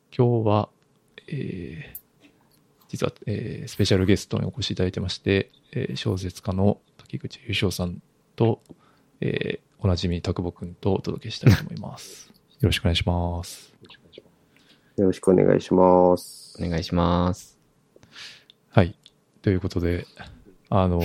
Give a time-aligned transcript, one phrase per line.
[0.06, 0.70] ーン今日は、
[1.28, 2.30] えー、
[2.88, 8.02] 実は、えー、スペシャルゲストにお越しいただいてまして、えー、小説家の滝口優勝さん
[8.36, 8.62] と、
[9.22, 12.30] えー、おなじみ、田久保くんとお届けしたいと思い ます。
[12.60, 13.74] よろしくお願いします。
[14.98, 16.58] よろしくお願いします。
[16.60, 17.60] お願いします。
[18.70, 18.98] はい。
[19.44, 20.08] ということで、
[20.70, 21.00] あの、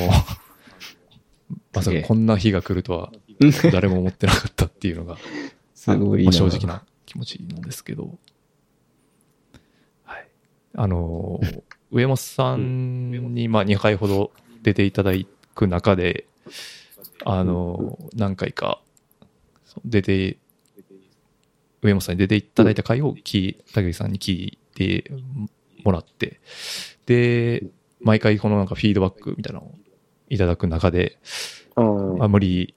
[1.74, 3.12] まさかこんな日が来るとは
[3.72, 5.18] 誰も思ってなかったっていうのが、
[5.74, 8.18] すごい正直な気持ちなんですけど、
[10.04, 10.28] はい。
[10.76, 11.40] あの、
[11.90, 14.32] 上本さんに、まあ、2回ほど
[14.62, 15.12] 出ていただ
[15.60, 16.26] く中で、
[17.24, 18.80] あの、何回か、
[19.84, 20.38] 出て、
[21.82, 25.10] 上本さんに出ていただいた回を聞い、竹内さんに聞いて
[25.84, 26.40] もらって、
[27.06, 27.64] で、
[28.00, 29.74] 毎回このなんかフィードバックみたいなのを
[30.28, 31.18] いただく中で、
[31.74, 32.74] あまあ、無理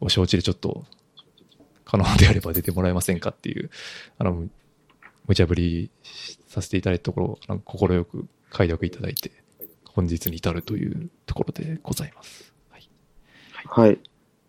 [0.00, 0.84] を承知でちょっと、
[1.84, 3.70] 可能であれば出てもらえませんかっていう、
[4.18, 4.46] あの、
[5.26, 5.90] 無茶ぶり
[6.46, 9.43] させていただいたところ、なんか快く快諾いただいて、
[9.94, 12.52] 本日に至るというところでございます。
[12.70, 12.88] はい。
[13.64, 14.00] あ、はい。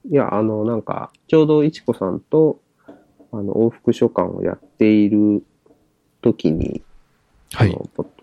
[0.10, 2.60] いや、あの、なんか、ちょうどいちこさんと、
[3.32, 5.44] あの、往復書館をやっている
[6.22, 6.82] 時に、
[7.54, 7.72] はい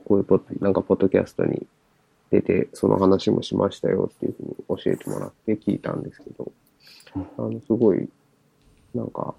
[0.05, 1.65] こういうポッなんか、ポッドキャストに
[2.31, 6.53] 出て、その話もしましたよっていうふうに教えてもらって聞いたんですけど、
[7.15, 8.09] あの、すごい、
[8.95, 9.35] なんか、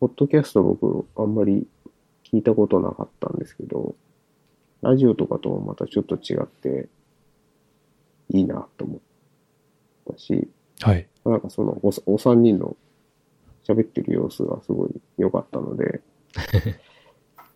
[0.00, 1.66] ポッドキャスト僕、あんまり
[2.30, 3.94] 聞いたことなかったんですけど、
[4.82, 6.88] ラジオとかともまたちょっと違って、
[8.30, 10.48] いいなと思ったし、
[10.80, 11.06] はい。
[11.24, 12.76] なんかそのお、お三人の
[13.66, 16.00] 喋ってる様子がすごい良かったので、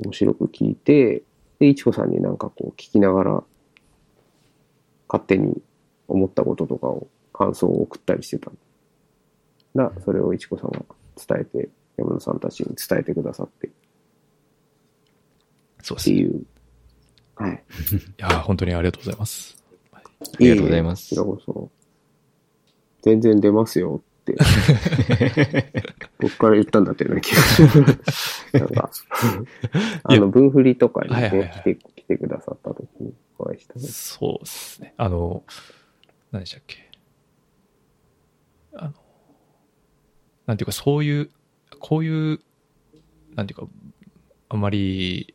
[0.05, 1.23] 面白く聞いて、
[1.59, 3.45] で、いちこさんになんかこう聞きながら、
[5.09, 5.61] 勝手に
[6.09, 8.51] 思ったこととかを、感想を送ったりしてた
[9.75, 10.85] な、それをいちこさんが
[11.17, 13.71] 伝えて、山田さんたちに伝えてくださってっ
[15.83, 16.17] そうですね。
[16.17, 16.47] いていう。
[17.37, 17.65] はい。
[18.19, 19.57] やー、本当にありがとうございます。
[19.93, 20.01] あ
[20.39, 21.71] りがとうございますこちらこそ。
[23.03, 24.35] 全然出ますよって。
[26.19, 27.69] 僕から言ったんだったような気がしま
[28.13, 28.47] す。
[28.53, 28.91] なんか、
[30.03, 34.95] あの、文振りとかにはいはいはい、ね来て、来てくださった時にお会いしたのでそうですね。
[34.97, 35.45] あの、
[36.33, 36.91] 何でしたっけ。
[38.75, 38.95] あの、
[40.47, 41.31] なんていうか、そういう、
[41.79, 42.41] こういう、
[43.35, 43.69] なんていうか、
[44.49, 45.35] あんまり、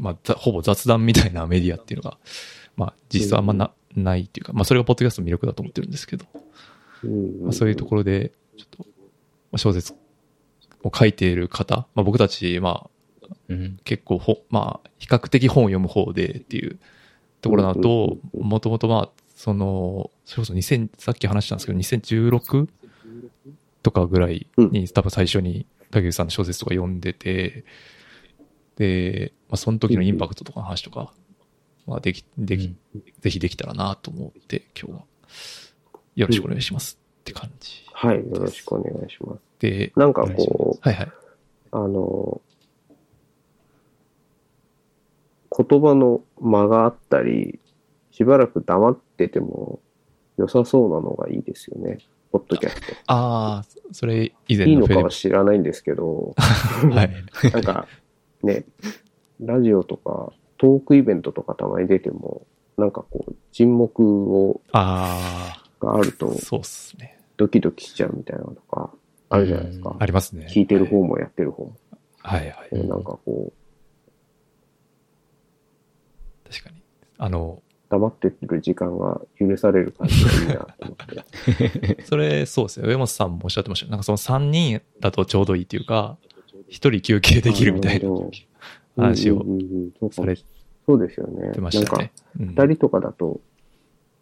[0.00, 2.18] まあ、ざほぼ雑談みたいなメディアっていうのが、
[2.76, 6.24] まあ、実際あんまな、ないっていうか、まあ、それがポッドキャストの魅力だと思ってるんですけど、
[7.04, 7.42] うん。
[7.42, 8.84] まあ、そういうところで、ちょっと、
[9.50, 9.94] まあ小説
[10.82, 13.78] を書いている方、まあ、僕たち、まあ、うん。
[13.84, 16.78] 結構ほ、まあ、比較的本を読む方でっていう
[17.40, 22.68] ところだともともとまあ、その、それこそ2000、さっき話したんですけど、2016
[23.82, 27.64] とかぐらいに多分最初に竹内さんの小説とか読んでて、
[28.76, 31.12] で、まあ、その時のインパクトとかの話とか、
[31.86, 32.74] まあ、でき、でき、
[33.20, 35.04] ぜひできたらなと思って、今日は、
[36.14, 39.40] よろしくお願いしますって感じはい、よろしくお願いします。
[39.58, 41.06] で、なんかこますはいはい。
[41.06, 41.12] う、
[41.72, 42.40] あの、
[45.56, 47.60] 言葉の間があったり、
[48.10, 49.80] しばらく黙ってても
[50.36, 51.98] 良さそうなのがいいですよね。
[52.30, 52.94] ポッドキャスト。
[53.06, 56.34] ああ、それ以前いいのかは知らないんですけど、
[56.90, 57.10] はい。
[57.52, 57.86] なんか、
[58.42, 58.64] ね、
[59.40, 67.18] ラジオとか、トークイベントとかたまに出ても、なんかこう、沈黙を、あがあるとあ、、そうっすね。
[67.36, 68.90] ドキドキしちゃうみたいなのとか、
[69.28, 69.96] あるじゃないですか。
[69.98, 70.46] ありますね。
[70.50, 71.76] 聞いてる方もやってる方も。
[72.18, 72.74] はいはい。
[72.74, 73.52] でなんかこ
[76.48, 76.82] 確かに。
[77.18, 82.02] あの、う、黙ってる時間が許される感じがいいなと思って。
[82.04, 82.88] それ、そうですね。
[82.88, 86.18] 上本さんもおっしゃってましたよなんかその3人だとちょうどいいっていうか、
[86.72, 88.08] 1人休憩できるみたいな
[88.96, 89.44] 話を
[90.10, 90.36] され
[90.86, 91.50] そうですよね。
[91.50, 92.12] なんかしたね、。
[92.40, 93.40] うん二人とかだと、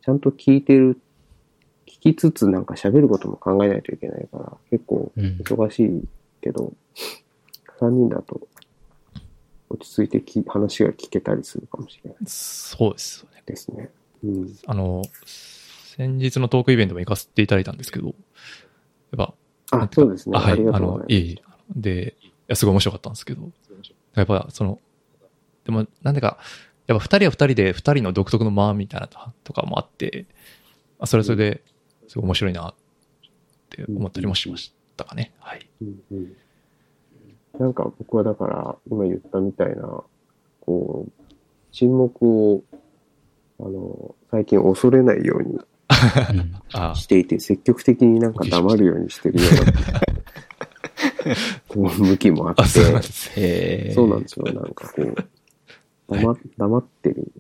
[0.03, 0.99] ちゃんと聞いてる、
[1.87, 5.41] 聞きつつなんか喋ることも考えないといけないから、結構うん。
[5.43, 6.05] 忙しい
[6.43, 6.73] けど、
[7.79, 8.47] 三人だと
[9.71, 13.43] 落ち着いてき話が聞けたりするかもしれないそうですよね。
[13.47, 13.91] ですね。
[14.25, 14.57] うん。
[14.67, 18.15] あの、先日のトークイベントも行かせていただいたんですけど、やっ
[19.17, 19.35] ぱ、
[19.71, 20.37] あ、そうですね。
[20.37, 21.43] あはい、あのいえいえ。
[21.75, 23.51] で、いや、すごい面白かったんですけど、
[24.15, 24.81] やっぱ、その、
[25.65, 26.39] でも、なんでか、
[26.87, 30.27] やっぱ二人は二人で二人の独特の間みたいなととかもあって、
[30.99, 31.63] あそれはそれで、
[32.09, 32.75] すごい面白いなっ
[33.71, 35.33] て思ったりもしましたかね。
[35.39, 35.69] はい。
[37.59, 40.03] なんか僕はだから、今言ったみたいな、
[40.61, 41.13] こう、
[41.71, 42.63] 沈黙を、
[43.61, 45.61] あの、最近恐れないように
[46.73, 46.95] あ。
[46.97, 50.01] していて、積極的になんか黙るようにしてるような、
[51.75, 54.45] 向きもあってあ、、そうなんですそうなんですよ。
[54.47, 55.15] なんかこう、
[56.09, 57.33] 黙黙ってる、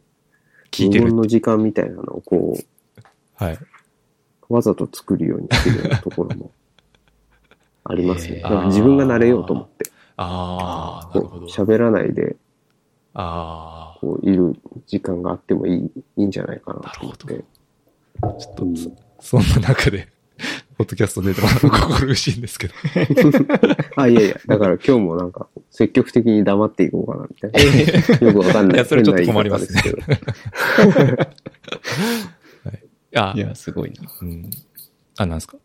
[0.71, 1.17] 聞いてる無言。
[1.17, 2.59] の時間みたいなのをこ
[3.35, 3.59] はい。
[4.49, 6.53] う、わざと作るようにしてるようなところも
[7.85, 8.43] ありますね。
[8.67, 11.47] 自分が慣れようと思って、ああ、なるほど。
[11.47, 12.37] 喋らないで、
[13.15, 14.55] あこう、いる
[14.87, 17.45] 時間があってもいい、いいんじゃないかなと思って。
[18.23, 18.65] あ、ちょっと、
[19.21, 20.09] そそんな中で、
[20.81, 22.75] ポッドキャスト出てもらうの心苦しいんですけど。
[23.97, 28.27] あ、いやいや、だから今日もなんか、積極的に黙っていこうかな、みたいな。
[28.29, 28.77] よくわかんない。
[28.77, 31.19] いやそれちょっと困りますね変な言い。
[33.15, 34.11] あいや、すごいな。
[34.23, 34.51] うん。
[35.19, 35.59] あ、なんですか？
[35.59, 35.61] い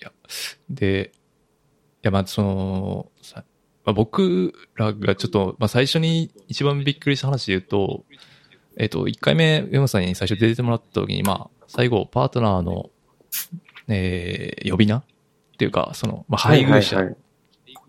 [0.00, 0.12] いや、
[0.68, 1.18] で、い
[2.02, 3.44] や、まあ、その、さ
[3.84, 8.04] まあ、僕らがちょっと、まあ、最初に一番びっくりした話で言うと、
[8.76, 12.90] えっ、と、1回目、上本さんに最初出てもらった時に、まあ、最後、パートナーの、
[13.88, 14.98] えー呼び名？
[14.98, 15.04] っ
[15.58, 17.14] ていうか、その、まあ、配偶者、はいはい。
[17.14, 17.26] はい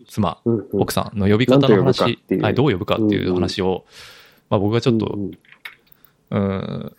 [0.07, 0.67] 妻、うんうん。
[0.81, 3.85] 奥さんの呼び方の話っていう、はい、どう呼ぶかっていう話を、
[4.49, 5.31] まあ僕がちょっと、うん
[6.29, 6.39] うん。
[6.39, 6.95] うん、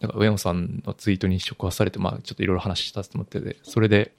[0.00, 4.12] なんか上野さんのツイートに触発されて、まあちょっといろいろ話したと思ってて、それで、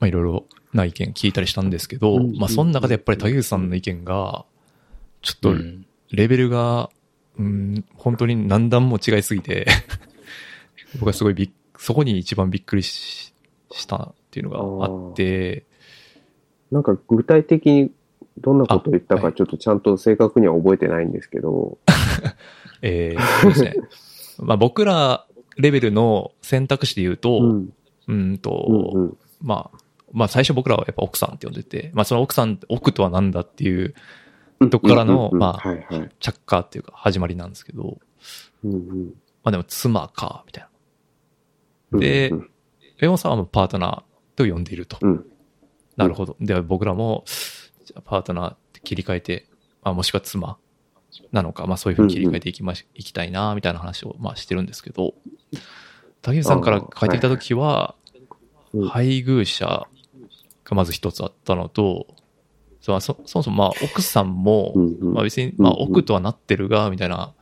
[0.00, 4.44] まあいろいろな意見聞いたりしたんですけど、うんまあその中でやっぱり竹内さんの意見が、
[5.20, 5.86] ちょっとうん。
[6.10, 6.88] レベルが、うん、
[7.36, 9.66] 本当に何段も違いすぎて、
[10.98, 11.50] 僕はすごいびっ
[11.82, 13.34] そこに一番びっくりし
[13.72, 15.64] したっていうのがあって、
[16.70, 17.90] なんか具体的に
[18.38, 21.78] どんなことを言ったかちょっとちゃんと正確には覚えてないんですけど、
[22.82, 23.74] えーそうですね。
[24.38, 25.26] まあ僕ら
[25.56, 27.72] レベルの選択肢で言うと、うん。
[28.08, 29.16] うんと、うんうん。
[29.40, 29.78] まあ、
[30.12, 33.94] まあ最初僕らはやっぱ奥さんって呼んでて、まあその奥さん、奥とは何だっていう
[34.70, 36.08] とこからの、まあ。
[36.20, 37.98] 着火っていうか始まりなんですけど、
[38.64, 39.14] うんうん
[39.44, 40.66] まあでも妻か、みたい
[41.92, 41.98] な。
[41.98, 42.48] でうん
[42.98, 44.98] レオンさんはもうパートナーと呼んでいると。
[45.00, 45.26] うん
[45.96, 46.36] なるほど。
[46.40, 47.24] では僕らも、
[48.04, 49.46] パートナーって切り替えて、
[49.82, 50.56] まあもしくは妻
[51.32, 55.14] なのか、まあそういうふうに切り替えていきまし、いきたいな、みたいな話を、まあしてるんですけど、
[56.22, 58.02] 竹内さんから書いていたときは、うん
[58.88, 59.86] 配偶者
[60.64, 62.06] がまず一つあったのと、
[62.82, 67.32] そそそもそもまあ奥さんも、うんうんまあ別に、まあうんうん奥とはなってるが、みたいな、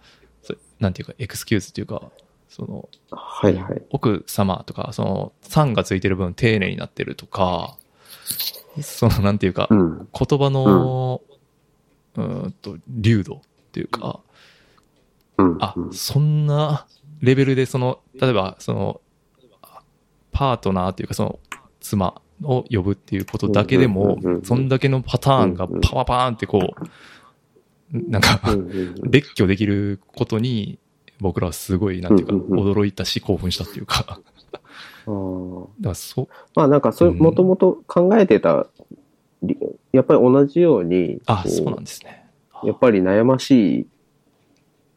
[0.43, 2.11] そなんていうか、エクスキューズっていうか、
[2.51, 3.83] その、はいはい。
[3.91, 7.79] 奥様とか、その、さんがついてる分丁寧になってるとか、
[8.83, 10.09] その、なんていうか、うん。
[10.13, 11.23] 言葉の、
[12.17, 13.41] うーんと、流度っ
[13.73, 14.21] ていうか、
[15.39, 15.57] うん。
[15.61, 16.87] あう、んそんな
[17.21, 19.01] レベルで、その、例えば、その、
[20.33, 21.39] パートナーっていうか、その、
[21.81, 26.87] 妻を呼ぶっていうことだけでもそんだけのパターンがパワパーンってこう、
[27.93, 29.11] なんか、うんうんうん。
[29.11, 30.79] 列挙できることに、
[31.21, 34.21] 僕らはすごい、なんていうか、驚いたし、興奮したっていうか、
[35.81, 37.19] だかそ、まあなんかそれ、うん。
[37.19, 38.67] もともと考えてた、
[39.43, 39.59] り
[39.93, 42.27] やっぱり同じように、あ、こそうなんですね。
[42.63, 43.87] やっぱり悩ましい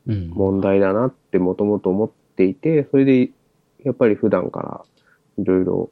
[0.08, 0.30] うん。
[0.30, 3.32] 問題だなってもともと思っていて、それで、
[3.84, 4.86] やっぱり普段から
[5.40, 5.92] いろいろ、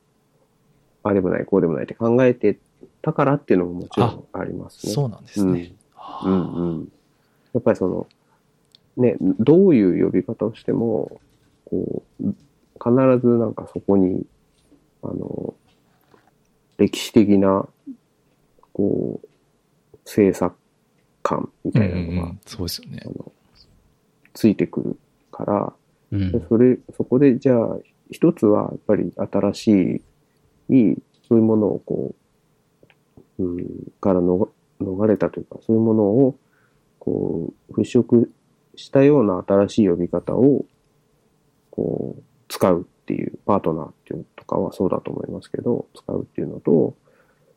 [1.04, 2.58] ああでもない、こうでもないって考えて
[3.02, 4.94] たからっていうのももちろんありますね。
[4.94, 5.74] そうなんですね。
[5.96, 6.92] あーうんうん。
[7.54, 8.08] やっぱりその、
[8.98, 11.20] ね、どういう呼び方をしても、
[11.66, 12.36] こう、必
[13.22, 14.26] ずなんかそこに、
[15.04, 15.54] あの、
[16.78, 17.68] 歴史的な、
[18.74, 19.28] こう、
[20.06, 20.54] 政策
[21.24, 23.02] 感みたいなのが、うんうんそうですよね
[24.34, 24.98] ついてくる
[25.32, 25.74] から、
[26.12, 27.78] うんでそれ、そこでじゃあ、
[28.10, 30.02] 一つはやっぱり新し
[30.70, 30.96] い、
[31.28, 32.16] そういうものをこ
[33.40, 33.68] う、うん、
[34.00, 34.50] からの
[34.82, 36.40] 逃れたというか、そういうものを、
[37.00, 38.30] こう、払拭
[38.76, 40.66] したような新しい呼び方を、
[41.70, 46.96] こう、使うっていう、パートナーっていうのとかはそうだと思いますけど、使うっていうのと、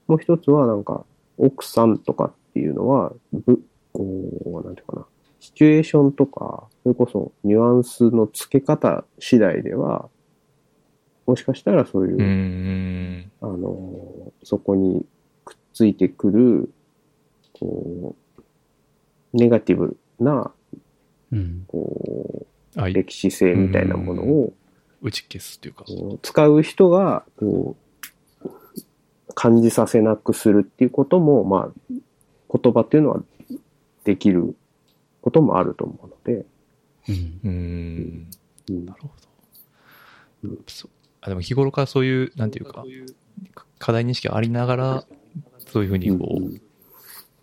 [0.07, 1.05] もう一つはなんか、
[1.37, 4.05] 奥さんとかっていうのは、ぶ、こ
[4.47, 5.07] う、なんていうかな、
[5.41, 10.09] シチュエーションとか、それこそニュアンスの付け方次第では、
[11.27, 13.33] もしかしたらそういう、うーん。
[13.41, 15.07] あの、そこに
[15.45, 16.71] くっついてくる、
[17.53, 18.15] こ
[19.33, 20.53] う、ネガティブな、
[21.33, 21.65] うん。
[21.67, 24.53] こあう、歴史性みたいなものを、
[25.03, 25.85] 打ち消すっていうか。
[26.23, 27.77] 使う人が、こ
[28.45, 28.49] う、
[29.35, 31.95] 感じさせなくするっていうことも、まあ、
[32.57, 33.23] 言葉っていうのは
[34.05, 34.55] できる
[35.23, 36.47] こともあると思うので、
[37.09, 37.41] うん。
[37.45, 38.29] うん。
[38.71, 39.09] うんなるほ
[40.43, 40.59] どうん。
[40.67, 40.91] そう
[41.25, 42.85] あでも日頃からそういう、なんていうか、
[43.79, 45.05] 課題認識ありながら、
[45.73, 46.61] そういうふうにこうんう、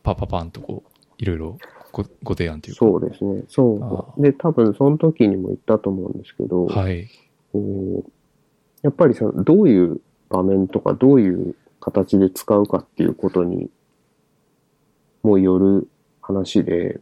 [0.03, 1.57] パパパンとこう、いろいろ
[1.91, 2.77] ごご提案というか。
[2.77, 3.43] そうですね。
[3.47, 4.21] そあう。
[4.21, 7.07] で、多分その時にも言ったと思うんですけど、はい。
[7.51, 8.11] こう
[8.83, 13.71] やっぱりさ、どういう場面とかどういう形で使うかっていうことに
[15.23, 15.89] もよる
[16.21, 16.99] 話で、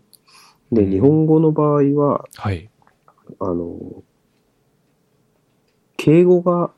[0.72, 2.70] で、うん日本語の場合は、はい。
[3.40, 3.78] あの、
[6.00, 6.72] 敬語が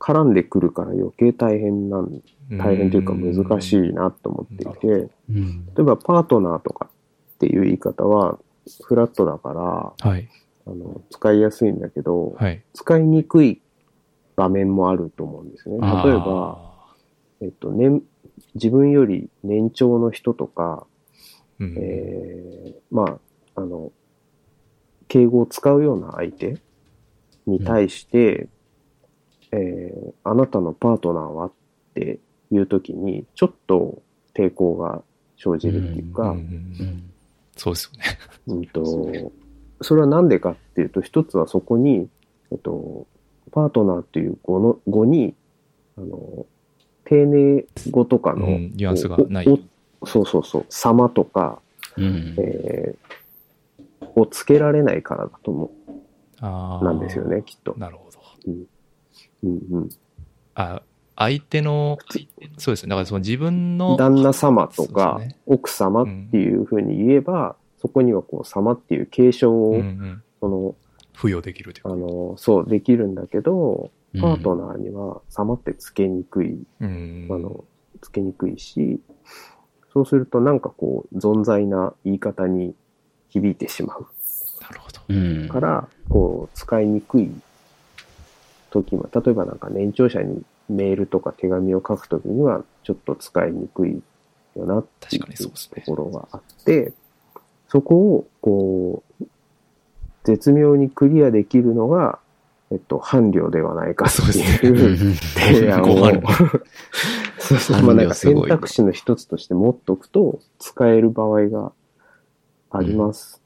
[0.00, 2.22] 絡んでくるから余計大変なん、
[2.58, 5.66] 大変というか難しいなと思っていて、うん。
[5.66, 6.88] 例えばパートナーとか
[7.34, 8.38] っていう言い方は
[8.84, 10.28] フラットだから、はい。
[10.66, 12.62] あの、使いやすいんだけど、はい。
[12.72, 13.60] 使いにくい
[14.34, 15.76] 場面もあると思うんですね。
[15.76, 16.94] 例えば、あ
[17.42, 18.02] えっと、年、
[18.54, 23.20] 自分より年長の人とか、ー、うんえーま
[23.54, 23.92] あ、あの、
[25.08, 26.56] 敬語を使うような相手
[27.46, 28.48] に対して、
[29.52, 31.52] えーあなたのパートナーはっ
[31.94, 32.18] て
[32.50, 34.00] いうときに、ちょっと
[34.34, 35.02] 抵抗が
[35.36, 36.38] 生じるっていうか、うんうんう
[36.84, 37.10] ん。
[37.56, 38.18] そうですよね。
[38.46, 39.32] うんと、
[39.82, 42.08] それはなんでかっていうと、一つはそこに、
[42.50, 43.06] えっと、
[43.50, 45.34] パートナーっていう語の、語に、
[45.98, 46.46] あの、
[47.04, 49.44] 丁寧語とかの、うんニュアンスがない
[50.04, 51.60] そうそうそう、様とか、
[51.98, 52.34] うん。
[52.38, 53.12] えー
[54.14, 55.94] をつけられないからだと思あう、
[56.42, 57.78] なんですよね、きっとー。。
[57.78, 58.18] なるほど。
[58.46, 59.88] うんうん。
[60.54, 60.82] あ、
[61.16, 61.98] 相手の、
[62.58, 62.90] そうですね。
[62.90, 70.74] だからその自分の、旦那様とか、ね奥様っていうふうに言えば、そこにはこう、様っていう継承を、うんうんその、
[71.14, 71.90] 付与できるというか。
[71.90, 77.64] あの、そう、できるんだけど、うんパートナーには様ってつけにくい、うんあの、
[78.02, 79.00] つけにくいし、
[79.94, 82.74] そうするとなんかこう、存在な言い方に
[83.30, 84.06] 響いてしまう
[84.60, 85.00] なるほど。
[85.08, 85.48] うん。
[85.48, 87.30] から、こう、使いにくい
[88.70, 94.02] 時も、例えばなんか年長者にメールとか手紙を書くときには、ちょっと使いにくい
[94.56, 95.50] よなっていうと
[95.86, 96.92] ころがあって、
[97.68, 99.26] そこを、こう、
[100.24, 102.18] 絶妙にクリアできるのが、
[102.70, 105.86] えっと、伴侶ではないかってそうですいう提案を
[107.38, 111.72] そう そう、まあなんか選択肢の一つとして持っとくと、使える場合が
[112.70, 113.40] あります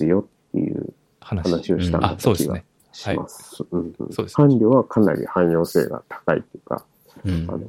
[0.00, 1.50] よっていう話。
[1.50, 2.64] 話をしたんだあ、そうですね。
[2.92, 3.64] します。
[3.70, 6.84] うんうんそうです伴侶はかなり汎用性が高いっていうか、
[7.24, 7.60] うんあの、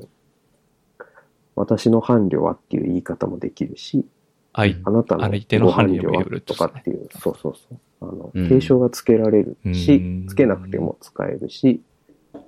[1.55, 4.05] 私の伴侶はっていう言い方もできるし、
[4.53, 4.79] 愛。
[4.83, 7.77] あなたの相手のご伴伴侶はととかっていう、そうそうそう。
[8.01, 11.81] あの、うん継承がつけられるうしん、つけなくても使えるし、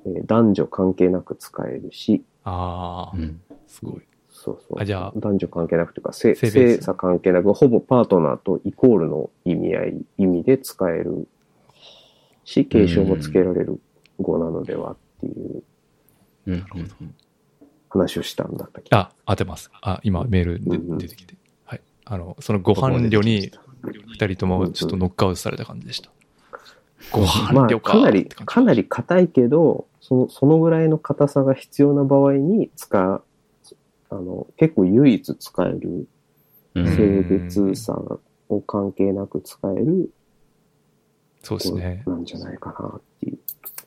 [0.05, 3.41] えー男女関係なく使えるし、ああ、うん。
[3.67, 4.01] すごい。
[4.43, 4.81] そうそう。
[4.81, 11.27] あじゃあ男女関係なくというか、性性別性差関係なく、ほぼパートナーとイコールの意味合い、意味で使える
[12.43, 13.79] し、継承もつけられる
[14.19, 15.63] 語なのではっていう
[16.47, 16.57] うん。
[16.57, 16.65] な
[17.89, 19.71] 話をしたんだったっけあ、当てます。
[19.81, 21.35] あ、今メールでうんうん出てきて。
[21.63, 21.81] はい。
[22.03, 23.51] あの、そのご伴侶に
[24.19, 26.09] 二人ともちょっとノックアウトされた感じでした。
[27.11, 27.91] ご伴まあ、侶か。
[27.93, 33.23] かなり、かなり硬いけど、その、そのぐらいの硬さが必要な場合に使う、
[34.13, 36.07] あの、結構唯一使える、
[36.75, 37.93] うん性別差
[38.49, 40.09] を関係なく使える
[41.43, 42.03] そうですね。
[42.07, 43.37] なんじゃないかなっていう。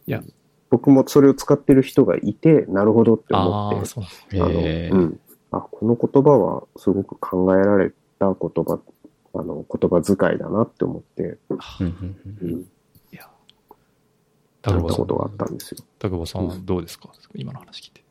[0.07, 0.23] いや
[0.71, 4.05] 僕もそれを使ってる人がいて、なるほどって思ああ、って、そう
[4.35, 5.21] あの、うん。
[5.51, 7.91] あ、この言葉はすごく考えられ
[8.21, 8.81] た言葉、
[9.35, 12.67] あの、言葉遣いだなって思って、うんうんうんうん、い
[13.13, 13.21] や。
[13.23, 13.31] や
[14.63, 15.79] 田久保さんったことがあったんですよ。
[15.99, 17.11] 田久保さんはどうですか？
[17.35, 18.06] 今の話聞いて。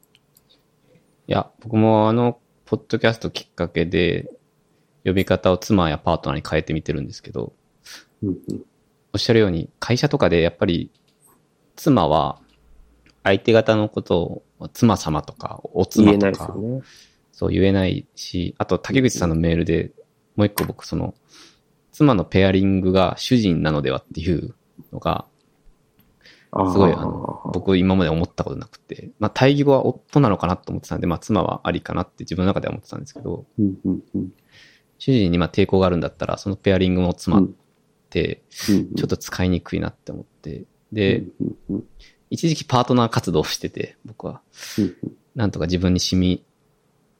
[1.28, 4.30] いや、僕もあの、ポッドキャストきっかけで、
[5.04, 7.54] 呼び方を妻やパートナーに変えてみてるんですけど、
[9.14, 10.92] おっしゃるように、会社とかでやっぱり、
[11.76, 12.40] 妻は、
[13.24, 16.82] 相手方のことを、妻様とか、お言妻えないとか、ね。
[17.32, 19.92] そう言えないし、あと竹口さんのメールで、
[20.36, 21.16] もう一個僕その、
[21.92, 24.56] 妻のペアリングが主人なのではっていう
[24.92, 25.26] のが、
[26.72, 34.30] すごいあの、僕今まで思ったことなくて、まあ対義語は夫なのかなと思ってたんで、まあ妻はありかなって自分の中では思ってたんですけど、うんうんうん。
[34.98, 37.48] 主人にまあ抵抗があるんだったら、そのペアリングも妻っ
[38.10, 41.84] て、うんちょっと使いにくいなって思って、うで、んうんうん。
[42.30, 44.42] 一時期パートナー活動をしてて、僕は、
[44.80, 44.96] うん
[45.36, 46.46] なんとか自分に染み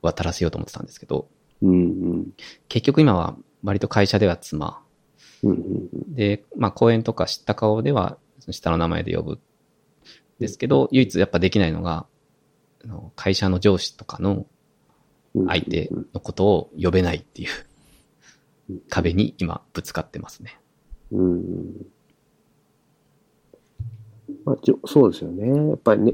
[0.02, 1.28] 渡らせようと思ってたんですけど、
[1.62, 1.76] うんう
[2.20, 2.28] ん。
[2.70, 4.82] 結局今は割と会社では妻、
[5.44, 9.40] うんうんで、まあ公演とか知った顔では、その下の名前で呼ぶ。
[10.40, 12.06] ですけど、唯一やっぱできないのが、
[12.84, 14.46] あの会社の上司とかの
[15.34, 17.50] うん相手のことを呼べないっていう。
[18.90, 20.60] 壁に今ぶつかってますね。
[21.12, 21.86] うん。
[24.44, 25.70] まあ、じょそうですよね。
[25.70, 26.14] やっぱりね、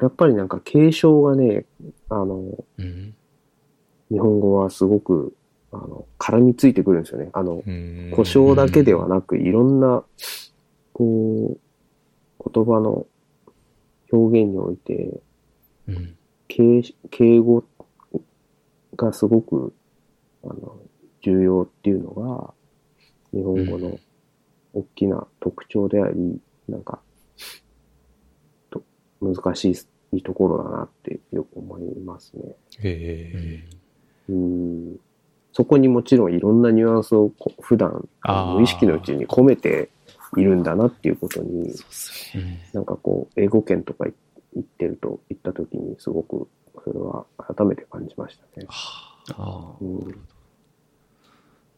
[0.00, 1.64] やっぱりなんか継承がね、
[2.08, 2.42] あの、
[2.78, 3.14] うん。
[4.10, 5.34] 日本語はすごく、
[5.72, 7.30] あの、絡みついてくるんですよね。
[7.32, 10.02] あの、うん故障だけではなく、いろんな、
[10.92, 13.06] こう、言葉の
[14.12, 15.20] 表現において、
[15.88, 16.16] うん。
[16.48, 17.64] 敬敬語
[18.96, 19.72] がすごく、
[20.44, 20.78] あの、
[21.22, 22.54] 重要っていうのが、
[23.32, 23.98] 日本語の
[24.74, 27.00] 大きな特徴であり、なんか、
[28.70, 28.82] と
[29.20, 32.56] 難しいところだなってよく思いますね。
[32.82, 33.64] え
[34.28, 35.00] えうん。
[35.52, 39.90] そこにもちろんいろんなニュアンスをこ普段、無意識のうちに込めて
[40.36, 41.74] いるんだなっていうことに。
[42.72, 44.14] なんかこう、英語圏とかい
[44.54, 46.48] 行ってると、行った時にすごく、
[46.84, 48.66] それは改めて感じましたね。
[48.68, 49.76] はあ。
[49.80, 49.98] うん。
[49.98, 50.02] っ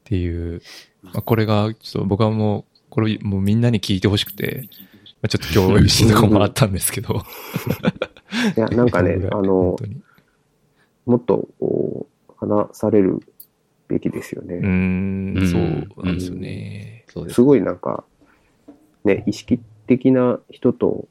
[0.04, 0.60] ていう、
[1.02, 4.68] まあ、これが、ちょっと僕はもう、これもうみんなに聞いてほしくて、
[5.22, 7.14] まあ、ちょっと共有したとこもあったんですけど。
[8.56, 9.76] いや、なんかね、 あの
[11.06, 13.20] もっとこう、話される
[13.88, 14.60] べきですようーね。
[14.60, 15.58] んうんそ
[16.02, 17.04] うなんですよね。
[17.28, 17.42] す。
[17.42, 18.04] ごいなんか、
[19.04, 21.08] ね、意識的な人と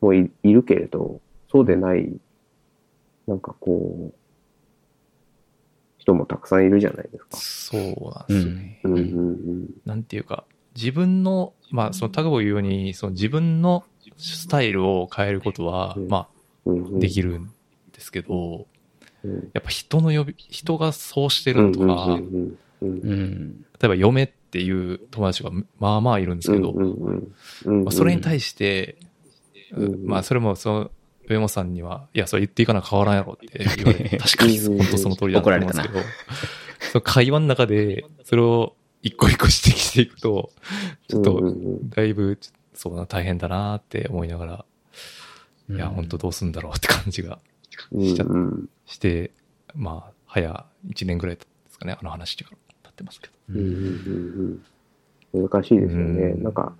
[0.00, 2.12] もいいるけれど、そうでない、
[3.26, 4.14] なんかこう、
[5.98, 7.36] 人もたくさんいるじゃないですか。
[7.36, 7.80] そう
[8.14, 8.80] なんですよね。
[8.84, 10.44] うんうんなんていうか、
[10.76, 13.84] 自分の、まあ、そのタグボ言うように、その自分の
[14.16, 16.28] スタイルを変えることは、うんま。
[16.66, 17.50] あ、できるん
[17.92, 18.66] ですけど、
[19.24, 19.50] うん。
[19.52, 22.20] やっぱ人の呼び、人がそうしてるのとか、
[22.82, 23.64] うん。
[23.80, 26.72] 例えば嫁っていう友達がまあまあいるんですけど、
[27.90, 28.98] それに対して、
[29.72, 30.90] うんまあ、それも、その、
[31.28, 35.94] 上本さんには、いや、それ言っていかな変わらんやろって言われて、 確かに、うん本当その通りだと思うんですけど、
[36.92, 40.52] その会話の中で、それを一個一個指摘していくと、
[41.08, 42.38] ちょっと、だいぶ、
[42.74, 44.64] そうな、大変だなって思いながら、
[45.68, 47.40] いや、本当どうすんだろうって感じが
[47.98, 48.26] しちゃ
[48.86, 49.32] して、
[49.74, 53.33] まあ、早1年ぐらいですかね、あの話から経ってますけど。
[53.50, 53.56] うん。
[53.56, 54.64] うんうんうん
[55.34, 56.26] 難しいですよね。
[56.36, 56.42] うん。
[56.44, 56.74] なんか、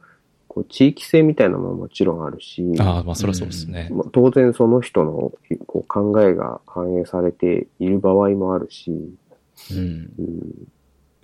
[0.46, 3.88] こう地域性みたいなのももちろんあるし、ああ、まあ、そりゃそうですね。
[3.90, 5.32] まあ当然その人の
[5.66, 8.92] こう考えが反映されている場合もあるし、
[9.72, 9.78] うん。
[10.18, 10.68] うん。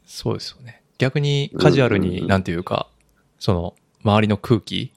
[0.04, 0.82] そうですよね。
[0.98, 2.88] 逆にカジュアルに、うんうんうんなんていうか、
[3.38, 4.92] その、周りの空気、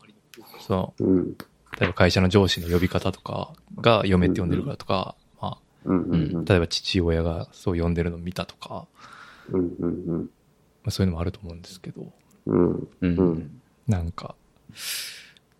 [0.59, 1.37] その、うん。
[1.79, 8.87] 例えば会社の上司の呼び方とかが嫁って呼んでるからとか、まうんうんうんあ、例えば父親がそう呼んでるのを見たとか、
[9.57, 9.87] うんう
[10.17, 10.29] ん
[10.83, 12.11] まあ、そういうのもあると思うんですけど、
[12.45, 13.61] うんううんん。
[13.87, 14.35] なんか、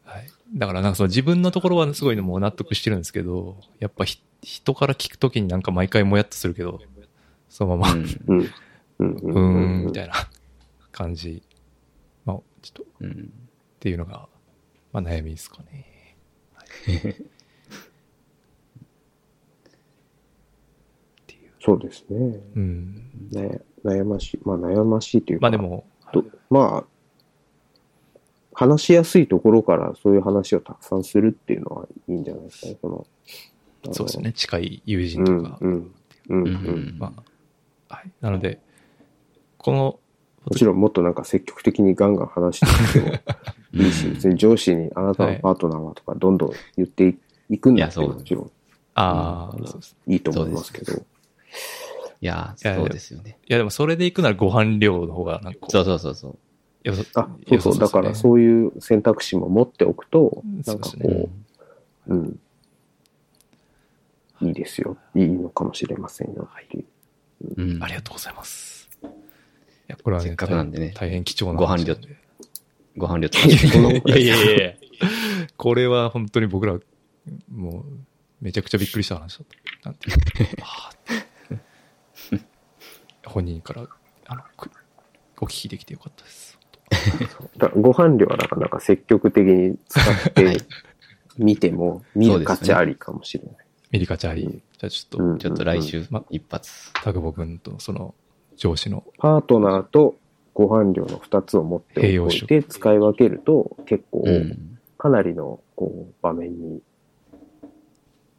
[0.04, 0.30] はい。
[0.56, 6.82] だからなんかその自分のところはすごいのもう納得してるんですけど、やっぱひ人から聞くときになんか毎回もやっとするけど、
[7.50, 8.52] そのまま、うん
[9.00, 10.14] うんみたいな
[10.92, 11.42] 感じ。
[12.26, 13.34] まあ、ちょっと、っうん。
[13.80, 14.28] ていうのが、
[14.92, 16.16] まあ悩みですかね。
[16.82, 16.92] って
[21.36, 21.52] いう。
[21.64, 22.42] そうですね。
[22.56, 23.30] うん。
[23.32, 24.40] ね悩ましい。
[24.44, 26.94] まあ悩ましいというか、まあでも、とまあ、
[28.54, 32.78] 話しやすいところからそういう話をたくさんするっていうのはいいんじゃないですかね。
[32.82, 33.08] その
[33.92, 34.34] そうですよね。
[34.34, 35.58] 近い友うん人とか。
[35.60, 35.92] うん
[36.30, 36.96] うんううんん。
[36.98, 37.14] ま
[37.90, 38.12] あ、はい。
[38.22, 38.60] なので、
[39.58, 40.00] この、
[40.46, 43.08] もちろんもっとなんか積極的にガンガン話しても
[43.74, 47.16] いいし、 別に上司にあなたのパートナーはとかどんどん言って
[47.50, 48.52] いくんだっていやそうもちろん
[48.96, 49.58] ああ。
[50.08, 50.94] いいと思いますけど。
[52.24, 53.38] いや、そうですよね。
[53.46, 56.38] いやでもそれで行くならご飯量の方がなんかそうそうそうそう。
[56.86, 57.80] いやあ、そうそう。
[57.80, 61.28] だからうそういう選択肢も持っておくと、そうんかこね
[62.08, 62.40] う、うん。
[64.40, 64.96] いいですよ。
[65.16, 66.86] いいのかもしれませんよっていう。
[67.58, 68.90] うんありがとうございます。
[69.04, 69.06] い
[69.88, 71.96] や、これはね、せっかくなんでね大変貴重なご飯量
[72.96, 74.74] ご飯量いやいやいやいや
[75.58, 76.80] これは本当に僕ら、
[77.52, 77.86] もう、
[78.40, 79.48] めちゃくちゃびっくりした話だっ
[79.82, 79.90] た。
[79.90, 81.33] なんていうのあーって
[83.26, 83.88] 本人から、
[84.28, 84.70] あの、く
[85.42, 86.60] お聞きできてよかったです。
[87.58, 90.58] だご飯量はなかなか積極的に使って
[91.38, 93.56] みても、見る価値ありかもしれない。
[93.92, 94.46] メリカチャーリー。
[94.48, 96.92] うんじゃあちょっと、うんちょっと来週ま一発。
[96.94, 98.14] タグボ君とその
[98.58, 100.16] 上司の、パートナーと
[100.54, 104.80] ご飯量の2つを持っておいて使い分けると結構うん。
[104.98, 106.82] かなりのこう場面に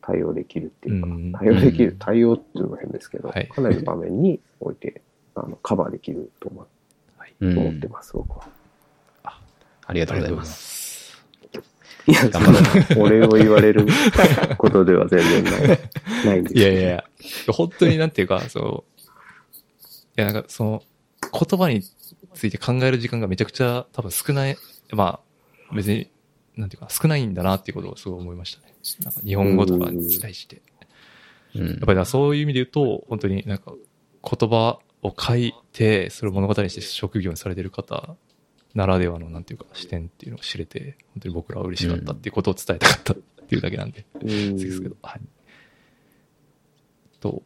[0.07, 1.99] 対応できるっていうか、うん対応できる、うん。
[1.99, 3.49] 対応っていうのも変ですけど、はい。
[3.49, 5.03] かなりの場面において
[5.35, 6.63] あのカバーできると思
[7.41, 8.49] うん思ってます、僕は。
[9.87, 10.37] ありがとうございま。
[10.37, 10.95] ありがとうございます。
[12.07, 13.87] いや、頑張ろお礼を言われる
[14.59, 15.79] ことでは全然ない。
[16.27, 17.05] ないんですいやいやいや、
[17.49, 18.95] 本当になんていうか、そう、
[20.17, 20.83] や、なんかその、
[21.33, 21.83] 言葉に
[22.35, 24.57] ついて考える時間がめちゃくちゃ多分少ない、
[24.93, 25.21] ま
[25.71, 26.11] あ、別に、
[26.57, 28.75] なんていうか、少ないんだなっていうことをすごい思いましたね。
[29.03, 30.57] なんか日本語とかに対して。
[30.57, 30.65] うん
[31.55, 38.17] やっぱりそういう意味で言うと、本当になんか言葉を書いて、それを物語にして職業にされてる方
[38.75, 45.21] ならではのなんていうか視点っていうのを知れて、本当に僕らは嬉しかったっていうことを伝えたかったっていうだけなんで、うんですけど、はい。
[47.21, 47.43] と、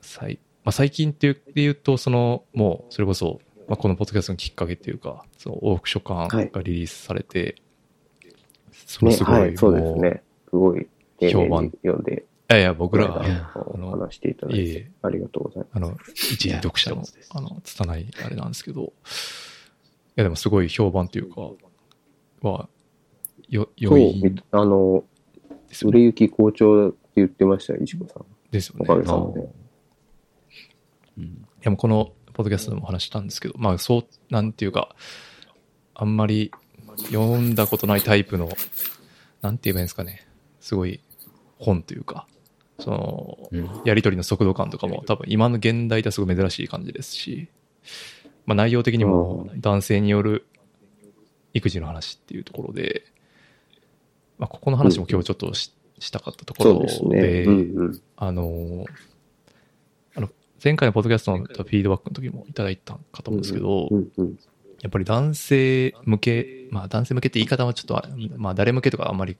[0.00, 7.56] 最、まあ、最近っていうで言うと、その、もう、それこそ、まあ、このポッドキャストのきっかけっていうか、その往復書簡がリリースされて、
[8.86, 10.22] そすごい、はい、そうですね。
[10.48, 10.86] すごい、
[11.30, 15.70] 評判に読んで、いやいや、僕らが話していただいてありがとうございます。
[15.74, 18.86] あの、一時読者のあの、拙いあれなんですけど、い
[20.14, 21.40] や、でもすごい評判というか、
[22.42, 22.68] は、
[23.48, 25.04] よ、そう良いみあの。
[25.84, 28.24] 売れ行き好調って言ってましたよ、石子さん。
[28.50, 28.84] ですよね。
[28.84, 29.40] おかげいさまで。
[31.18, 34.94] うんや、もうこの、ポッドキャストでも話したんですけど、まあ、そう、なんていうか、
[35.94, 36.52] あんまり
[37.04, 38.48] 読んだことないタイプの、
[39.42, 40.26] なんて言えばいいんですかね。
[40.60, 41.00] すごい
[41.58, 42.26] 本というか、
[42.78, 47.48] その、うんやりとりの速度感とかも多分今の現代ではすごい珍しい感じですし、
[48.44, 50.46] まあ内容的にも男性による
[51.54, 53.04] 育児の話っていうところで、
[54.38, 57.20] まあここの話も今日ちょっとししたかったところですね。
[57.20, 58.02] で、うんうん。
[58.16, 58.84] あの、
[60.14, 60.28] あの、
[60.62, 64.38] 前回のポッドキャストのフィードバックの時もいただいたかと思うんですけど、うんうん。
[64.80, 69.36] やっぱり男性向け、まあ男性向けって言い方はちょっとあ、まあ誰向けとかあんまり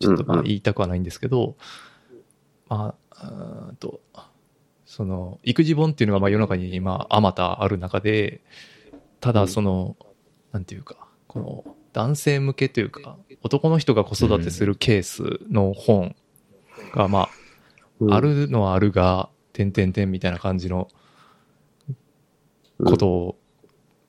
[0.00, 1.56] ちょっとまあ言いたくはないんですけど、
[2.68, 4.00] まあ、うーんと、
[4.86, 8.40] その、育児本っていうのがまあ世の中に今、あまたある中で、
[9.20, 9.96] ただその、
[10.52, 16.16] なんていうか、この男性向けというか、男の人が子育てするケースの本
[16.94, 17.28] がま
[18.00, 18.12] うん。
[18.12, 20.88] あ、あるのはあるが、点々点みたいな感じの
[22.84, 23.38] ことを、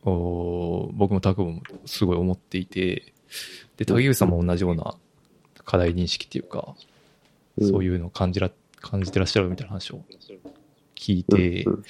[0.06, 3.14] お僕もタクボもすごい思っていて、
[3.78, 4.96] で、竹内さんも同じような
[5.66, 6.76] 課題認識っていうか、
[7.58, 7.70] うん。
[7.70, 10.04] そういうのを感じら、感じてらっしゃるみたいな話を
[10.96, 11.80] 聞いて、うんうん。
[11.80, 11.84] い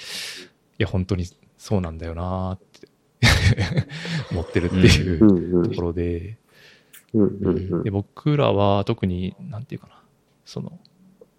[0.78, 1.26] や、本当に
[1.58, 2.88] そうなんだよなーって
[4.32, 6.38] 思ってるっていうところで、
[7.84, 10.02] で、僕らは特に、なんていうかな、
[10.45, 10.80] その、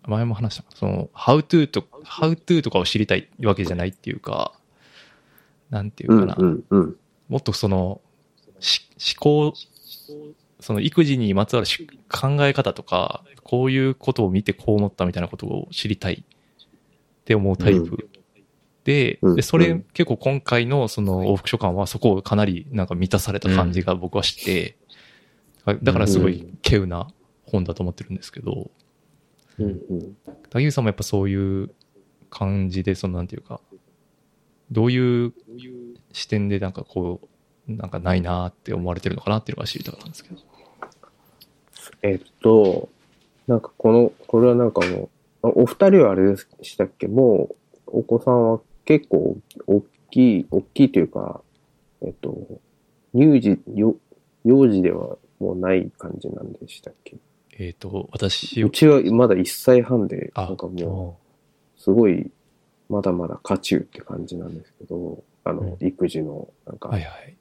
[0.06, 4.52] 前も話したその、how to と、how to とかを知りたいわけじゃないっていうか、
[5.74, 6.96] なんていうかな、うんうんうん。
[7.28, 8.00] もっとその、
[8.60, 9.52] し思考、
[10.60, 16.24] その育児にまつわるし考え方とか、こういうことを見てこう思ったみたいなことを知りたい。
[16.24, 18.08] って思うタイプ。
[18.84, 19.34] で、うん。
[19.34, 19.82] で、それ、うん。
[19.94, 24.76] 結構今回のその往復書簡はそこをかなりなんか満たされた感じが僕はして、
[25.82, 27.08] だからすごい稀有な
[27.46, 28.70] 本だと思ってるんですけど、
[29.58, 30.16] うんうん。
[30.50, 31.70] 竹内さんもやっぱそういう
[32.30, 33.60] 感じで、そのなんていうか、
[34.74, 35.32] どういう
[36.12, 37.20] 視点でなんかこ
[37.68, 40.36] う、なんかないなって思われてるのかなっていうのが知りたかったんですけど。
[42.02, 42.88] えっと、
[43.46, 45.08] なんかこの、これはなんかも
[45.42, 47.06] う、あお二人はあれでしたっけ？
[47.06, 47.50] も
[47.86, 51.40] う、お子さんは結構大きい、大きいというか、
[52.02, 52.36] えっと、
[53.14, 53.96] 乳児、よ
[54.44, 57.16] 幼児ではもうない感じなんでしたっけ？
[57.56, 61.18] えっ、と、私うちはまだ1歳半で、あなんかも
[61.78, 62.30] う、すごい、
[62.88, 67.36] まだまだ渦中って感じなんですけど、あの、う育児の、なんかはい、はい。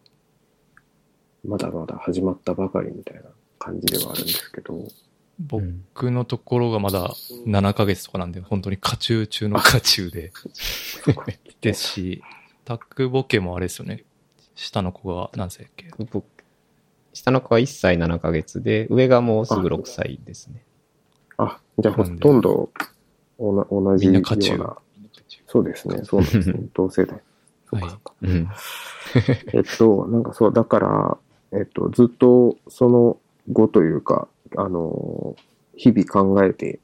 [1.46, 3.24] まだまだ始まったばかりみたいな
[3.60, 4.88] 感じではあるんですけど、
[5.40, 7.14] 僕のところがまだ
[7.46, 10.32] 7ヶ月とかなんで、本当に家中中の家中で、
[11.62, 12.24] ですし、
[12.66, 14.06] タックボケもあれですよね。
[14.56, 15.90] 下の子が何歳だっけ？
[16.12, 16.26] 僕、
[17.14, 20.64] 下の子は1歳7ヶ月で、上がもうすぐ6歳ですね。
[21.38, 22.70] あ、じゃあほとんど
[23.40, 24.78] おな同じようみんな家中な。
[25.54, 26.60] そうですね、そうなんですね。
[26.74, 27.22] 同世代。
[27.70, 28.14] そうかはいそうか。
[28.24, 28.48] うん。
[29.54, 31.18] えっと、なんかそう、だから、
[31.52, 35.36] えっと、ずっとその後というか、あの、
[35.76, 36.80] 日々考えて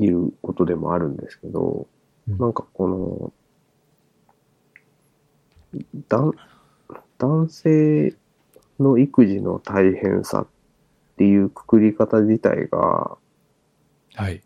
[0.00, 1.86] いることでもあるんですけど、
[2.28, 3.32] うんなんかこの、
[5.94, 6.34] 男、
[7.16, 8.14] 男性
[8.80, 10.46] の育児の大変さっ
[11.16, 13.16] ていうくくり方自体が、
[14.14, 14.42] はい。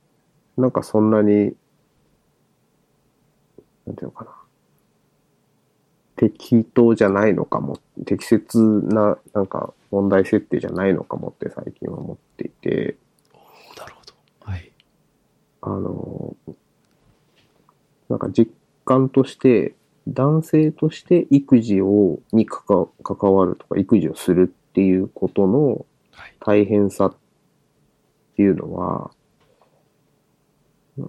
[0.59, 1.57] なんかそんなに、
[3.93, 4.31] なんていうのかな。
[6.17, 12.97] 適当じゃないのかも、適切な、なんか問題設定じゃないのかもって最近は思っていて、
[13.77, 14.15] なるほど。
[14.51, 14.73] はい。
[15.61, 16.37] あの、
[18.09, 18.51] なんか実
[18.85, 19.75] 感として、
[20.09, 26.35] 男性として育児を、に関関わるとか、育児をするっていうことのはい。
[26.41, 27.15] 大変さっ
[28.37, 29.11] ていうのは、
[30.97, 31.09] な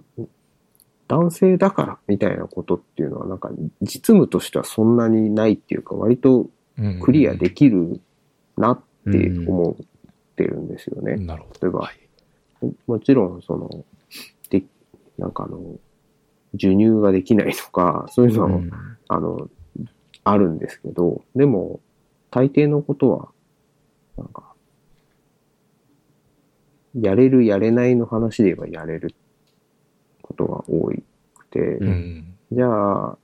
[1.08, 3.50] 男性だからみたいなことっていうのはなんか
[3.82, 8.00] 実務としてはそんなにないっていうか割とうんクリアできる
[8.56, 8.80] なっ
[9.12, 9.86] て思っ
[10.36, 11.16] てるんですよね。
[11.16, 11.60] なるほど。
[11.62, 12.04] 例えばはい。
[12.64, 13.84] ももちろんその、
[14.50, 14.64] で、
[15.18, 15.60] なんかあの、
[16.52, 18.70] 授乳ができないとか、そういうのは、うん
[19.08, 19.48] あの、
[20.24, 21.80] あるんですけど、でも、
[22.30, 23.28] 大抵のことは、
[24.16, 24.54] なんか、
[26.94, 29.14] やれるやれないの話で言えばやれる
[30.34, 30.90] ことが多
[31.38, 31.84] くて、う。
[31.84, 33.18] うんじゃあ、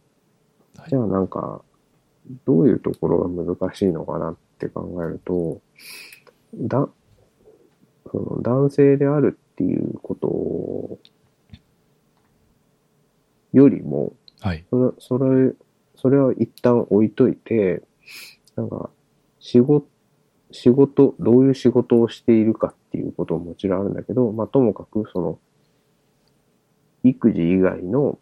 [0.87, 1.62] いじゃあなんか、
[2.46, 5.61] どういうところが難しいのかなって考えると、
[6.55, 6.88] だ、
[8.11, 10.99] その男性であるっていうこと
[13.53, 14.64] よりも、はい。
[14.70, 15.53] それ、それ、
[15.94, 17.83] それは一旦置いといて、
[18.57, 18.90] なんか、
[19.38, 19.87] 仕事、
[20.51, 25.38] 仕事、どういう仕事をしているかっていうことももちろんあるんだけど、まあ、ともかく、その、
[27.02, 28.18] 育児以外の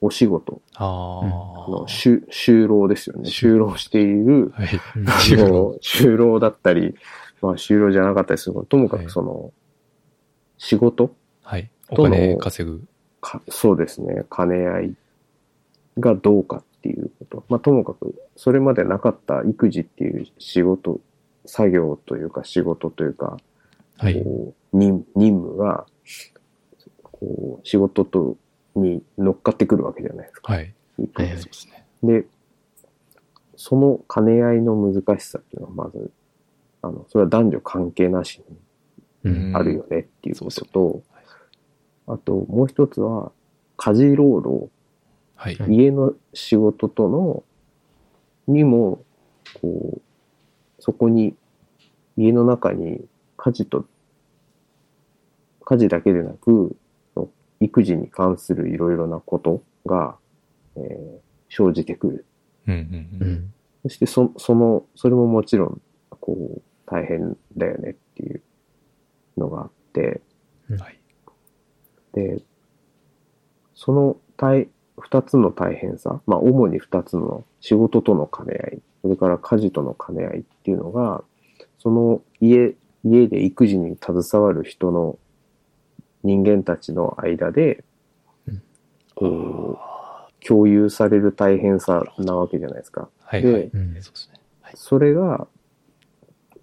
[0.00, 1.90] お仕事あのあ。
[1.90, 3.28] 就就労ですよね。
[3.28, 4.66] 就労している、はい。
[4.66, 6.94] 就労就労だったり、
[7.42, 9.52] まあ、就労じゃなかったりするともかくその、
[10.56, 11.14] 仕事？
[11.42, 11.70] はい。
[11.90, 12.82] お金稼ぐ。
[13.20, 14.94] か、そうですね、兼ね合い
[15.98, 17.44] がどうかっていうこと。
[17.48, 21.00] まあ、ともかく、それまでなかった育児っていう仕事、
[21.44, 23.36] 作業というか仕事というか、
[23.96, 24.22] はい。
[24.72, 25.86] 任任務が、
[27.18, 28.36] こう、仕事と、
[28.74, 30.52] に乗っかってくるわけじゃないですか。
[30.52, 30.74] はい。
[31.14, 31.86] はいそうですね。
[32.02, 32.26] で、
[33.56, 36.12] その兼ね合いの難しさっていうのは、まず、
[36.82, 38.56] あの、それは男女関係なしに
[39.24, 41.02] うんあるよねっていうことそうと、
[42.06, 43.32] あともう一つは、
[43.76, 44.70] 家事労働、
[45.36, 45.56] はい。
[45.68, 47.44] 家の仕事との、
[48.46, 49.04] にも、
[49.60, 50.00] こう、
[50.80, 51.34] そこに、
[52.16, 53.04] 家の中に
[53.36, 53.86] 家事と、
[55.64, 56.76] 家事だけでなく、
[57.60, 60.16] 育児に関するいろいろなことが、
[60.76, 62.26] えー生じてくる。
[62.66, 63.32] うんうんううん。
[63.32, 65.80] んそしてそ、その、それももちろん、
[66.20, 68.42] こう、大変だよねっていう
[69.36, 70.20] のがあって、
[70.78, 71.00] はい。
[72.12, 72.42] で、
[73.74, 74.68] その大、
[74.98, 81.22] 二つの大変さ、まあ、主に二つの仕事との兼ね合い、それから家事との兼ね合いっていうのが、
[81.78, 85.18] その家、家で育児に携わる人の
[86.22, 87.84] 人間たちの間で、
[89.14, 93.08] こう、共有される大変さなわけじゃないですか。
[93.20, 93.42] はい。
[93.42, 93.62] ではい。
[93.64, 94.40] うんそうですね。
[94.62, 94.72] はい。
[94.76, 95.46] それが、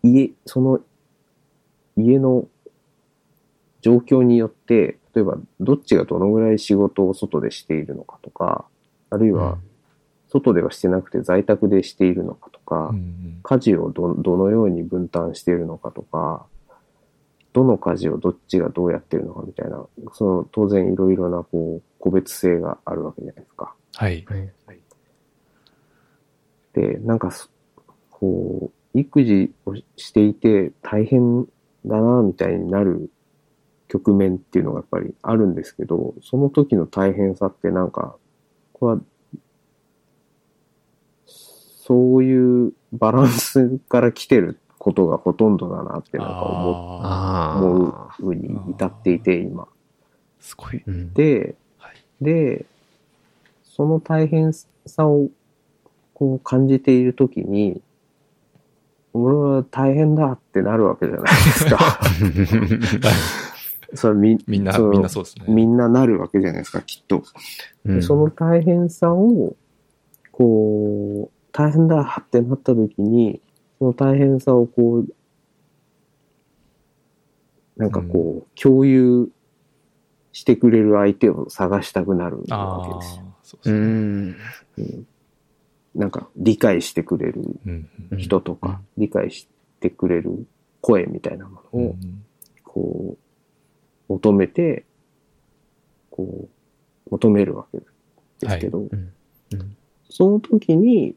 [0.04, 0.80] 家、その
[1.98, 2.48] 家の
[3.82, 8.66] 状況によって、例えばどっちがどのぐらい仕事を外でしているのかとか、
[9.10, 9.58] あるいは
[10.28, 16.48] 外ではしてなくて在宅でしているのかとか、うんうん家事をどどのように分担しているのかとか、
[17.56, 23.74] どの家事をどっちがどうやってるのかみたいな、その当然いろいろなこう個別性があるわけじゃないですか。
[23.96, 24.26] はい。
[24.28, 24.52] はい
[26.74, 27.48] で、なんかそ、
[28.12, 31.46] こう、育児をしていて大変
[31.86, 33.10] だな、みたいになる
[33.88, 38.18] 局面っていうのがやっぱりあるんですけど、その時の大変さってなんか、
[38.74, 39.02] これは、
[41.26, 48.16] そういうバランスから来てることがほとんどだなってなんか思ああ思あ。
[48.20, 49.64] うに至っていて、今。
[49.64, 49.68] ー
[50.40, 50.84] すごい。
[50.86, 51.96] うんで、はい。
[52.22, 52.68] で、
[53.64, 54.54] その大変
[54.86, 55.30] さを
[56.14, 57.82] こう感じているときに、
[59.14, 62.00] 俺は大変だってなるわけじゃないですか。
[63.96, 65.46] それみみんな、そうみんなそうですね。
[65.48, 67.24] みんななるわけじゃないですか、きっと。
[67.86, 69.56] うんでその大変さを、
[70.32, 73.42] こう、大変だってなったときに、
[73.80, 75.16] その大変さをこう、
[77.78, 79.30] なんかこう、共有
[80.32, 83.24] してくれる相手を探したくなるわけですよ。
[83.44, 83.72] そう。
[83.72, 84.36] ん。
[84.78, 85.08] うん
[85.96, 87.42] なんか理解してくれる
[88.18, 89.48] 人とか、理解し
[89.80, 90.46] てくれる
[90.82, 91.84] 声みたいなもうん。
[91.84, 91.96] のを、
[92.64, 93.18] こ
[94.10, 94.86] う、求めて、
[96.10, 96.50] こ
[97.08, 97.80] う、求めるわけ
[98.40, 99.14] ですけど、うんうん
[100.10, 101.16] その時に、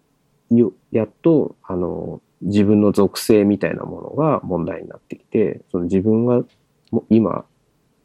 [0.51, 6.43] よ、やっと、あの、自分の属性みたいなものが問題になってきて、その自分が
[6.91, 7.45] も今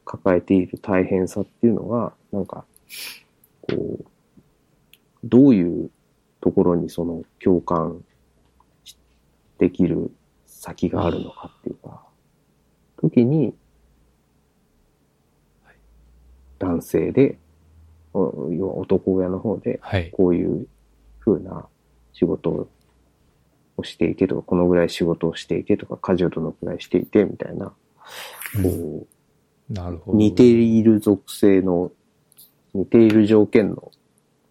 [0.06, 2.66] 抱えている大変さっていうのが、なんか、
[3.62, 4.06] こう、
[5.24, 5.90] どういう
[6.42, 8.04] ところにその共感
[9.58, 10.12] できる
[10.46, 12.04] 先があるのかっていうか、
[12.98, 13.54] 時に、
[16.60, 17.38] 男性で、
[18.14, 20.12] お要は男親の方で、はい。
[20.12, 20.68] こういう
[21.20, 21.68] 風な
[22.14, 22.70] 仕事を
[23.82, 27.74] していてとか、このぐらい仕事をしていてとか、家事をどのくらいしていてみたいな、
[28.62, 29.08] こ
[29.70, 30.20] なるほう、ど。
[30.20, 31.92] 似ている属性の
[32.74, 33.92] 似ている条件の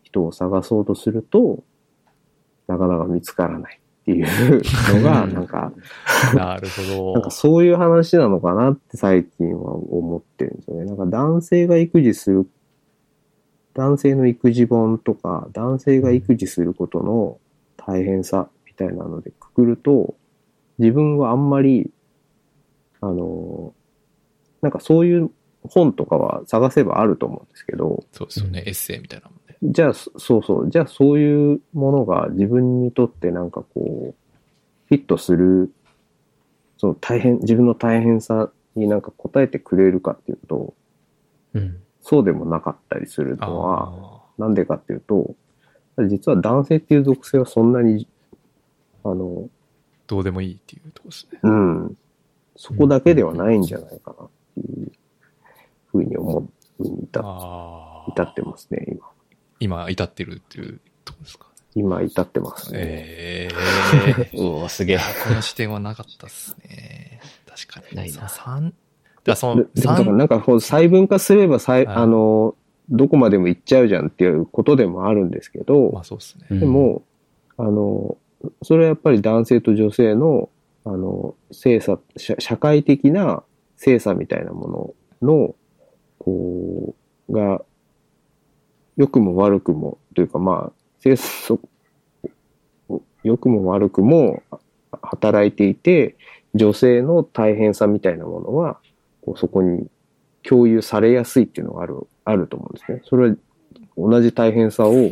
[0.02, 1.62] 人を探そうとすると、
[2.66, 4.62] なかなか見つからないっていう
[4.94, 5.72] のが、なんか、
[6.34, 7.30] なるほどなんか。
[7.30, 10.84] そういう話なのかなって最近は思ってるんですよね。
[10.84, 12.48] なんか男性が育児する、
[13.74, 17.38] 男性の育児本とか、男性が育児することの
[17.76, 20.14] 大変さみたいなのでくくると、
[20.78, 21.90] 自分はあんまり、
[23.00, 23.74] あの、
[24.62, 25.30] なんかそういう
[25.62, 28.62] 本とかは探せばあると思うんですけど、そうですよね。
[28.66, 29.56] エッセイみたいなもんね。
[29.62, 30.70] じゃあ、そそうそう。
[30.70, 34.14] じゃあ、そういうものが自分にとってなんかこう、
[34.86, 35.72] フィットする、
[36.78, 40.74] その大変、自分の大変さになんか答えてくれるかっていうと、
[41.54, 41.78] うん。
[42.00, 45.34] そうでもなかったりするあのは、あなんでかっていうと、
[46.08, 48.08] 実は男性っていう属性はそんなに、
[49.04, 49.48] あの、
[50.06, 51.40] どうでもいいっていうとこですね。
[51.42, 51.96] うん、
[52.56, 54.92] そこだけではないんじゃないかなっていう
[55.86, 58.12] ふうに思うに至ああ。
[58.12, 59.06] 至ってますね、今。
[59.60, 61.46] 今、至ってるっていうとこですか。
[61.74, 62.78] 今至ってますね。
[62.82, 63.48] え
[64.32, 64.98] えう おすげえ。
[65.26, 67.20] この視点はなかったっすね。
[67.46, 67.96] 確かに。
[67.96, 68.74] ないなその三
[69.24, 72.54] だそのから三なんかこう細分化すればさい、はいあの、
[72.90, 76.46] どこまでも行っちゃうじゃんっていうことでもあるんですけど、まあそうですね。
[76.50, 77.02] うんでも、
[77.56, 78.18] あの、
[78.62, 80.50] それはやっぱり男性と女性の、
[80.84, 83.42] あの、性差、社会的な
[83.76, 85.54] 性差みたいなものの、
[86.18, 86.94] こ
[87.28, 87.62] う、が、
[88.96, 91.56] 良くも悪くも、というかまあ、性差、
[93.22, 94.42] 良くも悪くも
[95.02, 96.16] 働いていて、
[96.54, 98.78] 女性の大変さみたいなものは、
[99.22, 99.88] こうそこに
[100.42, 103.02] 共有されやすいっていうのがある、あると思うんですね。
[103.04, 103.36] それは
[103.96, 105.10] 同じ大変さを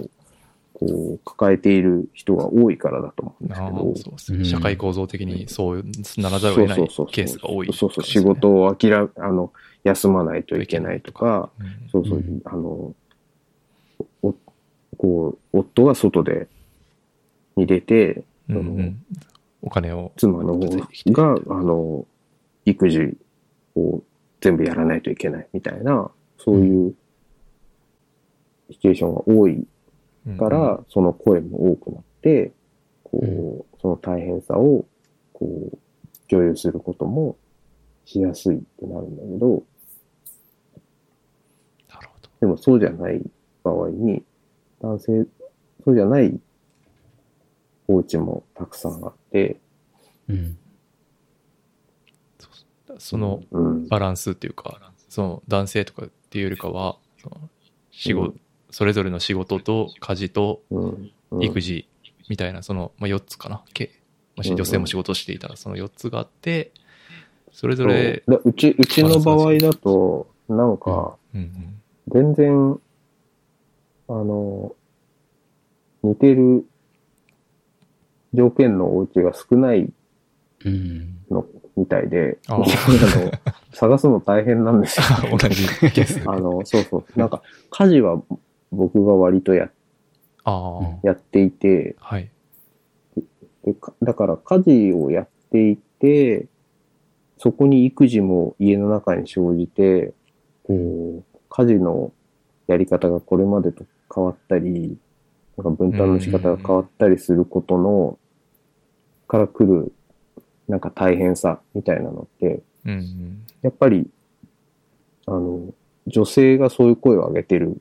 [0.80, 3.76] こう抱えている人が多いからだと思うんですけど。
[3.76, 4.38] そうですね。
[4.38, 4.44] うん。
[4.46, 5.84] 社会構造的にそう
[6.16, 6.78] ならざるを得ない
[7.12, 9.52] ケースが多い、そうそう、仕事を諦め、あの、
[9.84, 11.88] 休まないといけないとか、うん。
[11.90, 12.40] そうそう、うん。
[12.46, 12.94] あの、
[14.22, 14.34] お
[14.96, 16.48] こう、夫が外で、
[17.56, 19.04] に出て、うんうん。
[19.60, 20.12] お金を。
[20.16, 20.60] 妻の方
[21.12, 22.06] が、あの、
[22.64, 23.18] 育児
[23.76, 24.02] を
[24.40, 26.94] 全部やらないといけないみたいな、そういう
[28.70, 29.66] シチュエーションが多い
[30.38, 32.52] から、その声も多くなって、
[33.04, 34.84] こう、その大変さを、
[35.32, 35.78] こう、
[36.28, 37.36] 共有することも
[38.04, 39.64] しやすいってなるんだけど、
[41.88, 42.28] なるほど。
[42.40, 43.20] でもそうじゃない
[43.62, 44.22] 場合に、
[44.80, 45.26] 男性、
[45.84, 46.38] そうじゃない
[47.88, 49.60] お家もたくさんあって、
[50.28, 50.56] うん。
[52.98, 53.88] そのうん。
[53.88, 57.36] バランスっていうか、その男性とかっていうよりかは、その
[57.90, 58.34] 仕事、う
[58.70, 60.62] それぞれの仕事と家事と
[61.40, 61.88] 育児
[62.28, 63.62] みたいな、その、まあ、4つかな？
[63.72, 63.90] 計
[64.36, 66.72] もし女性も仕事していたら、その4つがあって、
[67.52, 68.52] それぞれ、そう。
[68.52, 71.16] ち、うちの場合だと、なんか、
[72.08, 72.80] 全然、
[74.08, 74.74] あの、
[76.02, 76.64] 似てる
[78.32, 79.92] 条件のお家が少ない
[80.64, 81.16] うん。
[81.30, 82.58] のみたいで、ああ。
[82.64, 82.66] の
[83.72, 85.06] 探すの大変なんですよ、
[85.36, 86.22] 同じケース。
[86.28, 87.18] あの、そうそう。
[87.18, 88.22] なんか、家事は
[88.72, 89.70] 僕が割とや
[91.02, 92.30] やっていて、はい。
[93.64, 96.46] でかだから家事をやっていて、
[97.38, 100.12] そこに育児も家の中に生じて、
[100.64, 102.12] こう、家事の
[102.66, 104.96] やり方がこれまでと変わったり、
[105.56, 108.18] なんか分担の仕方が変わったりすることの、
[109.26, 109.92] から来る、
[110.68, 113.46] なんか大変さみたいなのって、うんうん。
[113.62, 114.08] やっぱり、
[115.26, 115.60] あの、
[116.06, 117.80] 女性がそういう声を上げてる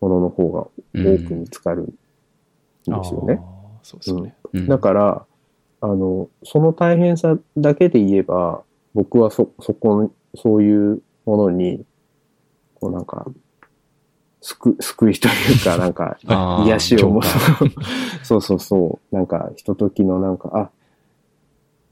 [0.00, 0.60] ものの方が
[0.94, 1.92] 多く見つかるんで
[2.84, 3.40] すよね。
[3.82, 4.34] そうですよね。
[4.52, 4.68] うん。
[4.68, 5.26] だから、
[5.80, 8.62] あの、その大変さだけで言えば、
[8.94, 11.84] 僕はそ、そこの、そういうものに、
[12.74, 13.26] こうなんか、
[14.40, 16.18] 救、 救いというか、 なんか、
[16.64, 17.22] 癒しをも共
[18.24, 20.70] そうそうそう、なんか、ひとときのなんか、あ、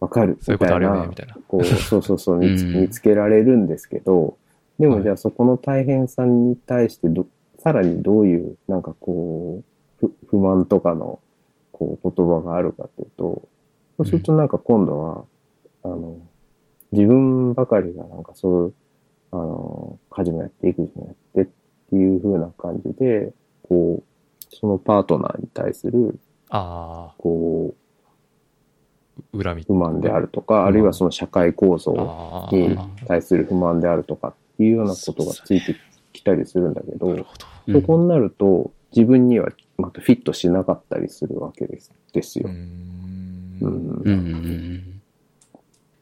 [0.00, 1.37] わかる、そういうことあるよね、みみたいな。
[1.46, 2.81] こう、そうそうそう、見つうん。
[2.83, 4.37] 見つけられるんですけど、
[4.79, 5.02] でもはい。
[5.04, 7.26] じゃあそこの大変さに対してど、
[7.65, 9.62] さらにどういう、なんかこ
[10.02, 11.19] う、不不満とかの、
[11.73, 13.48] こう、言葉があるかっていうと、
[13.96, 15.25] そうするとなんか今度は、
[15.83, 16.19] あの、
[16.92, 18.75] 自分ばかりがなんかそういう、
[19.33, 21.54] あの、家事もやって、育児もやってっ
[21.90, 26.19] ていう風な感じで、こう、そのパートナーに対する、
[26.50, 27.75] あこ
[29.33, 29.65] あ、恨みう、。
[29.69, 37.12] 不満であるとか、あるいはその社会構造ああ、に対する不満であるとかっていうようなことがついてきたりするんだけど、ど。
[37.67, 39.48] うんそこになると自分には
[39.79, 42.48] またフィットしなかったりするわけですですよ。
[42.48, 43.73] うーんうん
[44.04, 45.00] うんうん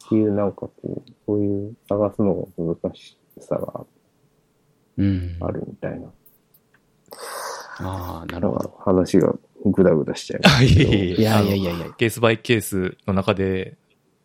[0.05, 3.87] っていうなんかこう、そういう探すのが難しさが
[4.99, 5.07] うん。
[5.07, 5.37] うん。
[5.41, 6.09] あるみたいな
[7.79, 8.77] ああ、なるほど。
[8.85, 9.33] 話が
[9.65, 10.77] ぐだぐだしちゃいますあい。
[10.77, 13.77] やいやいやいやいやいやいやあのケースバイケースの中で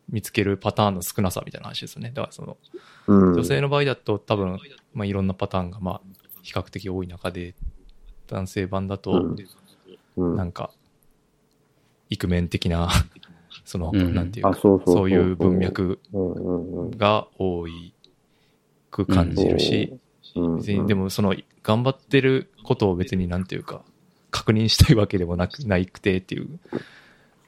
[0.08, 2.10] 見つけるパターンの少なさみたいな話ですよね。
[2.14, 2.56] だからその、
[3.06, 3.34] うん。
[3.34, 4.58] 女性の場合だと多分、
[4.94, 6.00] まあ、いろんなパターンがまあ
[6.42, 7.54] 比較的多い中で、
[8.26, 9.34] 男性版だと、
[10.16, 10.36] うん。
[10.36, 10.70] なんか、
[12.08, 12.88] イクメン的な、
[13.64, 14.00] その、うん。
[14.00, 16.00] あ、なんていうか、そういう文脈
[16.96, 17.92] が多い
[18.90, 19.98] く感じるし、
[20.34, 20.56] うん。
[20.56, 23.84] 別にでもその、頑張ってることを別になんていうか、
[24.30, 26.58] 確認したいわけでもなく、ないくてっていう、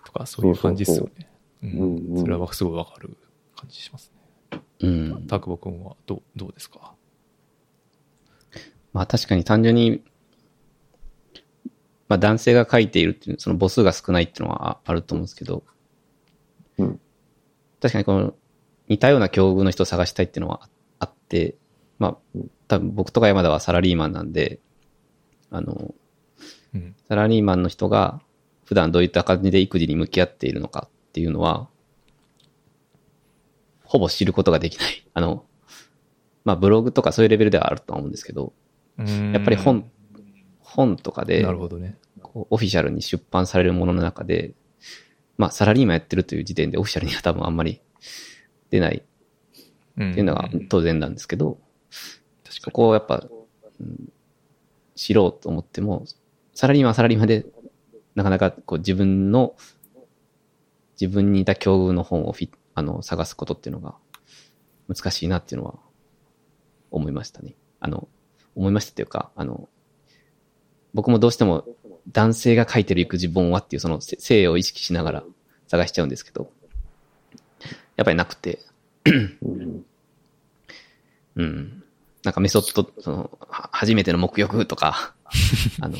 [0.04, 1.29] とか、そういう感じですよね。
[1.62, 2.20] ううんうんん。
[2.20, 3.16] それはすごいわかる
[3.56, 4.12] 感じします
[4.52, 4.60] ね。
[4.80, 5.26] うん。
[5.26, 6.94] タクボ君はどう、どうですか？
[8.92, 10.02] まあ確かに単純に、
[12.08, 15.62] まあ男性が書いているっていう、その母数が少ないっていうのはああると思うんですけど、
[16.78, 17.00] うん
[17.80, 18.34] 確かにこの
[18.88, 20.64] 似たような境遇の人を探したいっていうのは
[20.98, 21.56] ああって、
[21.98, 22.38] まあ
[22.68, 24.60] 多分僕とか山田はサラリーマンなんで、
[25.50, 25.94] あの、
[26.74, 26.94] うん。
[27.08, 28.20] サラリーマンの人が
[28.64, 31.68] 普段どういった感じで育児に向き合っているのかっていうのは、
[33.84, 35.04] ほぼ知ることができない。
[35.12, 35.44] あの、
[36.44, 38.52] まあブログとかそういうレベルではあるとは思うんですけど、
[38.98, 39.90] うんやっぱり本、
[40.60, 41.96] 本とかでなるほどね。
[42.22, 44.54] こうオフィシャルに出版されるものの中で、
[45.36, 47.80] まあサラリーマンやってるという時点でオフィシャルには多分あんまり
[48.70, 49.02] 出ないっ
[50.08, 51.58] っていうのが当然なんですけど、
[51.90, 53.26] そ確かこをやっぱ、
[53.80, 54.12] うん
[54.96, 56.04] 知ろうと思っても、
[56.52, 57.46] サラリーマンはサラリーマンで、
[58.14, 59.54] なかなかこう自分の、
[61.00, 63.94] 自分にいた境遇の本をフィあの探すことっていうのが
[64.88, 65.74] 難しいなっていうのは
[66.90, 67.54] 思いましたね。
[67.80, 68.08] あの、
[68.54, 69.68] 思いましたっていうか、あの、
[70.92, 71.64] 僕もどうしても
[72.12, 75.24] 男性が書いてる育児本はっていうその性を意識しながら
[75.68, 76.50] 探しちゃうんですけど、
[77.96, 78.58] やっぱりなくて、
[81.36, 81.82] うん。
[82.24, 85.14] なんかメソッド、その、初めての目浴とか、
[85.80, 85.96] あの、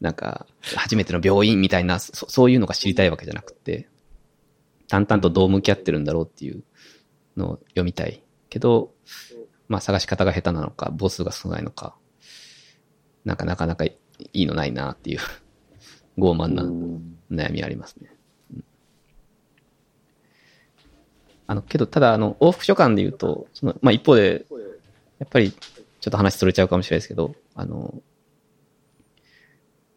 [0.00, 3.88] なんか、初めての病院みたいな、そそういうのが知りたいわけじゃなくて、
[4.88, 6.62] 淡々とどう向き合ってるんだろうっていう
[7.36, 8.22] のを読みたい。
[8.48, 8.92] けど、
[9.68, 11.96] まあ探し方が下手なのか、母数が少ないのか、
[13.24, 13.98] なんかなかなかい
[14.32, 15.18] いのないなっていう、
[16.18, 18.10] 傲慢な悩みありますね。
[21.48, 24.46] あの、けど、ただ、あの、往復書簡で言うと、その、まあ、一方で、
[25.18, 28.02] やっぱり、ちょっと話それちゃうかもしれないですけど、あの、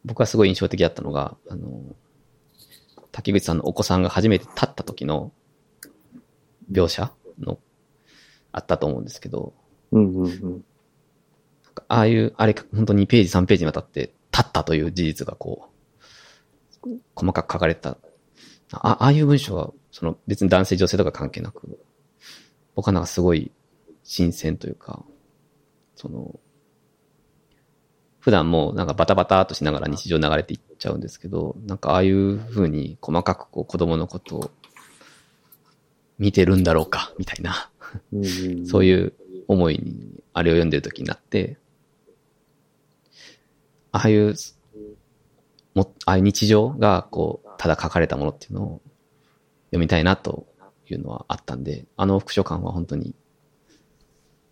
[0.09, 1.83] 僕はすごい印象的だったのが、あの、
[3.11, 5.31] 竹口さんのお子さんが初めて立った時の
[6.71, 7.59] 描写の、
[8.51, 9.53] あったと思うんですけど、
[9.91, 10.63] うんうんうん
[11.87, 15.69] ああいう、あれ、本当に2ページ、3ページにわたって、立ったという事実がこ
[16.83, 17.97] う、細かく書かれた。
[18.71, 21.79] あああいう文章は、その別に男性女性とか関係なく、
[22.75, 23.51] 僕はなんかすごい
[24.03, 25.05] 新鮮というか、
[25.95, 26.37] その、
[28.19, 34.51] 普段もうなんかバタバタっとしながら日常流れていっちゃうんですけど、なんかああいう風に細かくこう子供のことを
[36.17, 37.69] 見てるんだろうか、みたいな。
[38.67, 39.13] そういう
[39.47, 41.57] 思いに、あれを読んでる時になって、
[43.91, 44.35] ああいう、
[45.73, 48.81] も、ああいう日常が、こう、ただ書かれたものっていうのを
[49.67, 50.45] 読みたいなと
[50.89, 53.15] いうのはあったんで、あの副書感は本当に、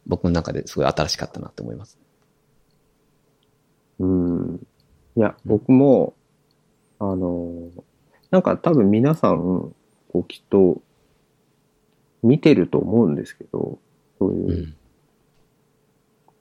[0.08, 2.00] 僕の中ですごい新しかったなって思います。
[4.00, 4.68] うん。
[5.16, 6.14] いや、僕も、
[7.00, 7.70] あの、
[8.32, 10.82] なんか多分皆さん、こうきっと、
[12.24, 13.80] 見てると思うんですけど、
[14.20, 14.36] そうう。
[14.36, 14.78] いうん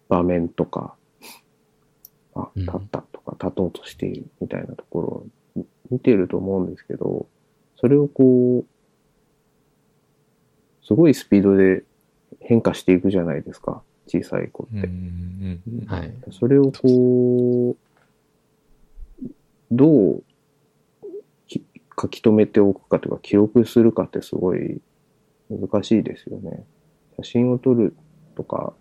[0.09, 0.95] 場面とか、
[2.35, 5.27] あ、うん立ったとか、立とうとしているみたいなところを
[5.57, 7.27] み見てると思うんですけど、
[7.77, 8.67] それをこう、
[10.87, 11.83] すごいスピードで
[12.41, 14.89] 変化していくじゃないですか、小さい子うんって。
[14.89, 16.15] うんうんはい。
[16.31, 17.77] それをこう、
[19.71, 20.23] どう
[21.47, 21.65] き
[22.01, 24.81] 書き留めておくかとか、記録するかってすごい
[25.51, 26.65] 難しいですよね。
[27.17, 27.95] 写真を撮る
[28.37, 28.73] とか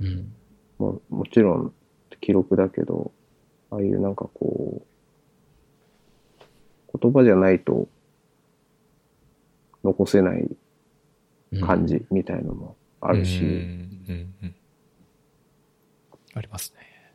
[0.00, 0.32] うん。
[0.78, 1.72] ももちろん
[2.20, 3.12] 記録だけど、
[3.70, 4.82] ああいうなんかこ
[6.92, 7.88] う、言葉じゃないと
[9.84, 10.48] 残せない
[11.60, 14.54] 感じみたいのもあるし、うんうんうん
[16.34, 17.12] ありますね。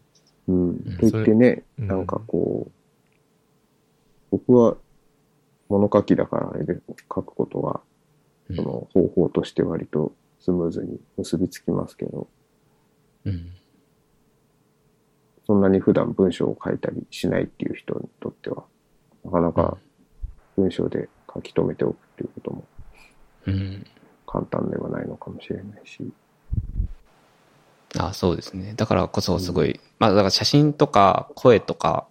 [0.48, 0.70] うん。
[0.72, 2.72] んと言ってね、うんなんかこう、
[4.32, 4.78] 僕は
[5.70, 7.82] 物書きだからあれで書くことが、
[8.50, 12.28] うんその方法として割とスムーズに結びつきますけど、
[13.26, 13.52] うん。
[15.46, 18.64] そんなに普段文章を書いたりしないっていう人にとっては、
[19.26, 19.78] なかなか
[20.56, 22.66] 文章で書き留めておくっていうことも
[23.48, 23.86] うん。
[24.26, 26.10] 簡単ではないのかもしれないし、
[27.98, 28.74] あそうですね。
[28.76, 32.08] だからこそすごい、まあだから写真とか声とか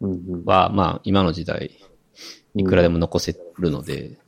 [0.00, 0.44] うんうん。
[0.44, 1.78] は、まあ今の時代、
[2.54, 4.18] いくらでも残せるので、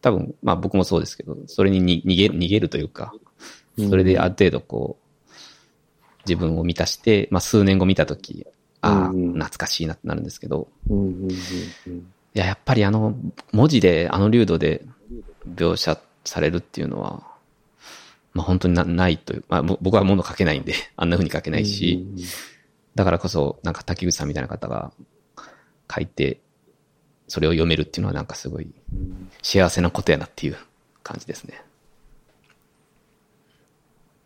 [0.00, 3.12] 多分、まあ僕もそうですけど、それにに逃げる、逃げるというか、
[3.88, 5.30] それである程度こう、
[6.26, 8.46] 自分を満たして、まあ数年後見たとき、
[8.82, 11.30] ああ、うんうん懐かしいなってなるんですけど、うんうんうん
[11.86, 11.98] うん。
[11.98, 12.02] い
[12.34, 13.14] や、やっぱりあの、
[13.52, 14.84] 文字で、あの流度で
[15.54, 17.29] 描写されるっていうのは、
[18.32, 22.06] まあ本当になないという、まあぼ僕は物書けないんで、 あんな風に書けないし、
[22.94, 24.92] だからこそ、なんか滝口さんみたいな方が
[25.92, 26.40] 書いて、
[27.28, 28.68] それを読めるっていうのはなんかすごい
[29.42, 30.56] 幸せなことやなっていう
[31.02, 31.62] 感じですね。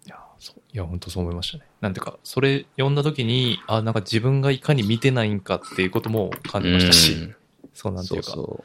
[0.07, 0.63] いや、そう。
[0.73, 1.65] いや、本当そう思いましたね。
[1.81, 7.37] なんていうか、それ読んだ時に、あ、なんか自分がいかに見てないんかっていうことも感じましたし、うん
[7.75, 8.65] そうなんていうか、そうそ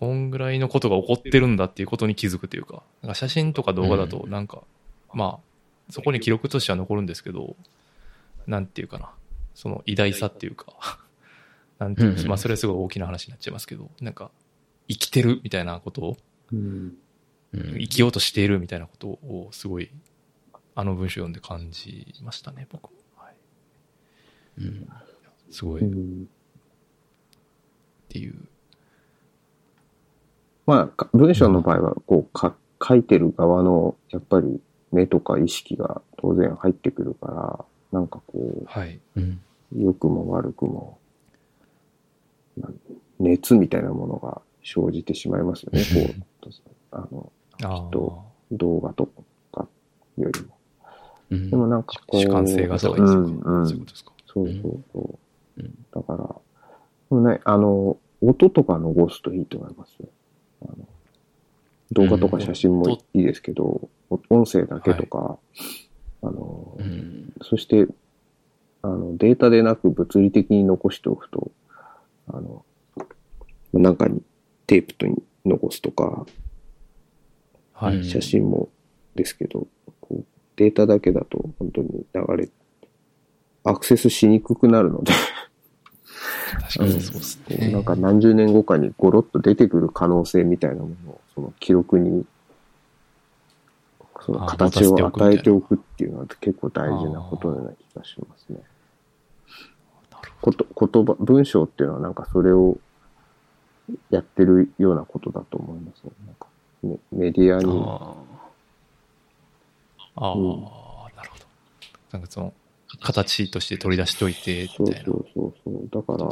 [0.00, 4.30] こんぐらいのことが起こってるんだっていうことに気づくというか、なんか写真とか動画だと、うん。
[4.30, 4.62] なんか、
[5.12, 7.54] まあ、そこに記録としては残るんですけど、
[8.46, 9.10] なんていうかな、
[9.54, 10.98] その偉大さっていうか、
[11.78, 12.28] なんていうか、うん。
[12.28, 14.30] まあそれはすごい大きな話になっちゃいますけど、なんか、
[14.88, 16.16] 生きてるみたいなことを、
[16.50, 16.96] うん。
[17.52, 17.58] う。
[17.58, 17.78] うん。
[17.78, 19.90] 生きようとしているみたいなことをすごい、
[20.74, 22.84] あの文章読んで感じましたね、僕。
[22.84, 22.90] も。
[23.16, 23.34] はい、
[24.62, 24.88] うん。
[25.50, 25.82] すごい。
[25.82, 26.26] っうん。
[28.08, 28.48] ていう。
[30.70, 34.60] まあか、文章の場合は、こう、か、書いてる側の、やっぱり、
[34.92, 39.00] 目とか意識が当然入ってくるから、なんかこはい。
[39.16, 39.40] うん
[39.72, 40.98] う、良くも悪くも、
[43.18, 46.48] 熱みたいなものが生じてしまいますよね、こう、
[46.92, 49.06] あの、あと動画と
[49.52, 49.66] か
[50.18, 50.46] よりも。
[51.30, 53.32] うんでもなんかあ、こう、主観性が高いですよね。
[53.44, 54.12] うんうんそういうことですか。
[54.26, 55.18] そうそうそ
[55.58, 55.60] う。
[55.60, 56.40] うんだか
[57.10, 60.08] ら、ね、あの、音とか残すといいと思いますよ。
[60.62, 60.88] あの
[61.92, 65.38] 動画とか写真もいいですけど、お音声だけとか、
[66.22, 67.32] あの、うん。
[67.42, 67.86] そして、
[68.82, 71.50] あの、データでなく物理的に残しておくと、
[72.28, 72.64] あの、
[73.72, 74.22] なんかに
[74.66, 76.26] テープとに残すとか、
[77.72, 77.96] はい。
[77.96, 78.68] うん写真も
[79.14, 79.66] ですけど、
[80.00, 80.24] こう
[80.56, 82.48] データだけだと本当に流れ、
[83.64, 85.12] アクセスしにくくなるので、
[86.60, 87.72] 確かにそうですね。
[87.72, 92.26] なんか何十年後かにゴロッと出てくる可能性みたいなものを、その記録に、
[94.20, 98.60] そのあ形を与えておくっていうのは結構大事なことな気がしますね。
[100.40, 102.78] こと言葉、文章っていうのはなんかそれを
[104.10, 106.10] やってるようなことだと思いますね。
[106.26, 106.46] なんか
[106.82, 108.14] メメディアに、あ
[110.16, 110.40] ああ、うん
[111.16, 111.44] なるほど。
[112.12, 112.52] なんかその、
[112.98, 115.04] 形として取り出しといて、みたいな。
[115.04, 115.88] そうそうそうそう。
[115.90, 116.30] だから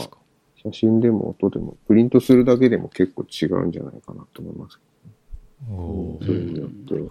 [0.62, 4.80] 写真でも音でも、プリントするだけでも結構違うんじゃないかなと思います。
[5.70, 6.94] おーそれによって。
[6.94, 7.08] ー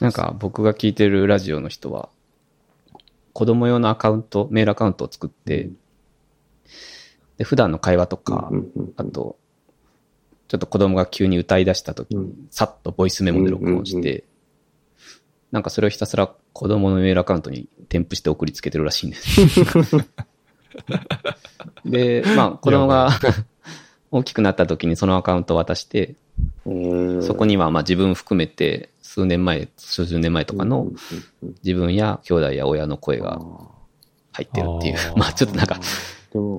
[0.00, 2.08] なんか僕が聞いてるラジオの人は、
[3.32, 5.70] 子供用のアカウント、メールアカウントを作って、
[7.38, 9.36] で、普段の会話とか、うんうんうんあと、
[10.48, 14.24] ちょっと子供が急に歌い出した時にうん、さっとボイスメモで録音しうんうんて、
[15.52, 19.40] なんかそれをひたすら子供のメールアカウントに添付して送りつけてるらしいんです。
[21.84, 23.10] で、まあ子供が
[24.10, 26.14] 大きくなった時にそのアカウントを渡して、
[26.66, 30.94] えーそこにはまあ自分含めて数年前、数十年前とかのうんうん
[31.42, 33.42] うん自分や兄弟や親の声あがー
[34.32, 35.12] 入ってるっていう あ。
[35.14, 35.78] ーまあちょっとなんか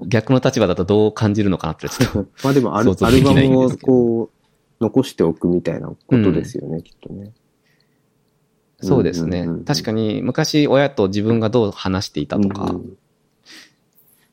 [0.06, 2.26] 逆の立場だとどう感じるのかなってちょっと。
[2.44, 7.32] まあでもアルバムをこう、残しておくみたいなことですよね、きっとね。
[8.84, 9.66] そうですねうんうんうん。
[9.66, 12.98] 確かに昔親と自分がどう話していたとかうんう、ん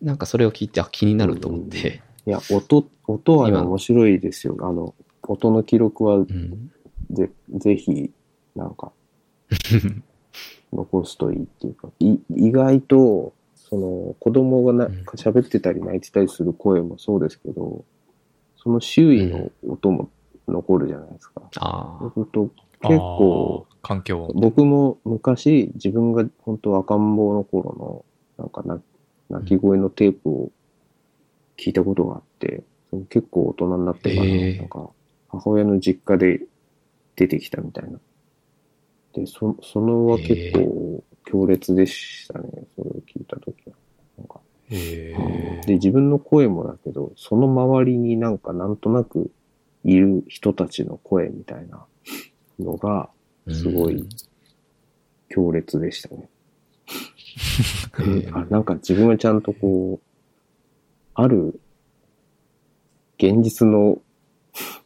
[0.02, 2.02] なんかそれを聞いてあ気になると思って。
[2.26, 4.56] いや、音、音はね、今面白いですよ。
[4.60, 6.70] あの、音の記録はうん
[7.10, 8.10] ぜ、ぜひ、
[8.54, 8.92] なんか、
[10.72, 17.84] 残すといいっていうか、い意外と、その、子供がなうん喋ってたり泣いてたりする声もそうですけど、
[18.56, 20.10] その周囲の音も
[20.48, 21.42] 残るじゃないですか。
[21.56, 22.50] あそうすると、
[22.82, 24.40] 結構、環境音。
[24.40, 28.04] 僕も昔、自分が本当赤ん坊の頃
[28.38, 28.80] の、なんかな
[29.28, 30.50] 泣き声のテープを
[31.58, 34.90] 聞いたことがあって、その結構大人になってから、なんか、
[35.28, 36.40] 母親の実家で
[37.16, 38.00] 出てきたみたいな。
[39.14, 43.74] で、そそのは結構強烈でしたね、それを聞いたときは。
[44.18, 49.30] なんかで、自分の声もだけど、その周りになんかなんとなく
[49.84, 51.84] いる人たちの声みたいな
[52.60, 53.10] のが、
[53.48, 53.52] あ。
[53.52, 54.08] すごいうん
[55.30, 56.28] 強烈でしたね。
[58.32, 60.06] あなんか自分はちゃんとこう、
[61.14, 61.60] ある
[63.16, 64.00] 現実の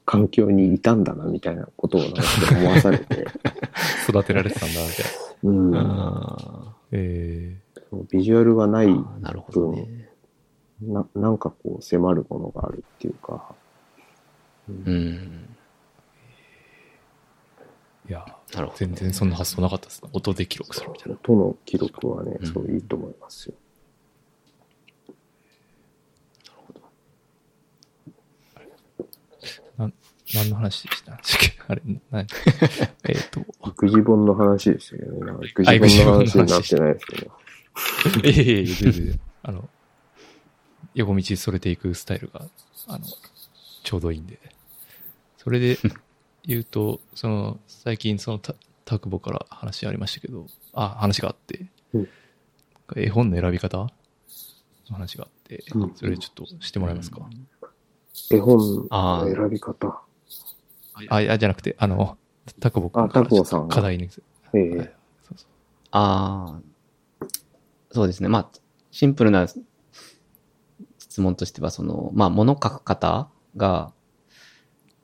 [0.04, 2.22] 環境にいたんだな、みたいなことをなんか
[2.58, 3.26] 思わされて、
[4.08, 5.04] 育てられてたんだ、みたい
[5.42, 5.50] な。
[5.50, 7.58] うん、あえ
[7.90, 10.10] そうビジュアルがないーなるほどね。
[10.82, 13.54] な、なんかこう迫るものがあるっていうか、
[14.68, 14.76] うん。
[14.84, 15.28] ー、
[18.08, 18.24] いや、
[18.54, 18.78] なるほど。
[18.78, 20.10] 全然そんな発想なかったですね。
[20.12, 21.18] 音で記録するみたいな。
[21.22, 23.54] 音の記録はねう、んそういいと思いますよ。
[30.34, 31.52] 何の話でしたっけ？
[31.68, 32.20] あれ、な
[33.08, 35.26] えっと、育児本の話でしたけどね。
[35.26, 37.30] なんか育児あ育児本の本の話になっ話てないですけど。
[38.24, 39.68] いえいえいえ、全然、あの、
[40.94, 42.48] 横道それていくスタイルが、
[42.86, 43.04] あの、
[43.82, 44.38] ちょうどいいんで。
[45.38, 45.78] それで
[46.46, 52.08] 言うと、その、最近そのた、タクボから話ありましたけど、あ、話があって、うん。
[52.96, 53.78] 絵本の選び方？
[53.78, 53.88] の
[54.90, 57.26] 話があってうん、それちょっとしてもらえますか、
[58.30, 60.02] 絵本の選び方。
[61.08, 62.18] あ、いや、じゃなくて、あの、
[62.60, 63.74] タクボ君あタクボさんが。
[63.74, 64.10] 課題に。
[64.52, 65.48] えはいえそうそう。
[65.92, 66.60] あ
[67.22, 67.26] あ、
[67.92, 68.28] そうですね。
[68.28, 68.48] まあ、
[68.90, 69.46] シンプルな
[70.98, 73.92] 質問としては、その、まあ、物書く方が、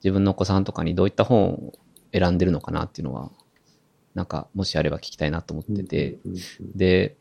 [0.03, 1.73] 自分のお子さんとかにどういった本を
[2.13, 3.31] 選んでるのかなっていうのは、
[4.15, 6.35] なんか、もしあれば聞きたいなと思ってて、うん
[6.75, 7.17] で、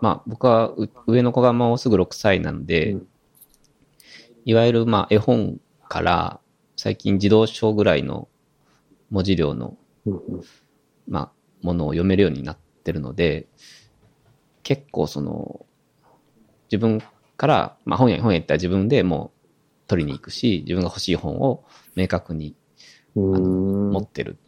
[0.00, 3.06] まあ、僕はう上の子がもうすぐ6歳なんで、うん
[4.44, 6.40] いわゆる、まあ、絵本から、
[6.76, 8.26] 最近児童書ぐらいの
[9.10, 9.76] 文字量の
[11.08, 13.46] まあ、ものを読めるようになってるので、
[14.62, 15.64] 結構その、
[16.70, 17.02] 自分
[17.36, 19.48] から、まあ本屋、本屋行ったら自分でもう
[19.86, 21.64] 取りに行くし、自分が欲しい本を
[21.94, 22.56] 明確に
[23.16, 23.90] うーん。
[23.92, 24.38] 持ってる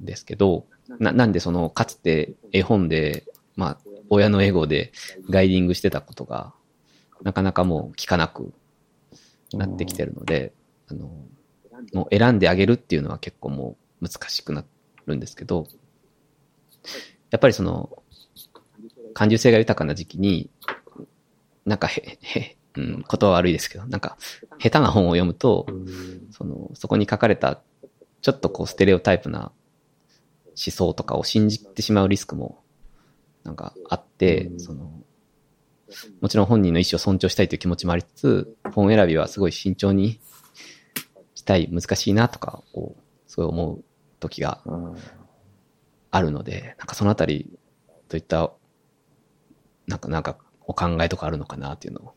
[0.00, 0.66] んですけど、
[0.98, 3.24] な、なんでその、かつて絵本で、
[3.56, 3.78] まあ、
[4.08, 4.92] 親のエゴで
[5.30, 6.52] ガイディングしてたことが、
[7.22, 8.52] なかなかもう聞かなく
[9.52, 10.52] なってきてるので、
[10.88, 11.08] あの、
[11.92, 14.64] もう選んであげるっていうのは結構もう難しくな
[15.06, 15.66] るんですけど、
[17.30, 18.02] やっぱりその、
[19.14, 20.50] 感受性が豊かな時期に、
[21.64, 24.16] なんかへ、へ、うん、言葉は悪いですけど、なんか、
[24.58, 26.28] 下手な本を読むとう、ん。
[26.30, 27.60] その、そこに書かれた、
[28.22, 29.52] ちょっとこう、ステレオタイプな
[30.46, 32.62] 思想とかを信じてしまうリスクも、
[33.44, 34.60] なんかあって、うん。
[34.60, 34.90] その、
[36.20, 40.20] もちろん本人の意思を尊重したいという気持ちもありつつ、本選びはすごい慎重に
[41.34, 43.84] したい、難しいなとか、こう、すごい思う
[44.20, 44.62] 時が
[46.10, 47.50] あるので、なんかそのあたり、
[48.08, 48.52] どういった、
[49.86, 52.14] なんか、なんか、お考えとかあるのかなっていうのを、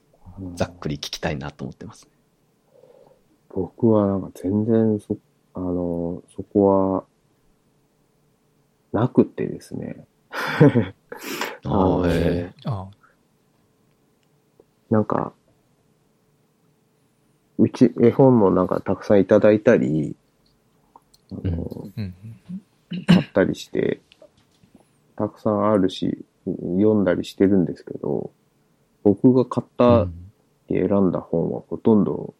[0.55, 2.07] ざっくり聞きたいなと思ってます。
[3.49, 5.17] 僕はなんか全然そ、
[5.53, 7.05] あの、そこは、
[8.91, 10.05] なくてですね。
[11.65, 12.87] あのあ、へあ
[14.89, 15.33] なんか、
[17.57, 20.15] うち、絵本もなんかたくさんいただいたり、
[21.31, 22.13] あのうん。
[23.07, 23.99] 買ったりして、
[25.15, 28.31] たくさんあるし、読んだりしてるんですけど、
[29.03, 29.77] 僕が買っえ。
[29.77, 30.07] た、
[30.69, 32.33] 選んだ本はほとんど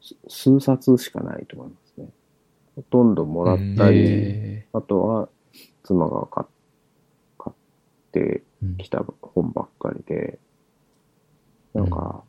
[0.00, 2.08] す数冊しかないと思いますね。
[2.76, 5.28] ほとんどもらったり、へあとは
[5.82, 6.44] 妻が買
[7.48, 7.52] っ
[8.12, 10.38] てうんきた本ばっかりで、
[11.74, 12.22] なんか、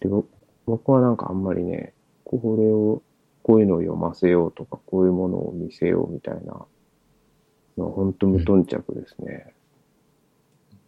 [0.00, 0.24] でぼ
[0.66, 3.02] 僕はなんかあんまりね、これを、
[3.42, 6.66] こういうのを読ませようとか、こういうものを見せようみたいな
[7.76, 9.52] 本当無頓着ですね。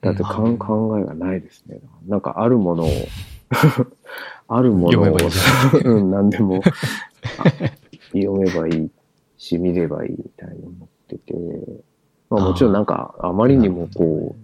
[0.01, 0.59] だってかんうん。
[0.59, 1.80] 考えがないですね。
[2.07, 2.88] なんかあるものを、
[4.49, 5.16] あるものを、
[5.84, 6.70] うん、何でも、あ
[8.12, 8.90] 読めばいい
[9.36, 11.34] し、見ればいいみたいに思ってて、
[12.30, 14.36] まあもちろんなんか、あまりにもこ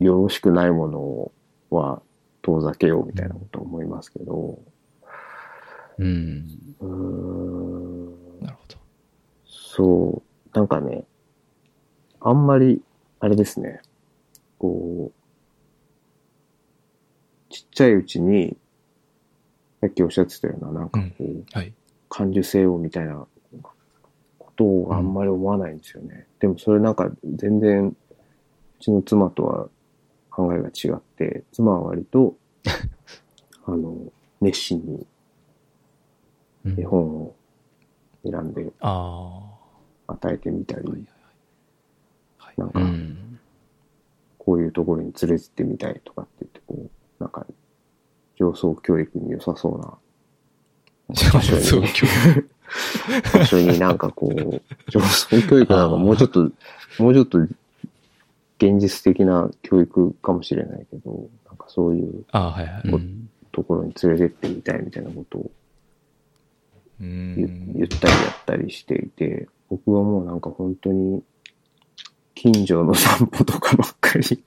[0.00, 1.32] う、よろしくないもの
[1.70, 2.02] は
[2.42, 4.58] 遠ざけようみたいなこと思いますけど、
[5.98, 6.46] うん。
[6.80, 8.76] うーん、なるほど。
[9.46, 10.22] そ
[10.54, 11.04] う、なんかね、
[12.20, 12.82] あんまり、
[13.20, 13.80] あれですね、
[14.58, 15.14] こう、
[17.52, 18.56] ちっちゃいうちに、
[19.80, 21.72] さっきおっしゃってたような、なんかこう、はい。
[22.08, 23.26] 感受性をみたいな
[24.38, 26.26] ことをあんまり思わないんですよね。
[26.40, 27.94] でもそれなんか全然、う
[28.80, 29.68] ちの妻とは
[30.30, 32.36] 考えが違って、妻は割と、
[33.66, 33.96] あの、
[34.40, 35.06] 熱心に
[36.64, 37.34] うん絵本を
[38.24, 39.40] 選んであ
[40.06, 41.06] 与えてみたり、
[42.38, 42.54] はい。
[42.56, 43.27] なんか、うん。
[44.48, 47.44] こういうところに連れてってみたいとかって言って、こう、なんか、
[48.38, 49.98] 上層教育に良さそうな、
[51.34, 51.86] 場所に。
[53.34, 56.50] 場所になんかこう、上層教育なんかもうちょっと、
[56.98, 62.24] もうちょっと現実的な教育かもしれないけど、なんかそういう
[63.52, 65.50] ところに連れてってみたいみたいなことを
[67.02, 67.72] うゆん。
[67.76, 71.22] ゆったりやったりしていて、僕はもうなんか本当に、
[72.40, 74.24] 近所の散歩とかばっかり。
[74.24, 74.40] 近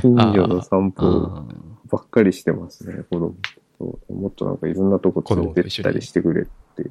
[0.00, 1.44] 所の散歩あ
[1.90, 3.34] ばっかりしてますね、子供
[3.78, 3.98] と。
[4.14, 6.84] もっとなんかいろんなとこ連れてったりしてくれって。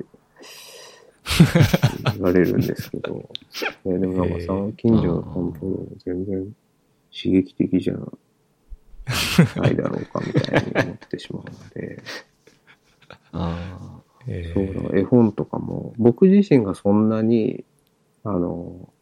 [2.14, 3.30] 言われるんですけど、
[3.86, 6.56] えでもなんかさ近所の散歩全然
[7.12, 9.76] 刺激的じゃない。
[9.76, 12.04] だろうかみたいに思ってしまうので、
[13.34, 17.66] あえそう絵本とかも、僕自身がそんなに、
[18.24, 18.94] あの、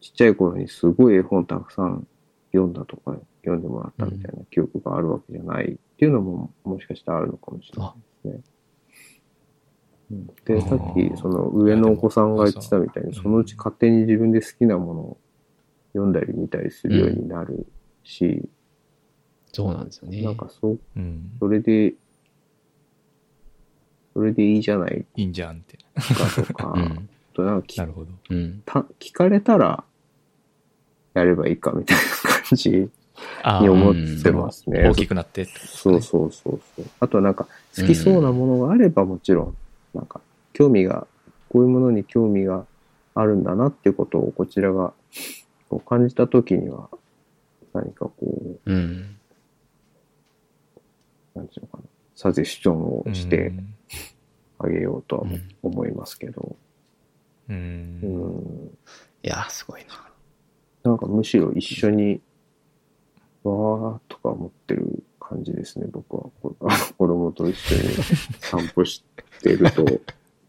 [0.00, 2.06] ちっちゃい頃にすごい絵本たくさん
[2.52, 8.42] 読んだとか、読んでもらったみたいな記憶があるわけじゃないっていうのも、もしかしたらあるのかもしれないですね。
[10.12, 15.18] うんで、あさっーき、その上のお子さんが言ってたみたいに、そのうち勝手に自分で好きなものを
[15.92, 17.66] 読んだり見たりするようになる
[18.02, 18.48] し、
[19.52, 20.22] そうなんですよね。
[20.22, 21.30] なんかそう、うん。
[21.38, 21.94] それで、
[24.14, 25.78] それでいいじゃないいいんじゃんって。
[25.94, 27.08] かとか、うん。
[27.32, 28.10] あとなんか聞なるほど。
[28.30, 28.62] うん。
[28.64, 29.84] た聞かれたら
[31.14, 32.02] やればいいかみたいな
[32.48, 32.88] 感じに
[33.68, 34.88] 思ってますね。
[34.88, 36.86] 大きくなってってねそうそうそうそう。
[37.00, 39.56] あとはなんか好きそうなものがあればもちろん、
[39.94, 40.20] なんか
[40.52, 41.06] 興味が、
[41.48, 42.64] こういうものに興味が
[43.14, 44.92] あるんだなっていうことをこちらが
[45.86, 46.88] 感じたときには、
[47.72, 49.16] 何かこう、うん。
[51.34, 53.74] なんていうのかな、サジェスションをしてうん
[54.58, 56.56] あげようとはうん思いますけど、う。
[57.50, 58.78] うんん、
[59.22, 60.10] いや、すごいな。
[60.84, 62.20] なんかむしろ一緒に、
[63.42, 66.30] わーとか思ってる感じですね、僕は。
[66.40, 67.82] こあの 子供と一緒に
[68.40, 69.04] 散歩し
[69.42, 69.84] てると、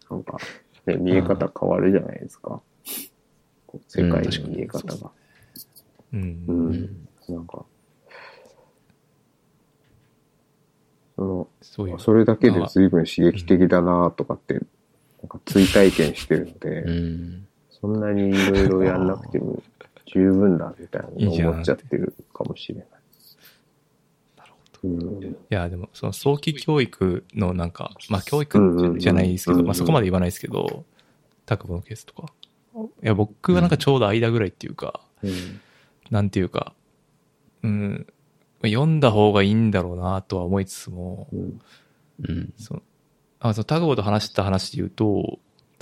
[0.09, 0.37] なんか、
[0.85, 2.61] ね、見え方変わるじゃないですか。
[3.67, 5.11] こう世界の見え方が。
[6.13, 6.21] うん。
[6.47, 6.51] う。
[6.51, 7.07] うんん。
[7.29, 7.65] なんか、
[11.15, 11.99] その、そういう。
[11.99, 14.61] それだけで随分刺激的だなとかって、
[15.45, 17.47] 追体験してるので、うん。
[17.69, 19.61] そんなにいろいろやんなくても
[20.05, 22.85] 十分だみたいな思っちゃってるかもしれない。
[24.37, 24.51] なる
[24.81, 25.07] ほど。
[25.07, 30.85] うんいや、でも、その早期教育のなんか、まあ教育じゃないですけど、うんうんうんまあそこまで言わないですけど、
[31.45, 32.33] 卓部のケースとか。
[33.03, 35.31] いや、僕はなんかちょうど間ぐらいっていうか、うん
[36.09, 36.73] なんていうか、
[37.63, 38.05] うん、
[38.63, 41.61] 読んだ方がいいんだろうなとは思いつつも、うん
[42.27, 42.53] うん。
[42.57, 42.81] その、
[43.41, 45.39] あ、そのタグボと話した話で言うと、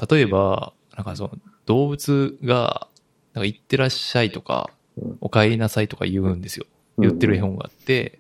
[0.10, 1.32] 例えば、なんかその、
[1.66, 2.88] 動物が、
[3.34, 5.18] なんか行ってらっしゃいとか、うん。
[5.22, 6.66] お帰りなさいとか言うんですよ。
[6.98, 8.20] 言ってる絵本があって、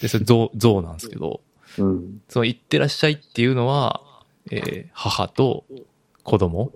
[0.00, 1.40] で、それ象、象なんですけど、
[1.78, 2.22] うん。
[2.28, 4.02] その行ってらっしゃいっていうのは、
[4.50, 5.64] えー母と
[6.22, 6.72] 子供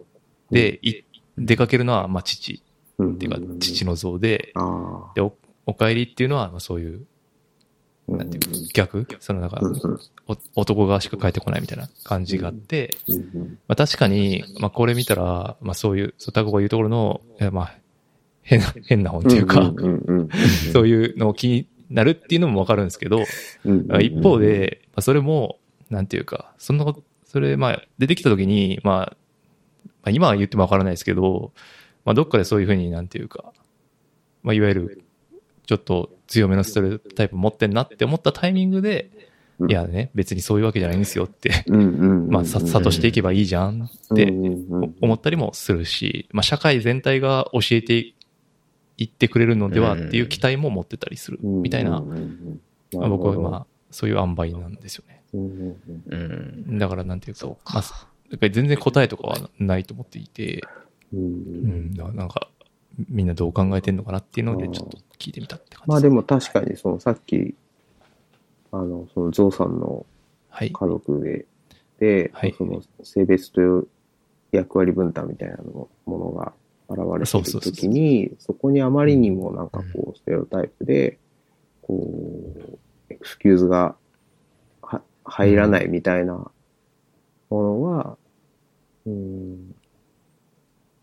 [0.51, 1.03] で、い
[1.39, 2.63] 出かけるのは、まあ、父。
[2.99, 3.15] うん。
[3.15, 5.35] っていうか、父の像で、あで、お、
[5.67, 7.05] お帰りっていうのは、まあ、そういう、あ。
[8.17, 9.07] なんていうか、逆？
[9.21, 9.61] その、なんか
[10.55, 17.21] 男側しか帰ってこないみたいな感じがあって、うんまあ確かに、まあこれ見たら、まあそういう、そうタコが言うところの、
[17.53, 17.75] まあ、
[18.43, 19.73] 変な、変な本っていうか、
[20.73, 23.25] そういうのを気になるっていうのもわかるんですけど、
[24.01, 25.59] 一方で、まあそれも、
[25.89, 29.17] なんていうか、そんなこと、それ、まあ出てきた時に、まあ、
[30.03, 31.53] まあ今は言ってもわからないですけど、
[32.05, 33.53] まあどっかでそういうふうになんていうか、
[34.43, 35.05] まあいわゆる、
[35.71, 39.09] ちょっと強めのストレタイプ持ってんなって思ったタイミングで、
[39.61, 39.71] うん。
[39.71, 44.33] いやね、別にそういうわけじゃないんですよって、まあさ、諭していけばいいじゃんって
[45.01, 48.15] 思ったりもするし、まあ、社会全体が教えて
[48.97, 55.23] いってくれるのではっていう期待も持ってたりするみたいな、あ、僕はまあ、そういう塩梅なんですよね。
[56.81, 57.85] だからなんていうか、まあ、
[58.29, 60.65] やっぱり全然答えとかはないと思っていて、
[61.13, 62.49] うんなんか、
[63.09, 67.55] みんなどう考えてんのかなっていうので、ちょっと聞いてみたって感じまあでも確かに、そのさっき、
[68.73, 70.07] あの、そのゾウさんの
[70.51, 70.73] はい。
[70.73, 71.47] 家族で、
[71.99, 72.55] で、はい。
[72.57, 73.87] その性別という
[74.53, 76.53] 役割分担みたいなのものが
[76.89, 76.99] 現
[77.35, 81.19] れてるときに、そこにあまりにもなんかこう、ステレオタイプで、
[81.83, 82.11] こ
[82.57, 82.79] う、
[83.09, 83.97] エクスキューズが
[84.83, 86.53] は入らないみたいなも
[87.51, 88.17] のは、
[89.07, 89.75] うん、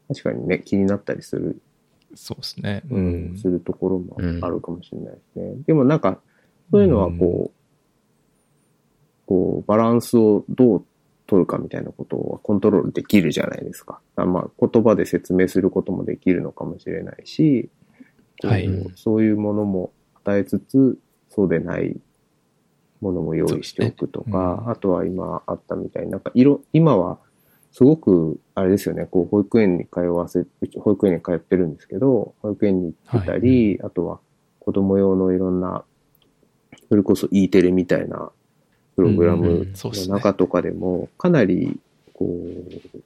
[0.09, 1.61] 確かにね、気になったりする
[2.15, 2.83] そうですね。
[2.89, 3.37] ううんん。
[3.37, 5.55] するところもあるかもしれないですね。
[5.67, 6.19] でもなんか、
[6.71, 7.57] そういうのはこう、
[9.27, 10.85] こう、バランスをどう
[11.27, 13.99] 取るかみたいなことはコントロールできるじゃないですか。
[14.15, 17.69] あまあ、言葉で説明することもできるのかもしれないし、
[18.43, 19.91] はいそういうものも
[20.23, 20.99] 与えつつ、
[21.29, 21.99] そうでない
[23.01, 27.19] ものも用意しておくとそうですねか、うんあとは今あったみたいになんか色、今は
[27.77, 34.19] すごく、あれですよね、こう、保育園に通わせ、うち保育園に通ってるんですけど、保育園に行ってたり、あとは
[34.57, 35.83] 子供用のいろんな、
[36.89, 38.31] それこそ E テレみたいな
[38.95, 41.79] プログラムの中とかでも、かなり、
[42.13, 42.99] こう、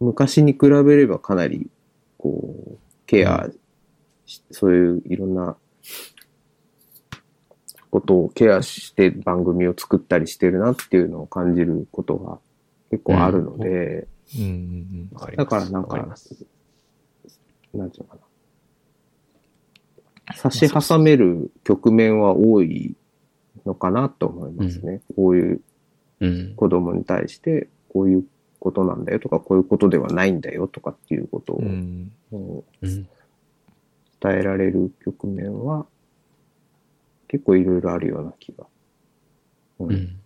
[0.00, 1.70] 昔に比べればかなり、
[2.18, 3.48] こう、ケア
[4.26, 5.54] し、そういういろんな
[7.92, 12.38] ことをケアして番組を作ったりしてるなっていうのを感じることが
[12.90, 14.08] 結構あるので、
[15.36, 15.84] だからなん。
[15.86, 17.90] か、なん。
[17.90, 18.16] ていうか
[20.26, 20.34] な。
[20.34, 22.96] 差し挟める局面は多い
[23.66, 25.02] のかなと思いますね。
[25.14, 25.60] こういう。
[26.56, 28.24] 子供に対して、こういう
[28.58, 29.04] ことなん。
[29.04, 30.40] だよとか、こういうことではないん。
[30.40, 31.60] だよとかっていうことを。
[32.80, 33.06] 伝
[34.24, 35.84] えられる局面は、
[37.32, 38.66] 結構いろいろあるような気が、
[39.78, 40.20] うんうん。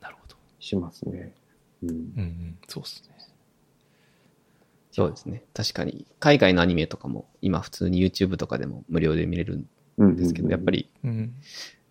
[0.00, 0.36] なるほど。
[0.58, 1.34] しますね。
[1.82, 2.58] うんうんうん。
[2.66, 3.14] そうっすね。
[4.90, 5.44] そうですね。
[5.52, 9.66] 確かに、海外のアニメとかも、今普通に YouTube とかでも無料で見れるん
[9.98, 11.34] うんですけど、やっぱりうん。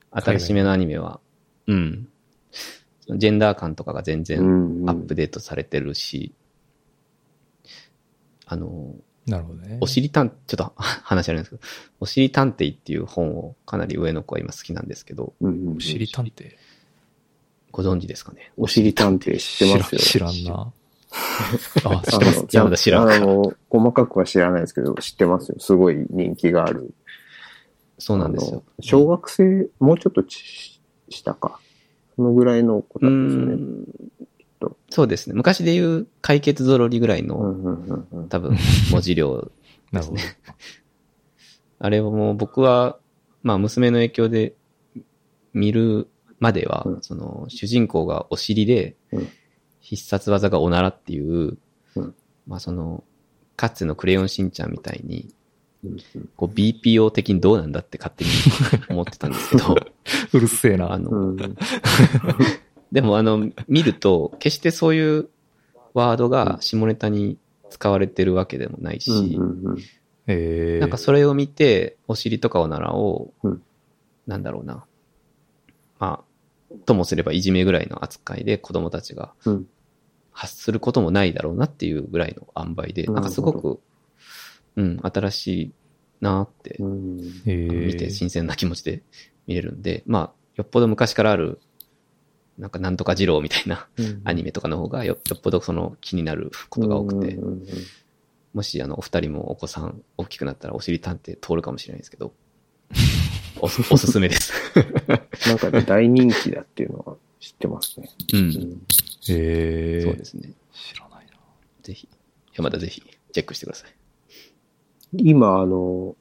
[0.10, 1.20] 新しめのアニメは、
[1.68, 2.10] うん。
[3.08, 6.34] ジェンダー感とかが全う然んうんアップデートされてるし、
[8.48, 8.96] あの、
[9.28, 9.78] なるほどね。
[9.82, 11.62] おしり探、ちょっと 話あるんですけど、
[12.00, 16.56] おしり探偵っていう本をかなり上の子は今好きなんですけど、うんうんうんおしり探偵。
[17.72, 18.52] ご存知ですかね？
[18.58, 20.00] おしり探偵知ってますよ。
[20.00, 20.72] 知らんな。
[21.86, 22.48] あ、知あってます の。
[22.52, 25.56] 山田知らんかあの、細かくは知らないですけど、知ってますよ。
[25.60, 26.94] すごい人気がある。
[27.98, 28.64] そうなんですよ。
[28.82, 31.60] 小学生、もうちょっとち下か。
[32.16, 34.28] そのぐらいの子うだったんですよね。
[34.68, 34.78] んと。
[34.90, 35.36] そうですね。
[35.36, 38.30] 昔で言う解決ぞろりぐらいの、うんうんうんうん。
[38.30, 38.58] 多分、
[38.92, 39.52] 文字量
[39.92, 40.22] なるほど。
[41.80, 42.98] あれをもう僕は、
[43.42, 44.56] まあ娘の影響で
[45.54, 46.08] 見る
[46.40, 47.02] までは、うん。
[47.02, 49.28] その主人公がお尻でうん、
[49.80, 51.58] 必殺技がおならっていう、
[51.96, 52.16] うん。
[52.48, 53.04] まあその、
[53.56, 55.34] かつてのクレヨンしんちゃんみたいに、
[55.84, 55.98] うん
[56.38, 58.30] こう BPO 的にどうなんだって勝手に
[58.90, 59.76] 思ってたんですけど、
[60.32, 60.94] うるせえな。
[60.94, 61.56] あの、うんうん
[62.94, 65.30] でもあの、 見ると、決してそういう
[65.94, 67.38] ワードが下ネタに
[67.70, 69.38] 使われてるわけでもないし、
[70.28, 73.62] なんかそれを見て、お尻とかおならを、うん。
[74.28, 74.86] なんだろうな。
[76.00, 76.24] ま
[76.72, 79.68] あ、ともすればいじめぐらいの扱いで子供たちがうん。
[80.32, 83.80] 発することもないだろうなっていうぐらいの塩梅で、なんかすごく、
[84.76, 85.72] うん、新しい
[86.22, 89.04] なって見て新鮮な気持ちで
[89.46, 91.60] 見れるんで、まあ、よっぽど昔からある、
[92.58, 97.38] なんかなんとか二郎みたいなうんアニメとかの方がよよっぽどその気になることが多くて
[98.54, 102.34] もしあのお二人もお子さん大きくなったらお尻探偵通るかもしれないですけど、
[103.60, 104.54] おすおすすめです。
[105.48, 108.10] なんかね、大人気だっていうのは知ってますね。
[108.34, 108.38] う。
[108.38, 108.82] うんん
[109.30, 110.54] えー、そうですね。
[110.72, 111.32] 知らないな。
[111.82, 112.08] ぜひ、
[112.54, 113.02] 山田ぜひ
[113.32, 113.92] チェックしてください。
[115.18, 116.16] 今、あの、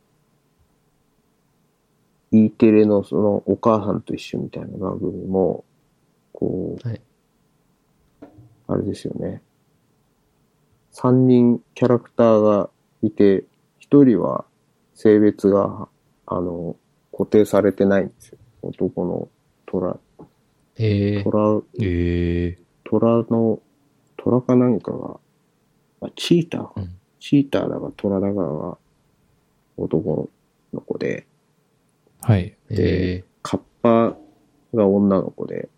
[2.31, 5.65] E テレのそのお母さんと一緒みたいな番組も、
[6.43, 7.01] こう、はい
[8.69, 9.43] あれですよね。
[10.93, 12.71] 三人キャラクターが
[13.03, 13.45] いて、
[13.79, 14.47] 一人は
[14.95, 15.89] 性別が、
[16.27, 16.77] あの、
[17.11, 18.39] 固定されてないんですよ。
[18.63, 19.29] 男の
[19.67, 19.99] 虎、
[20.77, 21.23] へえ。
[21.23, 23.61] 虎、え虎の、
[24.17, 25.21] 虎か何かが、
[26.01, 26.73] あ、チーターか。
[26.77, 28.77] うんチーターだか虎だかが
[29.77, 30.29] 男
[30.75, 32.41] の子で、ー、はい。
[32.41, 33.25] へえ。
[33.43, 34.17] カッパ
[34.75, 35.69] が女の子で、で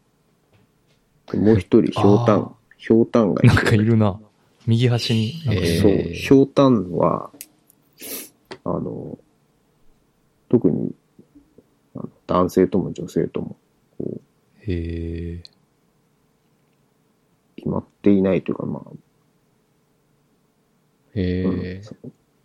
[1.33, 4.21] もう一人、ひょうたあん、ひょうたんがいなんかいて、るな。
[4.67, 5.43] 右端に。
[5.47, 5.61] なんか。
[5.63, 7.31] えーそう、ひょうたんは、
[8.65, 9.19] あの、
[10.49, 10.95] 特に、
[12.27, 13.57] 男性とも女性とも、
[13.99, 14.21] こう、
[14.67, 15.51] えー、
[17.57, 18.91] 決まっていないというか、まあ、
[21.15, 21.83] へうん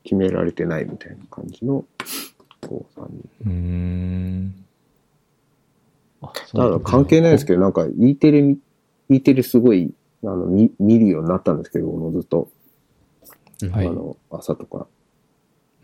[0.04, 1.86] 決められてないみたいな感じの、
[2.62, 3.30] こう、三人。
[3.46, 4.66] うーん。
[6.22, 8.58] あただ関係ないですけど、なんか E テレみ、
[9.10, 9.94] E テレすごい、
[10.24, 12.50] あの、見、見るようになったんですけど、おのずと、
[13.62, 14.88] うんはいあの、朝とか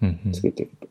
[0.02, 0.88] うんうんつけてると。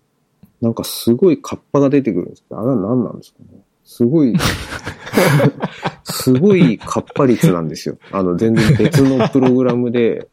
[0.60, 3.60] なんかすごいカッパが出てくるんですけど、あれは何なんですかね。
[3.84, 4.34] すごい、
[6.04, 7.98] すごいカッパ率なんですよ。
[8.10, 10.28] あの、全然別のプログラムで、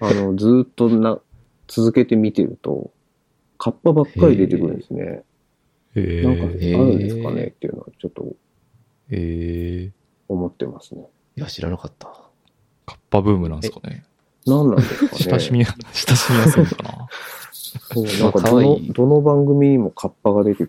[0.00, 1.20] あの、ずーっとな、
[1.68, 2.92] 続けて見てると、
[3.58, 5.22] カッパばっかり出てくるんですね。
[5.96, 8.36] えなんかあー、るんですかねっていうのはちょっと
[9.10, 9.92] えー、
[10.28, 11.06] 思ってますね。
[11.36, 12.06] いや、知らなかった。
[12.86, 14.04] カッパブームなんですかね。
[14.46, 15.22] 何なんですかね。
[15.30, 17.08] 親しみや、 親しみやすいのかな。
[17.92, 20.68] そうなんかどのどの番組にもカッパが出て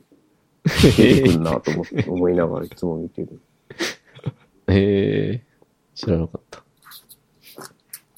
[0.65, 3.39] 出てくるなと思って、 思いながらいつも見てる。
[4.67, 5.45] へえ。
[5.95, 6.63] 知らなかった。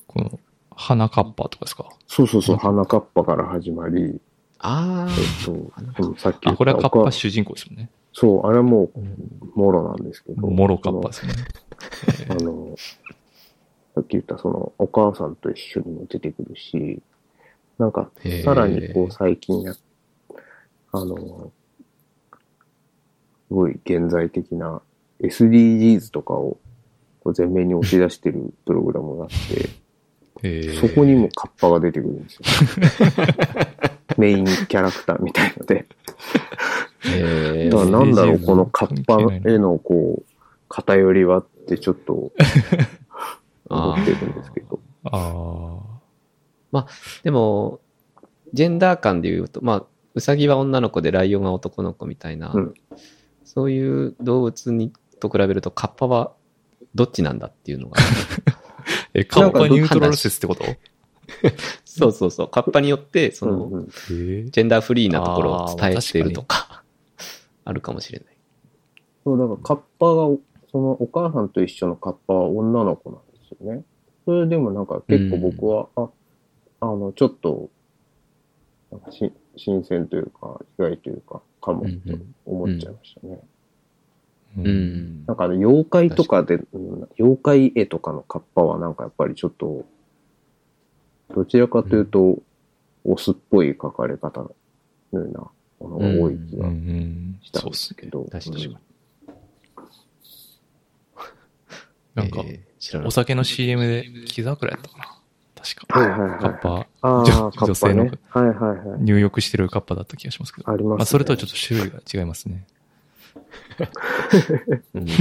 [0.07, 0.39] この、
[0.75, 1.89] 花カッパとかですか？
[2.07, 4.19] そうそうそう、花カッパから始まり、
[4.57, 7.89] あえっと、うんさっき言あ、これはカッパ主人公ですよね。
[8.13, 10.47] そう、あれはもう、もろなんですけど。
[10.47, 11.33] モロカッパですね。
[12.29, 12.75] あの、
[13.95, 17.01] さっき言ったその、お母さんと一緒にも出てくるし、
[17.77, 18.11] なんか
[18.43, 19.73] さらにこう最近や、
[20.91, 21.51] あの、
[23.47, 24.81] すごい現在的な
[25.21, 26.57] SDGs とかを
[27.37, 29.69] 前面に押し出してるプログラムがあって、
[30.43, 32.41] えーそこにもカッパが出てくるんですよ。
[34.19, 35.85] メインキャラクターみたいので。
[37.05, 40.23] えだからなんだろう、このカッパへのこう、
[40.67, 42.31] 偏りはってちょっと
[43.69, 44.79] 思ってるんですけど。
[45.05, 46.85] あ
[47.23, 47.79] でも、
[48.53, 52.73] ジェンダー感で言うと、まあ、ウサギは女の子でライオンは男の子みたいな、うん。
[53.45, 56.33] そういう動物にと比べると、カッパは
[56.93, 58.03] どっちなんだっていうのが、ー
[59.13, 60.65] え、カッパニュートラル説ってこと？
[61.85, 63.83] そうそうそう、カッパによって、その、うんうん。
[63.83, 64.49] えー。
[64.49, 66.83] ジェンダーフリーなところを伝えているとか、
[67.65, 68.37] あるかもしれない。
[69.23, 70.37] そう、だからカッパが、
[70.71, 73.83] そのお母さんと一緒のカッパは女の子なんですよね。
[74.25, 76.09] それでもなんか結構僕は、あ、
[76.81, 77.69] あの、ちょっと、
[78.91, 81.89] なんかし新鮮というか、意外というか、かもと
[82.45, 83.39] 思っちゃいましたね。
[84.57, 85.25] ううん。
[85.25, 89.85] なんかあの、妖怪とかで、うん妖怪絵とかのカッパはなんかやっぱりちょっと、
[91.35, 92.39] どちらかというと、
[93.03, 94.49] オスっぽい描かれ方の
[95.13, 95.49] ような
[95.79, 97.71] ものが多い気がんしたんそうっね。
[97.71, 98.25] ですすけど。
[98.31, 98.77] 確かにうん
[102.15, 103.11] なんか、おい。
[103.11, 105.05] 酒の CM で、木桜やったかな
[105.61, 105.99] 確か。
[105.99, 106.87] はいはいはいカッパ、
[107.65, 108.11] 女性のね。
[108.29, 108.55] はいはい
[108.87, 109.01] はい。
[109.01, 110.69] 入浴してるカッパだった気がしますけど。
[110.71, 110.97] ありますね。
[110.97, 112.65] まあ、それとはちょっと種類が違いますね。
[114.95, 115.07] うん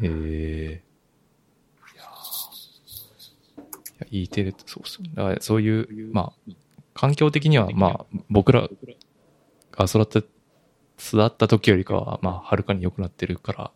[0.00, 0.82] ええ
[1.94, 2.04] いやー
[3.91, 5.12] いや、E テレそうっすよね。
[5.14, 6.52] だからそういう、まあ、
[6.94, 8.68] 環境的には、まあ、僕ら
[9.72, 10.18] が育って、
[10.98, 13.70] 育った時よりかは、まあ、はるかに良くなってるから、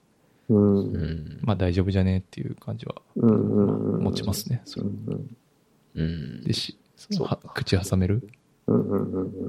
[0.48, 1.38] うん。
[1.42, 2.94] まあ大丈夫じゃねっていう感じは。
[3.16, 4.62] 持ちますね。
[4.64, 5.36] それうん
[5.94, 8.28] うんでし、そのは口挟める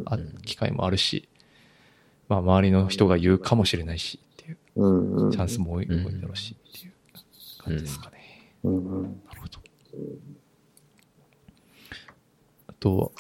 [0.06, 1.28] あ機会もあるし、
[2.30, 4.58] まあ周りの人が言うかもしれないしっていう。
[5.32, 6.94] チャンスも多い,、うん多いだろうしっていう
[7.64, 8.18] 感じですかね。
[8.64, 9.22] うんうん。
[9.28, 9.60] なるほど。
[12.78, 13.12] あと、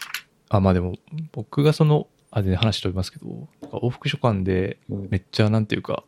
[0.49, 0.95] あ、まあでも、
[1.31, 6.03] 僕がその、あ、で、話飛びますけど、往復書簡でうんめっちゃなんていうか、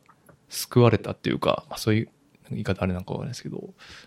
[0.49, 2.09] 救われたっていうか、まあそういう
[2.51, 3.57] 言い方あれなんかわかんないですけど、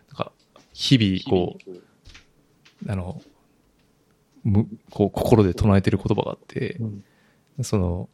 [0.09, 0.33] なんか、
[0.73, 3.21] 日々、こう、あの、
[4.45, 7.05] む、こう、心で唱えてる言葉があって、うん
[7.63, 8.09] その、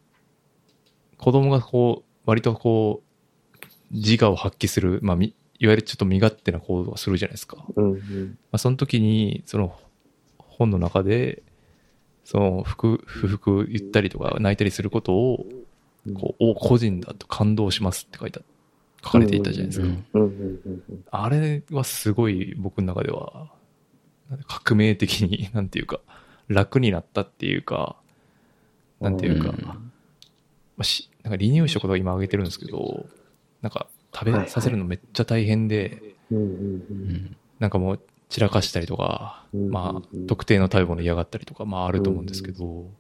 [1.17, 7.57] 子供がこう、割とこう、自我を発揮する、まあ、みいわゆるちょっと身勝手な行動をするじゃないですか。
[7.75, 8.39] まうんうん。
[8.53, 9.79] あ、その時に、その
[10.59, 11.43] 本の中で、
[12.25, 15.47] その不不服言ったりとか泣いたりすることを、
[16.15, 18.41] こう、お、個人だと感動しますって書いた、
[19.03, 19.87] 書かれていたじゃないですか。
[21.11, 23.51] あれはすごい僕の中では、
[24.47, 26.01] 革命的に、 なんていうか、
[26.49, 27.97] 楽になったっていうか、
[29.01, 29.65] なんていうか、うん。
[29.65, 29.87] ま
[30.79, 33.07] あ、し、なんか離乳食とか今あげてるんですけど、
[33.63, 36.03] なんか食べさせるのめっちゃ大変で、
[37.59, 42.91] なんかもう散らかしたりとか、うんまあ、特定の食べ物嫌がったりとか、まああると思うんですけど、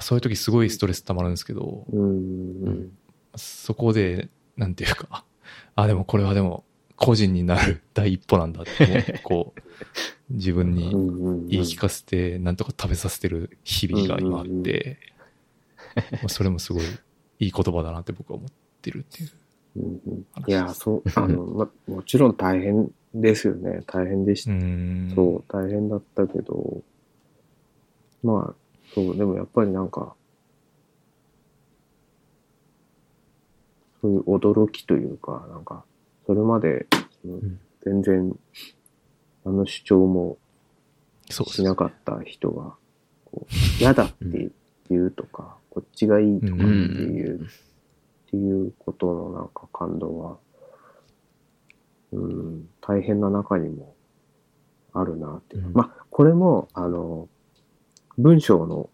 [0.00, 2.92] そういう時すごいストレス溜まるんですけど、うんうん
[3.34, 5.24] そこで、なんていうか、
[5.74, 6.64] あ、でもこれはでも、
[6.96, 9.60] 個人になる第一歩なんだってこう、
[10.30, 11.46] 自分にうん。
[11.48, 14.98] 言い聞かせて、なんとか食べさせてる日々が今あって、
[16.12, 16.84] まあそれもすごい
[17.38, 18.48] いい言葉だなって僕は思っ
[18.82, 19.30] てるっていう。
[20.46, 23.82] いや、そう、あの、ま、もちろん大変ですよね。
[23.86, 25.12] 大変でしうーん。
[25.14, 26.82] そう、大変だったけど、
[28.22, 28.54] まあ、
[28.94, 30.14] そう、でもやっぱりなんか、
[34.00, 35.84] そういう驚きというか、なんか、
[36.26, 36.86] それまで、
[37.84, 38.38] 全然、
[39.44, 40.38] あの主張も
[41.28, 42.74] しなかった人が、
[43.24, 44.50] こう嫌だって
[44.88, 47.46] 言うとか、こっちがいいとかっていう、うん。
[47.46, 47.48] っ
[48.30, 50.36] ていうことのなんか感動は、
[52.12, 53.94] うん、大変な中にも
[54.92, 55.66] あるなっていう。
[55.66, 57.28] うんまあ、これも、あの、
[58.18, 58.90] 文章の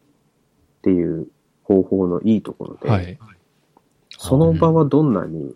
[0.79, 1.29] っていう
[1.65, 3.19] 方法のいいところで、はい。
[4.11, 5.55] その場はどんなに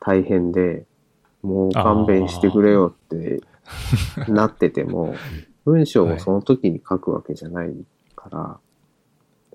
[0.00, 0.84] 大変で、
[1.42, 3.40] もう勘弁してくれよって
[4.28, 5.14] なってても、
[5.64, 7.74] 文章をその時に書くわけじゃない
[8.14, 8.58] から、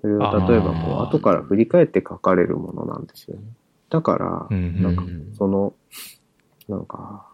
[0.00, 3.42] それを例えばこう、後から振り返って書かれるものなんですよね。
[3.88, 5.74] だからう、んなんかうんその、
[6.68, 7.26] なんか、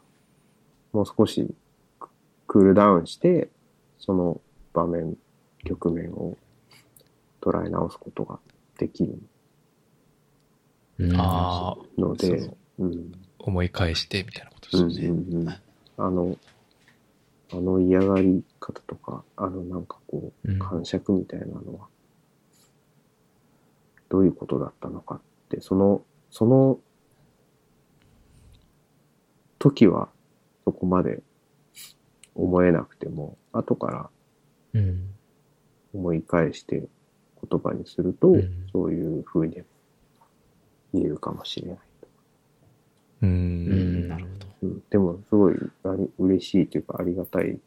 [0.93, 1.55] もう少し
[2.01, 2.09] ク
[2.47, 3.49] クールダウンして、
[3.99, 4.41] その
[4.73, 5.17] 場面、
[5.65, 6.37] 局面を
[7.41, 8.39] 捉え直すことが
[8.79, 9.19] できる
[10.99, 13.13] うんああ、ので、そううん。
[13.39, 15.23] 思い返してみたいなことうんですよね。
[15.31, 15.49] うんうん。
[15.49, 16.37] あの、
[17.53, 21.87] あの嫌がり方とか、あのなんかこう、うん感触みたいなのは、
[24.09, 25.21] どういうことだったのかっ
[25.51, 26.79] て、その、その
[29.59, 30.09] 時は
[30.65, 31.23] そこまで
[32.35, 34.11] 思えなくても、後から
[34.75, 35.11] うん。
[35.95, 36.87] 思い返して
[37.51, 39.63] 言葉にすると、うんそういう風に
[40.93, 41.79] 言えるかもしれない。
[43.23, 44.09] うーうんん。
[44.09, 44.47] なるほど。
[44.63, 45.55] うん、でも、すごい
[45.85, 47.59] あり嬉しいというか、ありがたい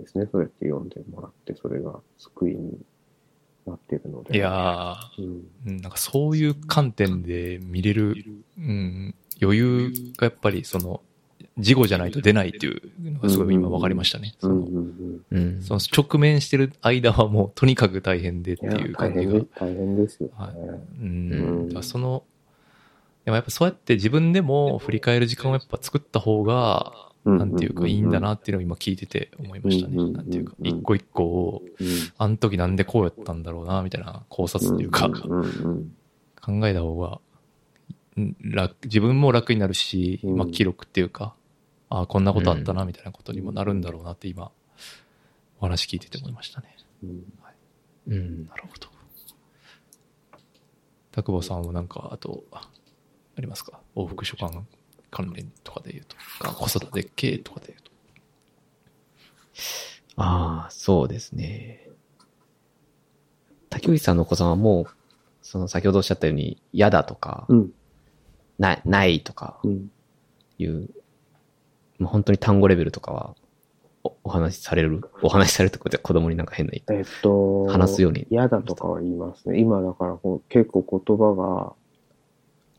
[0.00, 0.26] ですね。
[0.32, 2.78] そうやって読んでもらって、それが救いに
[3.66, 4.36] なってるので。
[4.36, 8.14] いやうん、ー、うんなんかそういう観点で見れる、
[8.58, 11.02] うん、余裕がやっぱりその、
[11.58, 12.82] 事後じゃないと出ないっていう
[13.12, 14.34] のがすごい今分かりましたね。
[14.42, 15.62] うん、そのうん、うん。
[15.62, 18.80] その直面してる間はもうとにかく大変でってうん。
[18.80, 19.46] いう、感じが大変で。
[19.58, 20.34] 大変ですよね。
[20.36, 22.24] はいうんうんだからその、
[23.24, 26.92] でもやっぱそうやって自分でも振り返る時間をやっぱ作った方が、
[27.24, 29.96] なんていうかいいんだなっていうのを今聞いてて思いましたね。
[29.96, 31.86] うんなんていうか、うん一個一個を、うん。
[32.18, 37.20] あの時なんでこうやったんだろうな、みたいな考察っていうか、考えた方が、
[38.84, 41.34] 自分も楽になるし、うんまあ記録っていうか、
[41.88, 44.50] ああ、こんなことあったな、みたいなことにもなるんだろうなって今、
[45.60, 46.76] お話聞いてて思いましたね。
[47.02, 47.24] うん。
[48.08, 48.46] うん。
[48.46, 48.88] なるほど。
[51.12, 52.68] 田久保さんはなんか、あと、あ
[53.36, 53.80] ありますか？
[53.94, 54.50] 往復書簡
[55.10, 56.16] 関連とかで言うと。
[56.44, 57.90] か子育て系とかで言うと。
[60.16, 61.88] ああ、そうですね。
[63.70, 64.86] 竹内さんのお子さんはもう、
[65.42, 67.72] その先ほどおっしゃったように、嫌だとか、うん。
[68.58, 69.90] なないとかうん。
[70.58, 70.88] いう、
[71.98, 73.34] もう本当に単語レベルとかは、
[74.04, 75.02] おお話しされる？
[75.22, 79.58] お話しされるってことで子供になんか変な言いえっと、話すように嫌だとかは言いますね。
[79.58, 81.34] 今だからこう結構言葉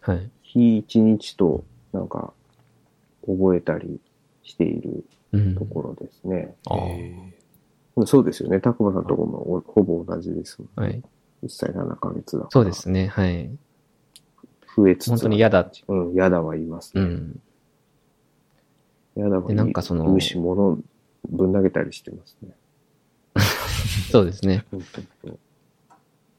[0.05, 0.29] が、はい。
[0.43, 2.31] 日一日となんか
[3.25, 3.99] 覚えたり
[4.43, 5.03] している
[5.33, 6.55] うんところですね。
[6.69, 7.33] あーえ
[8.05, 8.59] そうですよね。
[8.61, 10.89] たくまさんとこもおほぼ同じですもんね。
[10.89, 11.03] はい。
[11.43, 12.51] 1歳7ヶ月だから。
[12.51, 13.07] そうですね。
[13.07, 13.49] はい。
[14.77, 15.69] 増えつつ本当に嫌だ。
[15.87, 17.01] うん、嫌だは言いますね。
[17.01, 17.39] うん。
[19.17, 20.77] 嫌だは言いでなんかその言うし、物
[21.27, 22.55] ぶん投げたりしてますね。
[24.11, 24.63] そうですね。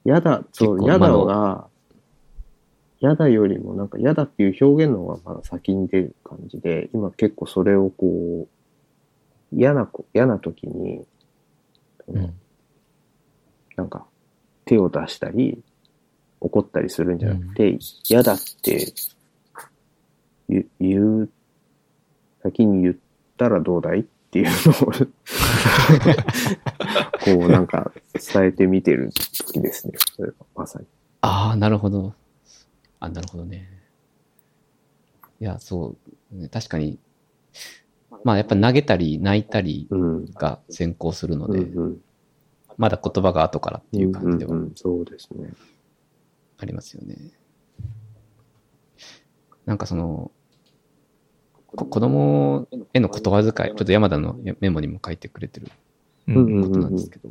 [0.05, 1.69] 嫌だ、そう、嫌だまあが、
[3.01, 8.49] 嫌だよりもなんか嫌だっていう表現の方がまだ先に出る感じで、今結構それをこ
[9.53, 11.05] う、嫌なこ、嫌な時に、
[12.07, 12.35] うん。
[13.77, 14.07] なんか
[14.65, 15.63] 手を出したり、
[16.41, 18.93] 怒ったりするんじゃなくて、嫌だって
[20.81, 21.31] 言う、
[22.49, 22.97] 先に言っ
[23.37, 24.93] たらどうだいっていうのを
[27.41, 29.95] こうなんか伝えてみてる時ですね。
[30.17, 30.87] それがまさに。
[31.21, 32.15] ああ、なるほど。
[33.01, 33.69] あ、なるほどね。
[35.41, 35.97] いや、そ
[36.33, 36.49] う、ね。
[36.49, 36.99] 確かに、
[38.25, 40.25] まあやっぱ投げたり泣いたりうん。
[40.27, 42.01] が先行するので、うんうん。
[42.77, 45.53] まだ言葉が後からっていう感じではうんうんうんそうですね。
[46.59, 47.17] ありますよね。
[49.67, 50.33] なんかその、こ
[51.69, 55.67] 子供への言葉遣い、ちょっと山田のメモにも書いてくれてる
[56.27, 57.31] ことなんですけど、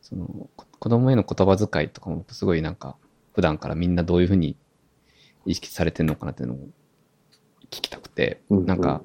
[0.00, 2.96] その、こ子供への言葉遣いとかもすごいなんか、
[3.34, 4.56] 普段からみんなどういうふうに
[5.44, 6.58] 意識されてるのかなっていうのを
[7.70, 9.02] 聞きたくて、なんか、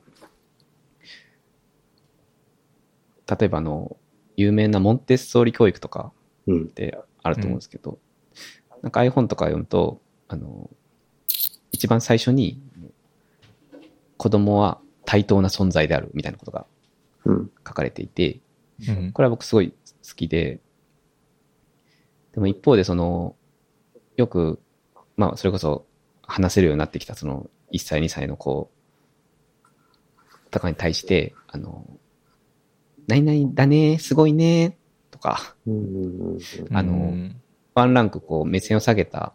[3.27, 3.97] 例えばあの、
[4.37, 6.11] 有名なモンテッソーリ教育とか
[6.47, 6.65] うんっ。
[6.65, 7.99] てあると思うんですけど、
[8.81, 10.69] なんか iPhone とか読むと、あの、
[11.71, 12.61] 一番最初に、
[14.19, 16.65] 子供は対等な存在であるみたいなことが
[17.25, 17.51] うん。
[17.65, 18.41] 書かれていて、
[18.87, 19.11] うん。
[19.13, 19.75] これは僕すごい好
[20.15, 20.59] きで、
[22.33, 23.35] でも一方でその、
[24.17, 24.59] よく、
[25.15, 25.85] まあそれこそ
[26.21, 28.69] 話せるようになってきたその1歳2歳の子
[30.51, 31.85] とかに対して、あの、
[33.07, 34.77] 何々だね、すごいね、
[35.11, 35.55] とか、
[36.71, 37.41] あのうん。
[37.73, 39.33] ワンランクこう目線を下げた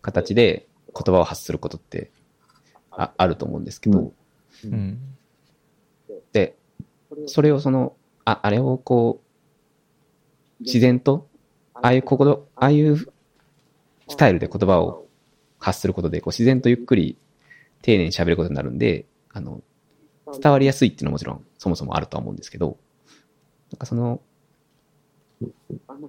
[0.00, 2.10] 形で言葉を発することって
[2.92, 4.12] ああると思うんですけど、
[4.64, 4.72] うん。
[4.72, 4.98] うん
[6.32, 6.56] で、
[7.26, 7.94] それをその、
[8.24, 9.22] あ、あれをこ
[10.60, 11.28] う、自然と、
[11.74, 12.96] ああいう心、ああいう
[14.08, 15.06] スタイルで言葉を
[15.58, 17.18] 発することで、こう自然とゆっくり
[17.82, 19.62] 丁寧に喋ることになるんで、あの、
[20.40, 22.78] 伝わりやすいっていうのはもちろんそもそもあるとは思うんですけど、
[23.70, 24.20] なんかその、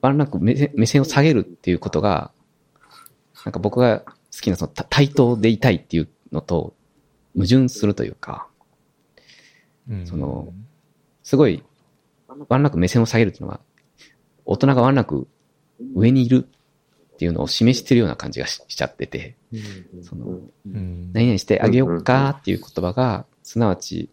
[0.01, 2.31] ワンランク目線目線を下げるっていうことが、
[3.45, 6.73] なんか僕が好きなそのた対等でいたいっていうのと
[7.35, 8.47] 矛盾するというか、
[9.89, 10.53] うんその
[11.23, 11.63] すごい、
[12.49, 13.61] ワンランク目線を下げるっていうのは、
[14.45, 15.27] 大人がワンランク
[15.95, 16.45] 上にいる
[17.13, 19.37] っていうのを示してるような感じがししちゃってて、
[20.01, 21.11] そのうん。
[21.13, 24.09] 何々してあげようかっていう言葉が、すなわち、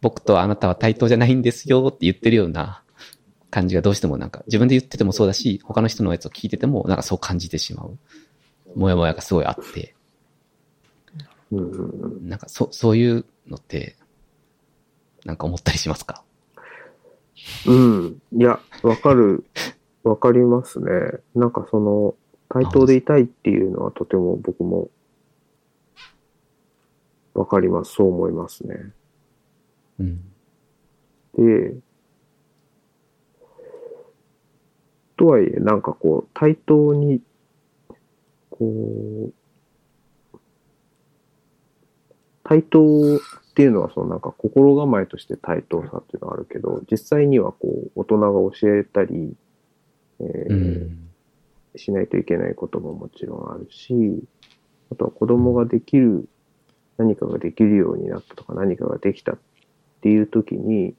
[0.00, 2.82] 僕とあなたは対等じゃないんですよって言ってるような
[3.50, 7.98] 感じがどうしてもなんか、自分で言っててもそうだし、他の人のやつを聞いてても、なんかそう感じてしまう。
[8.76, 9.96] もやもやがすごいあって、
[11.50, 13.96] うんうんうんなんかそ、そういうのって、
[15.24, 16.22] なんか思ったりしますか？
[17.66, 18.22] うん。
[18.32, 19.44] いや、わかる、
[20.02, 20.90] わかりますね。
[21.34, 22.14] なんかその、
[22.48, 24.90] 対等でいたいっていうのはとても僕も、
[27.34, 27.94] わかります。
[27.94, 28.92] そう思いますね。
[30.00, 30.20] うん。
[31.36, 31.74] で、
[35.16, 37.20] とはいえ、なんかこう、対等に、
[38.50, 39.32] こう、
[42.48, 43.20] 対等っ
[43.54, 49.34] ていうのは、そのなんか心構えとして対等さっていうのはあるけど、実際にはこう、大人が教えたり、
[50.20, 51.04] えーうん。
[51.76, 53.94] しないといけないことももちろんあるし、
[54.90, 56.26] あとは子供ができる、
[56.96, 59.38] 何かができるようになったとか何かができたっ
[60.00, 60.94] ていう時に、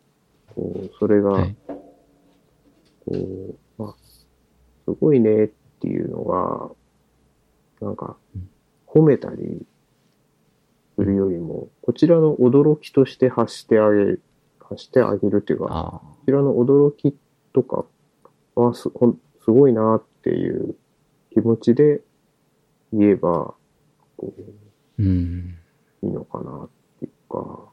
[0.56, 1.56] こうそれが、はい。
[1.66, 3.96] こう、まあ、
[4.86, 5.48] すごいねっ
[5.82, 6.70] ていうのが、
[7.82, 8.50] なんかうん、
[8.86, 9.66] 褒めたり
[11.00, 14.22] するよりも、こちらの驚きとして発してあげる、
[14.60, 16.18] 発してあげるっていうか、こ。
[16.26, 17.16] ちらの驚き
[17.54, 17.86] とか
[18.56, 20.76] はすほんすごいなっていう
[21.32, 22.02] 気持ちで
[22.92, 23.54] 言えば、
[24.18, 24.34] こ
[24.98, 25.56] うん。
[26.04, 26.70] う、いいのかなっ
[27.00, 27.70] ていうか、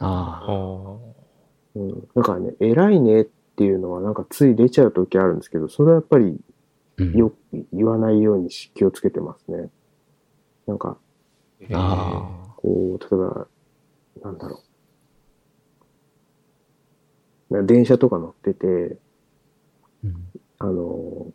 [0.00, 0.52] ああ。
[0.52, 0.98] あ
[1.76, 2.08] うん。
[2.14, 3.24] なんかね、偉いねっ
[3.56, 6.38] ていうのはなんかつい出ちゃう時あるんですけど、それはやっぱり
[6.98, 7.36] うんよく
[7.72, 9.70] 言わないようにし気をつけてますね。
[10.66, 10.98] なんか、
[11.72, 12.46] あ。
[12.48, 13.48] あこう、例えば、
[14.22, 14.62] なんだろ
[17.50, 17.54] う。
[17.54, 18.98] な電車とか乗ってて、
[20.04, 20.32] うん。
[20.58, 21.32] あの、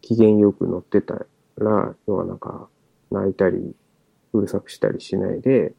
[0.00, 1.26] 機嫌よく乗ってた
[1.58, 2.68] ら、要はなんか、
[3.10, 3.74] 泣いたり、
[4.32, 5.74] うるさくしたりしないで、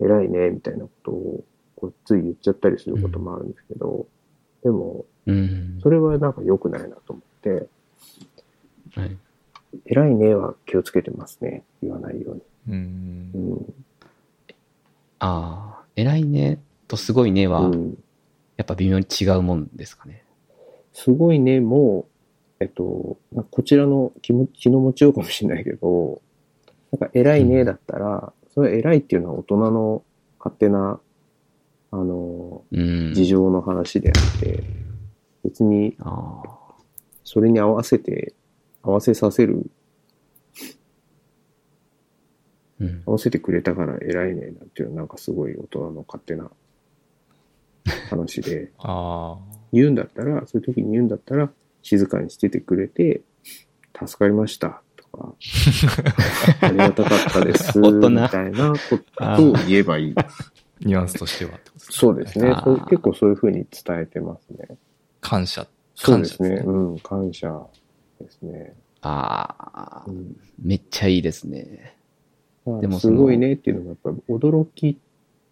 [0.00, 1.44] 偉いね、みたいなことを、
[1.76, 4.06] こうつい言っちゃったりすることもあるんですけど、
[4.62, 5.78] でも、うん。
[5.82, 7.68] それはなんか良くないなと思って、
[8.94, 9.16] はい。
[9.86, 11.64] 偉いねは気をつけてますね。
[11.82, 12.42] 言わないように。
[12.68, 13.38] うんう。
[13.38, 13.74] ん。
[15.18, 15.78] ああ。
[15.96, 17.98] 偉いねとすごいねは、うん、
[18.56, 20.22] やっぱ微妙に違うもんですかね。
[20.92, 22.06] すごいね、も
[22.60, 26.22] う、えっと、まあこちらの気持気の持ちようかもしれないけど、
[26.92, 30.02] なんか偉いねだったら、それ偉いっていうのは大人の
[30.38, 31.00] 勝手な、
[31.90, 33.12] あの、うん。
[33.14, 34.62] 事情の話であって、
[35.44, 35.96] 別に。
[37.24, 38.34] それに合わせて、
[38.82, 39.70] 合わせさせる、
[42.80, 43.02] うん。
[43.06, 46.50] 合わせてくれたから偉いねなんていうのはなんかすごい大人の勝手な
[48.08, 49.38] 話で、 あ
[49.72, 51.50] 言うんだったら、そういう時に言うんだったら、
[51.82, 53.22] 静かにしててくれて、
[53.94, 55.34] 助かりましたとか、
[56.60, 58.98] ありがたかったです、 大人みたいなこ
[59.36, 60.12] とを言えばいい。
[60.16, 60.26] あ。
[60.80, 62.54] ニュアンスとしてはってことですねそうですね
[62.88, 64.76] 結構そういうふうに伝えてますね。
[65.20, 65.66] 感謝。
[65.94, 66.48] そうですね。
[66.48, 67.66] すねうん、感謝
[68.24, 68.74] ですね。
[69.02, 70.10] ああう。
[70.10, 71.96] んめっちゃいいですね。
[72.66, 74.98] まあでもすごいねっていうのがやっぱり驚き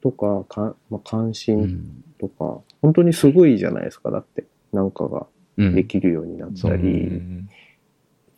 [0.02, 2.04] とかか、まあ、関う心ん。
[2.18, 4.10] とか、本当にすごいじゃないですか。
[4.10, 5.26] だって、なんかが
[5.58, 5.74] うん。
[5.74, 7.48] できるようになったうりん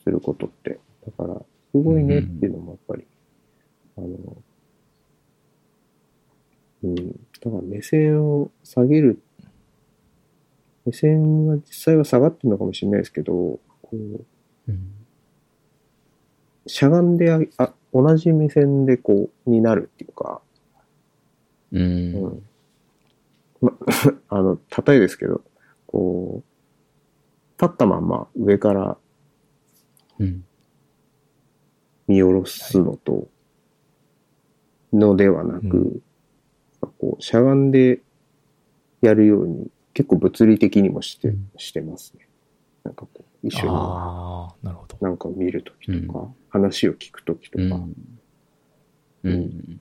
[0.04, 0.78] することって。
[1.04, 3.06] だから、すごいねっていうのもやっぱり、
[3.96, 4.08] あの、
[6.84, 6.96] うん。
[6.96, 9.20] だから目線を下げる、
[10.86, 13.58] 目線は実際は下がってるのかもしれないですけど、
[13.90, 14.92] こう、うん。
[16.66, 20.40] しゃがんであ同じ目線でこう、になるっていうか、
[21.72, 21.78] う。
[21.78, 22.42] うんん。
[23.60, 23.72] ま、
[24.28, 25.42] あの、例えですけど、
[25.86, 28.98] こう、立ったまんま上から
[30.18, 30.44] うん。
[32.08, 33.28] 見下ろすのと、
[34.92, 36.02] のではなく、う
[36.98, 38.00] こう、しゃがんで
[39.00, 42.28] やるように、結構物理的にもして、うんしてますね。
[42.84, 43.72] なんかこう、一緒に
[44.62, 44.98] なるほど。
[45.00, 47.94] なんかを見るときとか、う話を聞くときとか、うん。
[49.22, 49.80] うん。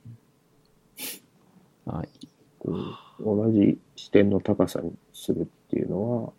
[1.84, 2.08] はい。
[2.58, 2.72] こ
[3.20, 6.32] う同じ視点の高さにするっていうのは、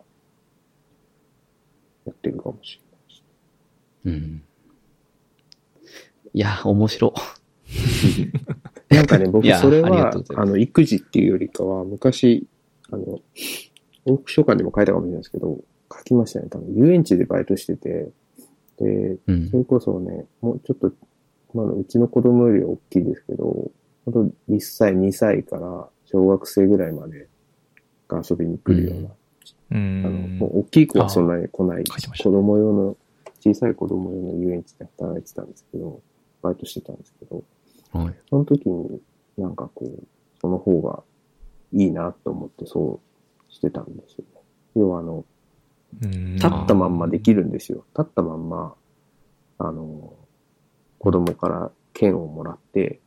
[2.06, 3.22] やってるかもしれないです。
[4.04, 4.42] うん。
[6.32, 7.14] いや、面白。
[8.88, 12.46] なんかね、僕それはあの、育児っていうよりかは、昔、
[12.90, 13.20] あの、
[14.06, 15.60] 往復書簡でも書いたかもしれないですけど、
[15.92, 16.48] 書きましたね。
[16.48, 18.10] 多分、遊園地でバイトしてて、
[18.78, 19.56] で、うんそ。
[19.56, 20.92] れこそね、もうちょっと、
[21.52, 23.70] まだうちの子供よりは大きいですけど、
[24.04, 27.28] ほんと1歳、2歳から小学生ぐらいまで
[28.08, 29.12] が遊びに来るような、う
[29.70, 30.46] あの、んも。
[30.48, 32.96] う大きい子はそんなに来ない、子供用の、
[33.40, 36.00] 小さい子供用の遊園地で働いてたんですけど、
[36.42, 37.42] バイトしてたんですけど、
[37.92, 38.14] はい。
[38.28, 39.00] その時に
[39.36, 40.04] なんかこう、
[40.40, 41.02] その方が
[41.72, 43.00] いいなと思ってそ
[43.48, 44.40] うしてたんですよね。
[44.76, 45.24] 要はあの、うん
[45.98, 47.84] 立ったまんまできるんですよ。
[47.96, 48.74] 立ったまんま、
[49.58, 50.14] あの、
[50.98, 53.00] 子供から剣をもらって、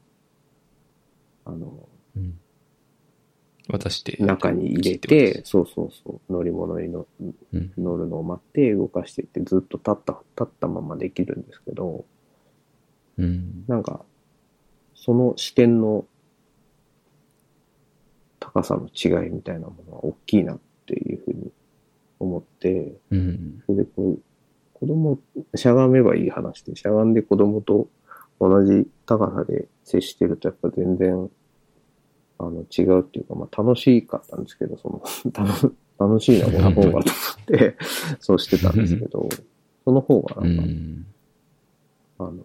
[1.46, 2.40] あの、うん。
[3.70, 4.18] 渡して。
[4.22, 7.08] 中に入れて、そうそうそう、乗り物にの
[7.54, 7.72] うん。
[7.78, 12.06] 乗るのを待って動かしていってずっと立った、立ったままできるんですけど、
[13.18, 13.64] うん。
[13.68, 14.06] なんか、
[14.96, 16.06] その視点の
[18.40, 21.52] 高さの違いみたいなものは大きいなっていうふうに
[22.20, 23.64] 思って、うん。
[23.66, 24.22] それでこう、
[24.74, 25.20] 子供、
[25.56, 27.88] しゃがめばいい話で、しゃがんで子供と
[28.40, 31.30] 同じ高さで接してるとやっぱ全然、
[32.40, 35.04] あの、違うっていうか、まあ楽しかったんですけど、その、
[35.34, 37.04] 楽楽しいな、この方がと思っ
[37.46, 37.78] て、
[38.20, 39.30] そうしてたんですけど、
[39.86, 41.06] その方がうなんか、ん。
[42.20, 42.44] あの、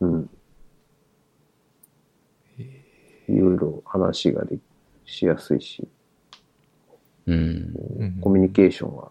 [0.00, 0.30] うん。
[3.28, 4.58] いろいろ話がで
[5.04, 5.86] しやすいし、
[7.28, 7.74] うん。
[7.98, 9.10] うんコミュニケーションが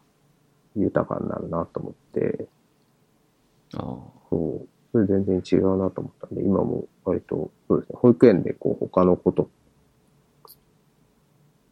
[0.76, 2.48] 豊かになるなと思って、
[3.76, 3.84] ああ。
[4.30, 9.50] そう、それ全然違うなと思ったんで、今も割と、そうですね、保育園でこう他のこと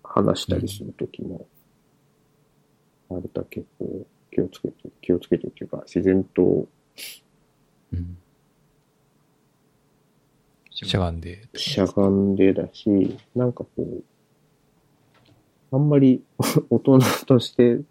[0.04, 1.48] 話したりするときも、
[3.10, 6.68] あれだけこう気をつけて、気をつけてっていうか、自然と
[7.92, 8.18] うん。
[10.72, 11.48] しゃがんで。
[11.56, 14.04] しゃがんでだし、なんかこう、
[15.76, 16.24] あんまり
[16.70, 17.82] 大人として、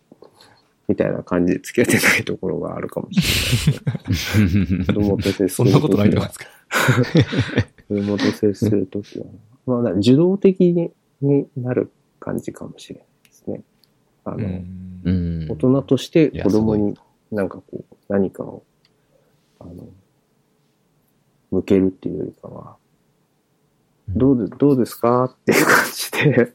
[0.88, 4.40] みたいな感じで付き合ってないところがあるかもしれないです
[4.76, 4.84] ね。
[4.86, 6.46] 子供と接するそんなことないと思いますか？
[7.88, 9.26] 子供と接するときは、
[9.66, 10.90] まあ、だから受動的に
[11.20, 11.90] になる
[12.20, 13.62] 感じかもしれないですね。
[14.24, 14.62] あの。
[15.48, 16.94] 大人として子供すに
[17.30, 18.62] なんかこう、何かを、
[19.58, 19.88] あの、
[21.50, 22.76] 向けるっていうよりかは、
[24.08, 25.24] どうで、どうで すか？
[25.24, 26.52] っていう感じで、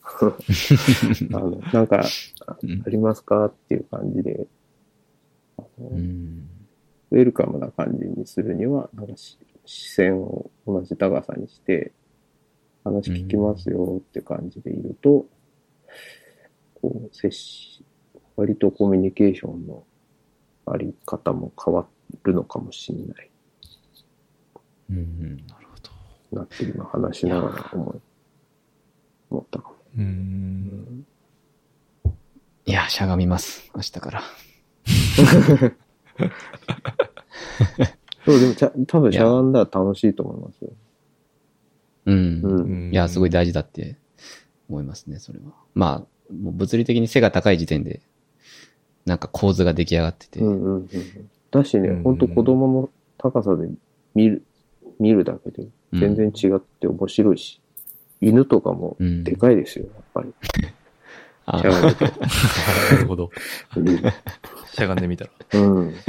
[1.35, 2.01] あの、なんか、
[2.47, 3.45] ありますか？
[3.45, 4.47] っていう感じで。
[7.11, 11.91] ウェルカムな感じにするには、なんかし視線を同じ高さにして、
[12.83, 15.25] 話聞きますよって感じでいると、
[16.75, 17.83] こう、接し、
[18.35, 19.83] 割とコミュニケーションの
[20.65, 21.87] あり方も変わ
[22.23, 23.31] るのかもしれない
[24.91, 25.37] うん。
[25.47, 25.58] な。
[26.31, 27.95] なって今話しながら思い、
[29.31, 29.75] 思ったかも。
[29.97, 31.05] うん。
[32.65, 33.71] いや、しゃがみます。
[33.75, 34.21] 明日から。
[38.25, 40.71] そう、でもちゃ、多分しゃがんだら楽しいと思いますよ。
[42.05, 42.41] うん。
[42.43, 42.91] うん。
[42.91, 43.97] いや、すごい大事だって
[44.69, 45.45] 思いますね、それは。
[45.73, 48.01] まあ、もう物理的に背が高い時点で、
[49.05, 50.39] なんか構図が出来上がってて。
[50.39, 50.89] うんうんうん。
[51.51, 53.67] だしねうん、本当子供の高さで
[54.13, 54.43] 見る、
[54.99, 57.61] 見るだけで全然違って面白いし、
[58.21, 60.33] 犬とかもうんでかいですよ、やっぱり。
[61.45, 62.05] あしゃがんでて。
[62.05, 62.11] な
[62.99, 63.31] るほど。
[64.73, 65.31] しゃがんでみたら。
[65.53, 65.95] うん。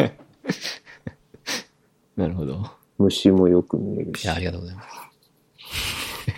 [2.16, 2.66] なるほど。
[2.98, 4.24] 虫もよく見えるし。
[4.24, 4.88] いや、ありがとうございます。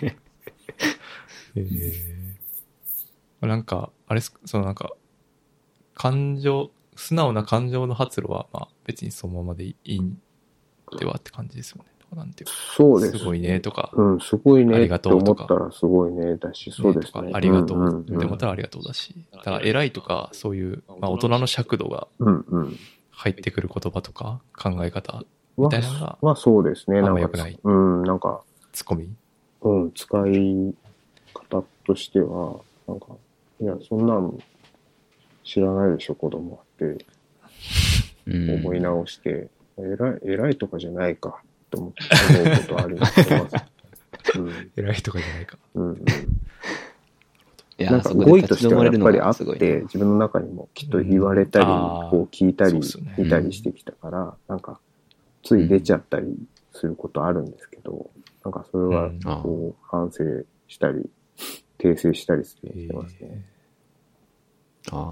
[1.55, 1.91] え
[3.41, 4.93] えなんか、あれっすそのなんか、
[5.93, 10.21] 感情、素直な感情の発露は、まあ別にそのままでいいん
[10.97, 11.92] ではって感じですよね。
[12.15, 13.19] なんていうかそうです。
[13.19, 17.31] すごいねとか、うん、すごいありねって思がとうとかったらすごいねだし、そうですとかね。
[17.33, 22.77] ありがとんうって思ったらありがとうだし、だから偉いとか、そういう、まあ大人の尺度がうんうん。
[23.15, 25.23] 入ってくる言葉とか考え方、は
[25.55, 26.97] みたいなのが、はそうですね。
[26.97, 28.41] あんなんかま良くない、うん、なんか、
[28.73, 29.07] ツッコミ？
[29.61, 30.73] うん、使い
[31.31, 33.07] 方としては、なんか、
[33.61, 34.37] いや、そんなん
[35.43, 37.05] 知らないでしょ、子供はって
[38.25, 38.55] うん。
[38.55, 41.39] 思い直して、偉い、偉いとかじゃないか
[41.73, 42.03] って思って
[42.43, 43.21] 思うことあります。
[44.37, 45.57] うん偉いとかじゃないか。
[45.73, 46.01] うんうん、い
[47.77, 49.81] や、なんかとしてはやっぱりあって、ね。
[49.81, 52.79] 自分の中にもきっと言われたり、こう聞いたり
[53.17, 54.79] 見たりしてきたから、なんか、
[55.43, 56.37] つい出ちゃったり
[56.71, 58.09] することあるんですけど、
[58.45, 60.23] なんかそれはうん、こう、反省
[60.67, 61.09] したり、
[61.77, 63.45] 訂正したりしてますね。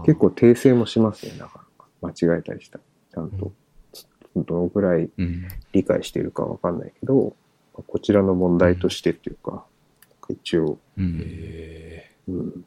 [0.05, 1.65] 結構訂正もしますね、だか
[2.01, 2.09] ら。
[2.09, 2.83] 間違えたりしたら。
[3.13, 3.51] ちゃんと、
[4.35, 5.47] どのくらいうん。
[5.73, 7.35] 理解しているかわかんないけど、
[7.73, 9.65] こちらの問題としてっていうか、
[10.29, 11.19] 一応、うん。
[11.21, 12.65] ええうん、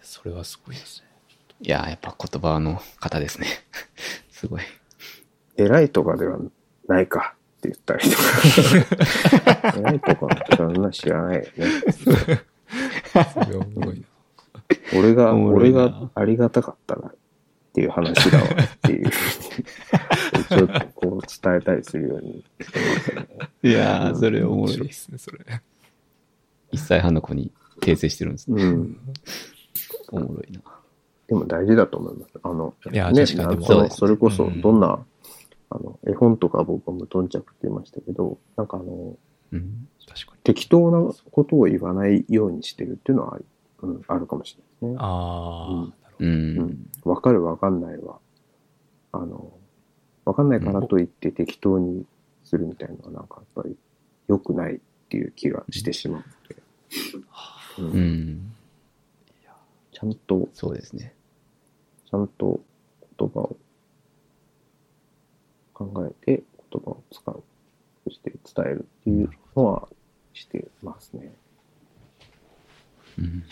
[0.00, 1.06] それはすごいですね。
[1.62, 3.46] いや、やっぱ言葉の方ですね。
[4.30, 4.62] すごい。
[5.56, 6.38] 偉いとかでは
[6.88, 9.78] ないかって言ったりとか。
[9.78, 11.48] 偉いとかそんな知らないよね。
[11.92, 12.16] それ
[13.14, 14.06] はすごいな。
[14.98, 17.12] 俺が、俺がありがたかったら
[17.76, 19.10] っていう話だわっていう。
[20.48, 23.28] ちょっとこう伝えたりするようにしてますね。
[23.62, 24.92] いやー、それおもろい面白いで。
[24.94, 25.38] すね、それ。
[26.72, 28.64] 1歳半の子に訂正してるんですね。
[28.64, 28.96] うん。
[30.10, 30.60] おもろいな。
[31.26, 32.32] でも大事だと思います。
[32.42, 35.04] あの、いやね、確かにそねそれこそうんどんな、
[35.68, 39.18] あの、絵本とか僕は無頓着って言いましたけど、なんかあの、
[39.52, 39.88] うん。
[40.08, 40.38] 確かに。
[40.44, 43.44] 適当なことを言わないようにしてるっていうのはあり、
[43.82, 44.98] うん、あるかもしれないですね。
[44.98, 46.90] ああ、うんなるほううんん。
[47.04, 48.18] わかるわかんないは、
[49.12, 49.52] あの、
[50.24, 52.04] わかんないからといって適当に
[52.44, 53.76] するみたいなのはなんかやっぱり
[54.28, 54.78] 良くないっ
[55.08, 56.56] ていう気がしてしまうので、
[57.78, 58.52] うんうん。
[59.92, 61.14] ちゃんと、そうですね。
[62.10, 62.60] ちゃんと
[63.18, 63.56] 言葉を
[65.72, 67.42] 考えて言葉を使う。
[68.04, 69.88] そして伝えるっていうのは
[70.32, 71.34] してますね。
[73.18, 73.44] うん。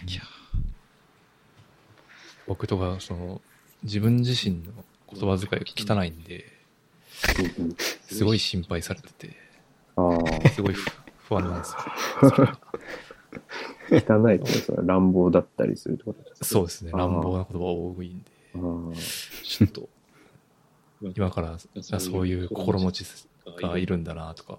[2.47, 3.41] 僕とか、その、
[3.83, 4.73] 自分自身の
[5.13, 6.45] 言葉遣いが汚いんで、
[8.11, 9.37] すごい心配されてて、
[9.97, 10.91] ああ、すごい不
[11.29, 12.59] 不安なんですよ。
[14.23, 16.45] 汚いってそれは乱暴だったりするってことですか？
[16.47, 16.93] そうですね。
[16.93, 18.31] 乱暴な言葉多いんで、
[19.43, 19.89] ちょっと、
[21.17, 21.57] 今から
[21.93, 23.05] あそういう心持ち
[23.61, 24.59] がいるんだなとか、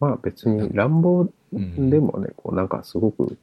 [0.00, 3.36] まあ別に乱暴うんでもね、こうなんかすごく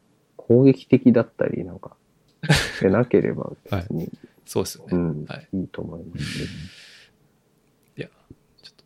[0.49, 1.95] 攻撃的だったりなんか
[2.77, 4.09] してなければ別に、
[4.45, 4.89] そうですよね。
[4.93, 5.47] うん、はい。
[5.53, 6.49] いいと思いますけど。
[7.97, 8.07] いや、
[8.63, 8.83] ちょっと、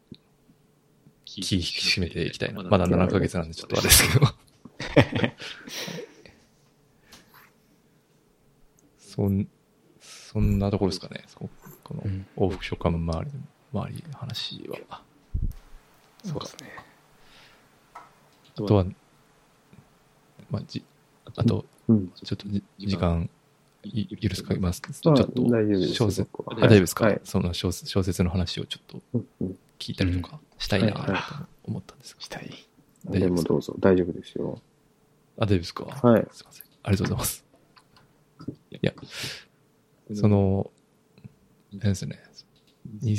[1.24, 1.56] 気引き
[2.00, 2.64] 締めていきたいな。
[2.64, 4.26] まだ7ヶ月なんでちょっとあれですけど。
[8.98, 9.48] そん、
[10.02, 11.24] そんなところですかね。
[11.28, 15.02] そこのうん往復書館周りの、周りの話は。
[16.26, 16.72] そうですね。
[17.94, 18.02] あ
[18.56, 18.86] とは、
[20.50, 20.84] まあ、じ、
[21.36, 22.10] あと、うん。
[22.24, 23.30] ちょっとじ時間、
[23.84, 24.56] い許すか？
[24.60, 24.82] ます？
[24.82, 25.42] ちまあょっと、
[25.94, 29.02] 小説、大丈夫ですか、はいその小説の話をちょっと
[29.80, 31.02] 聞いたりとかしたいなと
[31.64, 32.22] 思ったんですが。
[32.22, 32.50] したい。
[33.06, 34.60] 大丈夫ですどうぞ、大丈夫ですよ。
[35.38, 35.86] あ、大丈夫ですか？
[35.86, 36.28] はい。
[36.32, 36.66] すいません。
[36.84, 37.46] ありがとうございます。
[38.72, 38.94] いや、
[40.14, 40.70] その、
[41.72, 42.22] あれですね、
[43.02, 43.18] に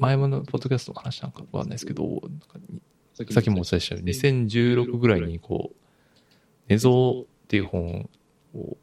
[0.00, 2.22] 前ものポッドキャストの話なんかわかんないですけど、
[3.14, 5.76] さっきもお伝えしたように、2016ぐらいにこう、
[6.70, 8.08] 寝相っていう本
[8.54, 8.76] を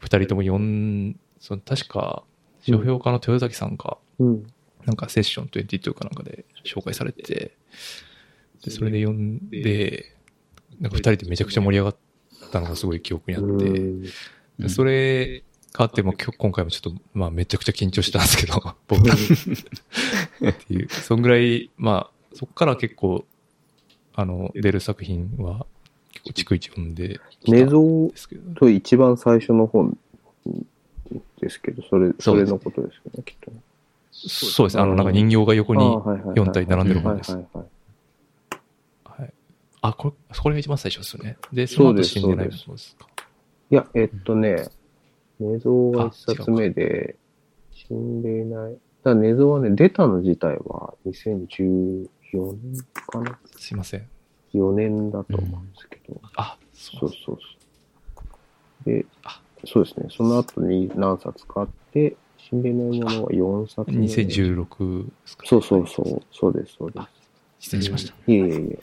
[0.00, 2.24] 二人とも読ん、その確か、
[2.62, 4.46] 書評家の豊崎さんか、うん。
[4.84, 7.56] なんかセッション22かなんかで紹介されて、
[8.64, 10.16] で、それで読んで、
[10.80, 11.96] なんか二人でめちゃくちゃ盛り上がっ
[12.50, 19.08] たのがすごい記憶にあって、それがあっても今日今回もちょっと、まあめちゃくちゃ緊張したんですけど、 僕。
[19.08, 19.12] っ
[20.52, 23.24] ていう、そんぐらい、まあそっから結構、
[24.14, 25.66] あの、出る作品は
[26.22, 29.96] 結構逐一読んで寝相と一番最初の本
[31.40, 33.58] ですけど、それ、それのことですよね、きっとね。
[34.12, 37.32] そうですね、あの、なんか人形が横に、あーはいはいはい4体並んでるはい本です。
[37.32, 39.20] はいはい。
[39.22, 39.32] はい。
[39.82, 41.36] あ、これ、これが一番最初ですよね。
[41.52, 43.06] で、その後そうです死んでないもそうですか。
[43.70, 44.68] いや、えっとね、
[45.38, 47.16] 寝相が一冊目で、
[47.72, 48.76] 死んでいない。
[49.04, 54.08] だ寝相はね、出たの自体は2014年かなすいません。
[54.56, 56.20] ?4 年だと思うんですけど。
[56.36, 57.42] あ、そそううそうそ
[58.84, 58.84] う。
[58.84, 60.06] であ、そうですね。
[60.10, 64.06] その後に何冊かあって、死んでいないものは4冊目。
[64.06, 66.22] 2016ですか、そうそうそう。
[66.32, 67.06] そうです、そうです。
[67.58, 68.14] 失礼しました。
[68.26, 68.78] いえいえいえ。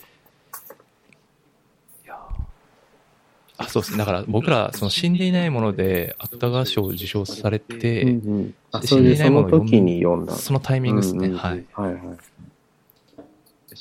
[3.58, 3.98] あ、そうですね。
[4.00, 8.82] だから僕ら、その死んでいないもので、芥川賞を受賞されて、うんうん。
[8.84, 10.34] 死んでいないものをの時に読んだ。
[10.34, 11.20] そのタイミングですね。
[11.20, 11.60] うんうんうんはい。
[11.60, 12.18] いはいはい。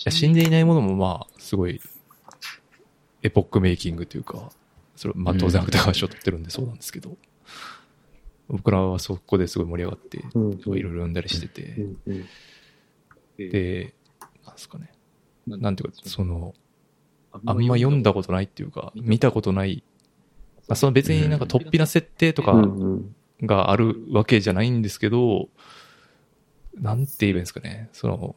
[0.05, 1.81] や死んでいないものもまあ、すごい、
[3.23, 4.51] エポックメイキングというか、
[4.97, 7.17] それまあ当然芥川賞取ってるんでそうなんですけど、
[8.49, 11.87] 僕らはそこですごい盛り上がって、いいろいろ読んだりしてて、
[13.39, 13.95] で、
[14.45, 14.93] なんですかね。
[15.47, 16.55] なんていうか、その、
[17.33, 19.83] あんま読んだことないっていうか、見たことない、
[20.69, 22.63] まあ、その別になんか突飛な設定とか
[23.43, 25.49] があるわけじゃないんですけど、
[26.75, 27.89] なんて言えばいいんですかね。
[27.93, 28.37] その、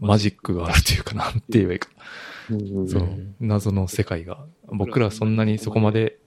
[0.00, 1.88] マジックがあるというか、なんて言えばいいか。
[2.48, 4.46] その、謎の世界が。
[4.66, 6.18] 僕らはそんなにそこまで、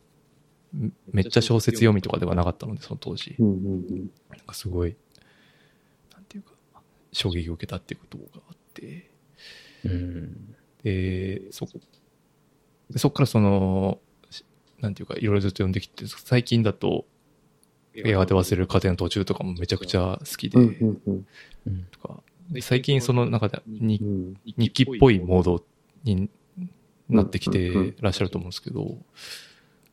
[0.73, 3.35] めめっちゃ小説読みとかではなかったので、その当時。
[3.39, 4.09] なん
[4.45, 4.95] かすごい、
[6.13, 6.51] なんていうか、
[7.11, 9.11] 衝撃を受けたっていうことがあって、
[9.85, 10.55] うん。
[10.83, 11.65] で、そ、
[12.89, 14.45] でそっからその、し
[14.79, 17.05] なんていうか、いろいろずっと読んできて、最近だと、
[17.93, 20.57] やがて忘れる家庭の途中とかもめちゃくちゃ好きで。
[21.91, 25.63] とか、で最近その中で日記っぽいモード
[26.03, 26.29] に
[27.09, 28.97] なってきてらっしゃると思うんですけど、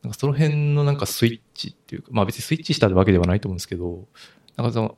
[0.03, 4.07] なんかその辺のなんかスイッチっていうか、まあ別にスイッチしたわけではないと思うんですけど、
[4.55, 4.97] なんかその、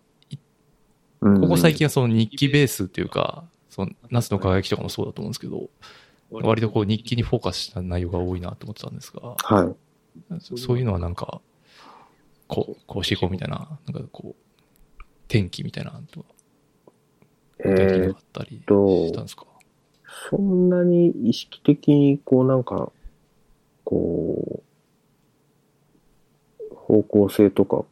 [1.22, 1.42] うん。
[1.42, 5.70] ここ最近はその日記ベースっていうか、その夏の輝きとかもそうだと思うんですけど、
[6.32, 9.76] 割とこう日記にフォーカスした内容が多いなと思ってたんですが、はい。
[10.40, 11.42] そそういうのはなんか、
[12.48, 16.26] こう、こうしていこうみたいな、なんかこう、天気みたいなのと
[17.64, 19.46] か、え具体的にーあったりとしたんですか、
[20.30, 22.92] そんなに意識的に、こうなんか、
[23.84, 24.64] こ
[26.72, 27.86] う、方向性とか、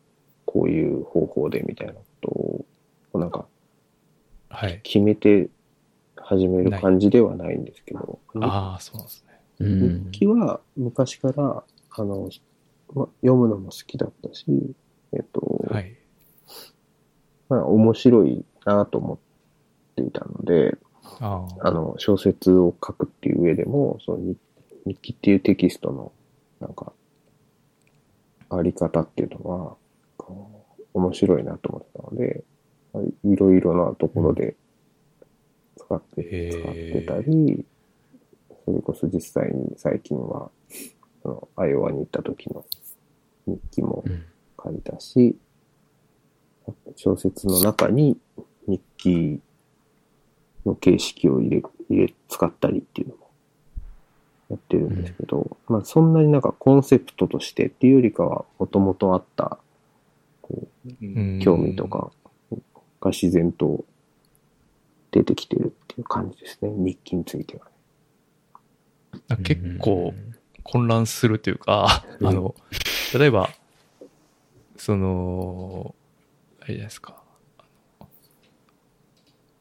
[0.46, 2.66] こういう方法でみたいなことを、
[3.20, 3.46] なんか
[4.54, 4.80] はい。
[4.84, 5.50] 決めて
[6.16, 9.34] 始める感じではないんですけど、ああ、そうなんですね。
[9.60, 12.30] うん日記は昔から、あの、
[12.94, 14.46] ま、読むのも好きだったし、
[15.14, 15.96] えっと、はい。
[17.50, 19.23] まあ、面白いなと思って
[20.04, 20.78] いたので、
[21.20, 24.38] あの、小説を書くっていう上でも、その日
[24.86, 26.12] 日記っていうテキストの、
[26.60, 26.94] なんか、
[28.50, 29.78] あり方っていうのは、
[30.94, 32.44] 面白いなと思ってたので、
[33.24, 34.56] いろいろなところで
[35.78, 37.66] 使って、へー使ってたり、
[38.66, 40.52] それこそ実際に最近は、
[41.22, 42.66] その、アイオワに行った時の
[43.48, 44.26] 日記もうん。
[44.64, 45.36] 書いたし、
[46.96, 48.18] 小説の中に
[48.68, 49.42] 日記
[50.66, 53.30] の形式を入れ、入れ、使ったりっていうのも
[54.50, 59.58] やってるんですけど、まあそんなになんかコンセプトとしてっていうよりかは、もともとあった、
[60.42, 62.12] こう、うん興味とか
[63.02, 63.86] が自然と
[65.12, 66.70] 出てきてるっていう感じですね。
[66.72, 67.66] 日記については
[69.30, 69.38] ね。
[69.44, 70.14] 結構
[70.64, 72.56] 混乱するというか、うんあの、
[73.18, 73.50] 例えば、
[74.78, 75.94] その、
[76.62, 77.22] あれですか。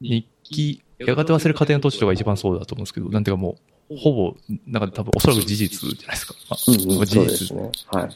[0.01, 3.57] 日記、やがて忘れる家庭の土地とか一番そうだと思うんですけど、なんていうかも
[3.89, 4.35] う、ほぼ、
[4.65, 6.33] なんか多分おそらく事実じゃないですか。
[6.49, 7.71] まあうんうん、ね。
[7.87, 8.09] はい。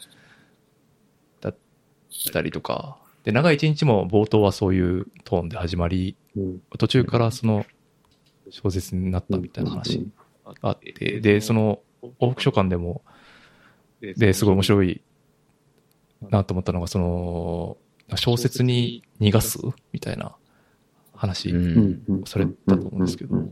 [1.42, 1.56] だっ
[2.32, 6.62] たりとか、で、長い一日も冒頭はそういうトーンで始まり、うん。
[6.78, 7.66] 途中からその
[8.50, 10.08] 小説になったみたいな話
[10.46, 11.80] があって、で、その
[12.20, 13.02] 往復書簡でも、
[14.02, 15.02] で、すごい面白い
[16.30, 17.78] なと思ったのが、その、
[18.16, 19.60] 小説に逃がす
[19.92, 20.36] みたいな
[21.18, 21.66] 話ううん。
[21.66, 22.04] ん。
[22.08, 23.46] うんされたと思うんですけど、うなん。
[23.48, 23.52] て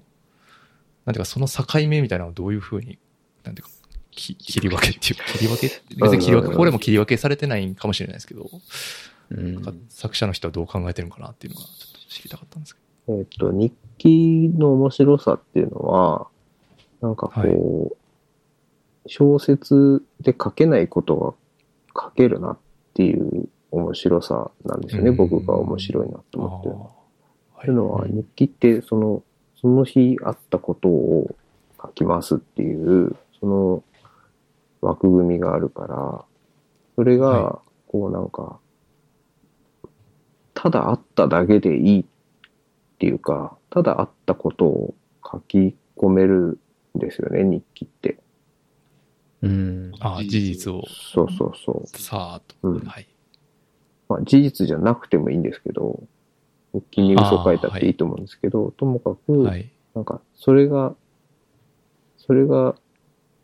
[1.12, 2.98] いうかその境目みたいなのをどういうふうに、
[3.44, 3.74] なんていうか、
[4.12, 5.68] き切り分けっていうか、 切り分け
[6.02, 8.50] 別に切り分け、これも切り分けされてないかもしれないですけど、
[9.30, 9.86] うん。
[9.90, 16.28] 作者の人はどう考えてるのかなっていうのがちょっと知りたかったんですけえっ、と、日記の面白さっていうのは、
[17.02, 17.98] なんかこう、
[19.08, 21.16] 小説で書けないこと
[21.94, 22.58] が書けるなっ
[22.96, 25.10] ていう面白さなんですよね。
[25.12, 25.18] うん。
[25.18, 26.46] 僕が面白いなとど。
[26.46, 26.70] 思って。
[26.70, 26.92] るのは。
[27.66, 29.24] あというのは、日記って、その、
[29.60, 31.36] その日あったことを
[31.82, 33.84] 書きますっていう、その
[34.82, 36.26] 枠組みがあるから、
[36.96, 38.60] それがは、こうなんか、
[40.54, 42.06] ただあっただけでいいっ
[43.00, 46.60] ていうか、ただあったことを書き込める
[46.96, 48.20] んですよね、日記って。
[49.42, 49.92] うん。
[50.00, 51.98] ああ、事実をそうそうそう。
[51.98, 52.56] さーっと。
[52.70, 53.08] うんはい。
[54.08, 56.04] まあ、事実じゃなくてもいいんですけど、
[56.76, 59.72] 日記に嘘書いたっていいと思うんですけど、ともかく、はい。
[59.94, 60.96] なんか、それが、
[62.18, 62.76] それが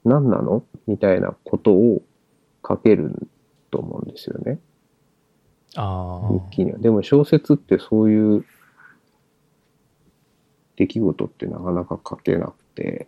[0.03, 0.63] 何なの？
[0.87, 2.01] みたいなことを
[2.67, 3.27] 書ける
[3.69, 4.59] と思うんですよね。
[5.75, 6.79] あ日記には。
[6.79, 8.45] でも小説ってそういう
[10.75, 13.07] 出来事ってなかなか書けなくて、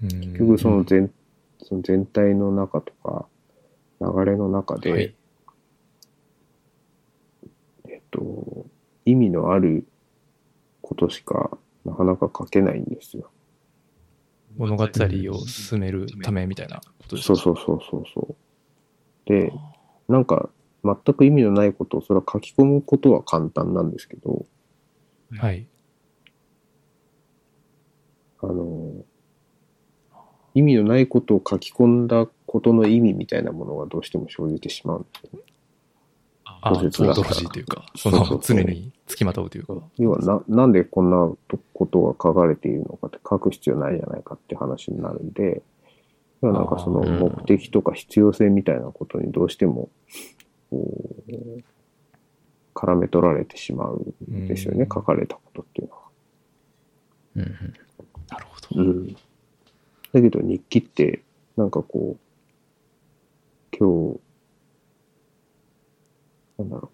[0.00, 1.12] 結局その全、
[1.62, 3.26] その全体の中とか、
[4.00, 5.14] 流れの中で、はい。
[7.88, 8.66] えっと、
[9.04, 9.86] 意味のある
[10.82, 13.30] ことしかなかなか書けないんですよ。
[14.56, 14.88] 物語を
[15.46, 17.36] 進めるためみたいなことですか？
[17.36, 18.36] そうそうそうそうそう。
[19.28, 19.52] で、
[20.08, 20.50] なんか、
[20.84, 24.44] 全く意味のないことをそれは書き込むことは簡単なんですけど、
[25.30, 25.66] はい。
[28.42, 28.92] あの、
[30.54, 35.53] 意味のないことを書き込んだことの意味みたいなものがどうしても生じてしまうんですよね。
[36.64, 39.74] ああ、小説だからそう同時というか、そのそうそうそう常に付きまとうというか。
[39.98, 41.30] 要はな、なんでこんな
[41.74, 45.62] ことが書かれているのかって書く必要ないじゃないかって話になるんで、
[46.40, 49.90] 要はなんかその目的とか必要性みたいなことにどうしても、
[50.70, 50.90] こ
[51.28, 51.32] う、
[52.74, 56.00] 絡め取られてしまうんですよね、うん書かれたことっていうのは。
[57.36, 57.74] うん
[58.30, 58.82] なるほど。
[58.82, 59.16] うん。
[60.12, 61.22] だけど日記って、
[61.56, 64.20] なんかこう、今日、
[66.58, 66.90] なんだろ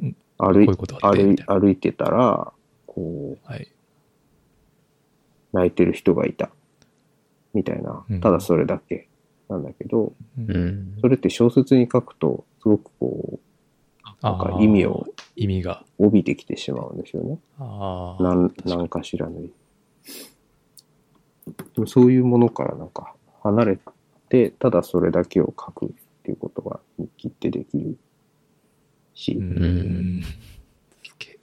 [0.00, 0.16] ううん。
[0.38, 2.52] 歩いこういう歩歩いてたら、
[2.86, 3.68] こう、はい。
[5.52, 6.50] 泣いてる人がいた。
[7.52, 9.08] みたいなうん、ただそれだけ
[9.48, 10.98] なんだけど、うん。
[11.00, 13.38] それって小説に書くと、すごくこう、
[14.20, 15.06] なんか意味を
[15.36, 15.84] 意味が。
[15.98, 17.38] 帯びてきてしまうんですよね。
[17.58, 18.22] ああ。
[18.22, 19.42] なん、なんかしらの。
[19.42, 19.50] で
[21.76, 23.78] もそういうものからなんか離れ
[24.28, 25.88] て、ただそれだけを書くっ
[26.22, 27.98] ていうことが日記ってできる
[29.14, 29.42] し、うん。
[29.42, 30.22] うん
[31.02, 31.38] すげえ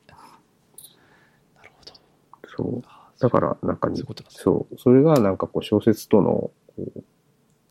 [1.55, 1.93] なるほど。
[2.47, 2.81] そう。
[2.85, 4.77] あだからなんかにそうそう。
[4.77, 7.03] それがなんかこう小説との、こう、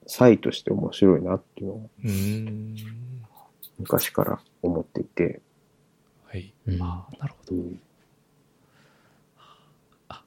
[0.06, 1.90] 差異として面白いなっていうのを。
[3.78, 5.40] 昔から思っていて、
[6.26, 6.52] はい。
[6.66, 7.56] うんああ、なるほど。
[7.56, 7.80] うん、
[10.08, 10.24] あ、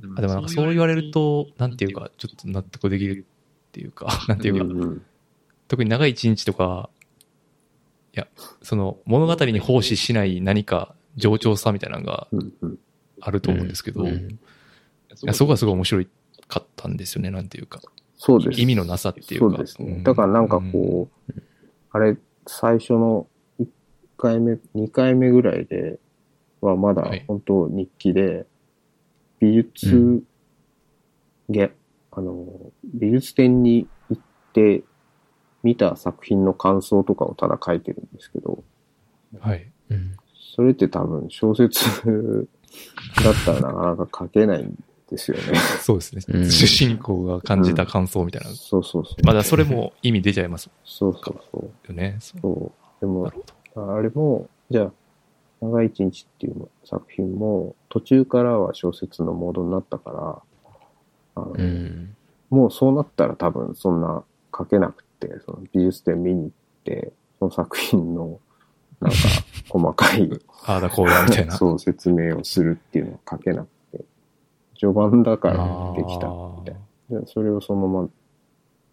[0.00, 3.24] でもなんかそう言われると、なんていうか、ちょっと納得できる
[3.68, 5.02] っていうか、 なんていうか、うん
[5.68, 6.95] 特に長い一日とか、い
[8.20, 8.26] や、
[8.62, 12.78] その物語に奉仕しない何か冗長さみたいなのがうんうん
[13.20, 14.38] あると思うんですけど、いうん
[15.22, 16.04] やそこがすごい面白
[16.48, 17.80] かったんですよね、なんていうか。
[18.16, 18.60] そうです。
[18.60, 19.56] 意味のなさっていうか。
[19.56, 20.00] そうですね。
[20.02, 21.32] だからなんかこう、
[21.92, 22.16] あれ、
[22.46, 23.26] 最初の
[23.60, 23.66] 1
[24.16, 25.98] 回目、2回目ぐらいで
[26.60, 28.46] はまだはい本当日記で、
[29.38, 30.24] 美術、う
[31.50, 31.70] げ
[32.10, 34.22] あの、美術展に行っ
[34.52, 34.82] て
[35.66, 38.62] 見た作品の感想とかをただ書いてるんですけど、
[39.34, 39.66] うん、はい。
[39.90, 40.16] うん
[40.54, 42.48] それって多分小説
[43.22, 45.42] だったらなかなか書けないんですよね。
[45.82, 46.22] そうですね。
[46.28, 48.48] うん主人公が感じた感想みたいな。
[48.50, 49.26] そうそうそう。
[49.26, 51.92] まだそれも意味出ちゃいますそうそうそう。
[51.92, 52.16] よね。
[52.20, 53.00] そうそう。
[53.00, 53.32] でも。
[53.74, 54.92] あれも、じゃあ、
[55.60, 60.42] 長い一日っていう作品も、途中からは小説のモードになったから、
[61.34, 62.16] あのうん。
[62.48, 64.24] もうそうなったら多分そんな
[64.56, 65.05] 書けなくて、
[65.44, 66.50] その美術展見に行っ
[66.84, 68.40] て、その作品の、
[69.00, 69.16] なんか、
[69.68, 70.30] 細かい、
[70.64, 71.52] ああだこうだみたいな。
[71.56, 74.04] そう説明をするっていうのは書けなくて、
[74.78, 76.74] 序盤だからできたみたい
[77.10, 77.20] な。
[77.20, 78.08] でそれをそのまま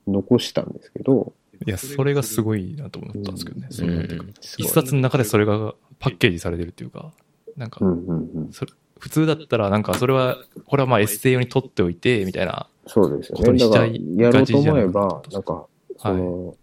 [0.07, 1.33] 残したんですけど、
[1.65, 3.67] いや、それがすごいなと思ったんですけどね。
[3.79, 7.13] うん一冊の中でそれがパッケージされてるっていうか、
[7.55, 8.51] なんかう、んうんうん。
[8.51, 12.67] それ普通だったらなんかそれは、これはまあエッセイ用に取っておいて、みたいな。
[12.87, 13.59] そうですよことね。
[13.59, 15.65] だから、やろうと思えば、なんか、
[16.03, 16.57] その、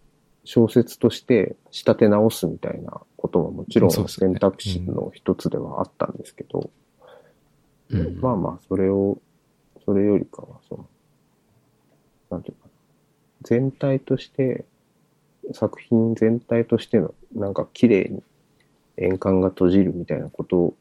[0.45, 6.71] 小説として仕立て直すみたいなことももちろん選択肢の一つではあったんですけど、
[7.91, 8.21] うん。
[8.21, 9.19] まあまあ、それを、
[9.85, 10.89] それよりかは、その、
[12.31, 12.71] なんていうかな、
[13.43, 14.65] 全体として、
[15.53, 18.23] 作品全体としての、なんか綺麗に
[18.99, 20.75] 円環が閉じるみたいなこと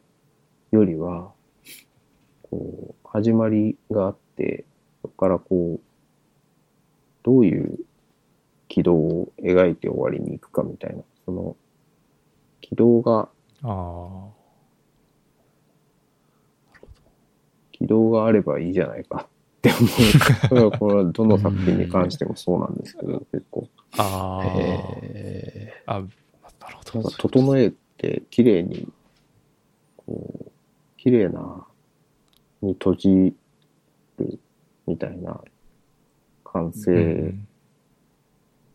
[0.71, 1.31] よりは、
[2.49, 4.65] こう、始まりがあって、
[5.01, 5.81] そこからこう、
[7.23, 7.79] どういう
[8.79, 11.57] 軌道を描いて終わりに行くかみたいな、その、
[12.61, 13.27] 軌道が、
[13.63, 14.29] あ
[17.73, 19.69] 軌道があればいいじゃないかって
[20.51, 20.71] 思う。
[20.71, 23.67] これはどの作品に関してもそうなんですけど、結構。
[23.97, 24.03] あ。
[24.03, 24.45] ああ。
[25.01, 27.09] へあ、なるほど。
[27.09, 28.87] 整えて綺麗に、
[29.97, 30.51] こう、
[30.95, 31.65] 綺麗な、
[32.61, 33.33] に閉じ
[34.17, 34.39] る
[34.87, 35.41] みたいな
[36.45, 37.47] 完う成ん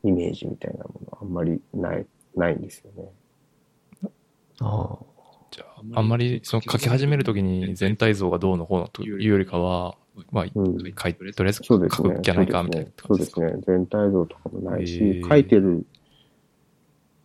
[0.05, 2.07] イメージみたいなものあんまりない、
[2.37, 3.11] ないんですよね。
[4.61, 4.99] ーあ
[5.51, 9.97] じゃあ、あんまりその書き始めるときに全体像がどうのこうのというよりかは、
[10.31, 10.79] まあ、うん。
[10.97, 12.15] 書いとりあえず書そうですね。
[12.15, 13.41] くんじゃないかみたいなそ感じですか？
[13.43, 13.63] うですね。
[13.67, 15.87] 全体像とかもないへし、ー書いてる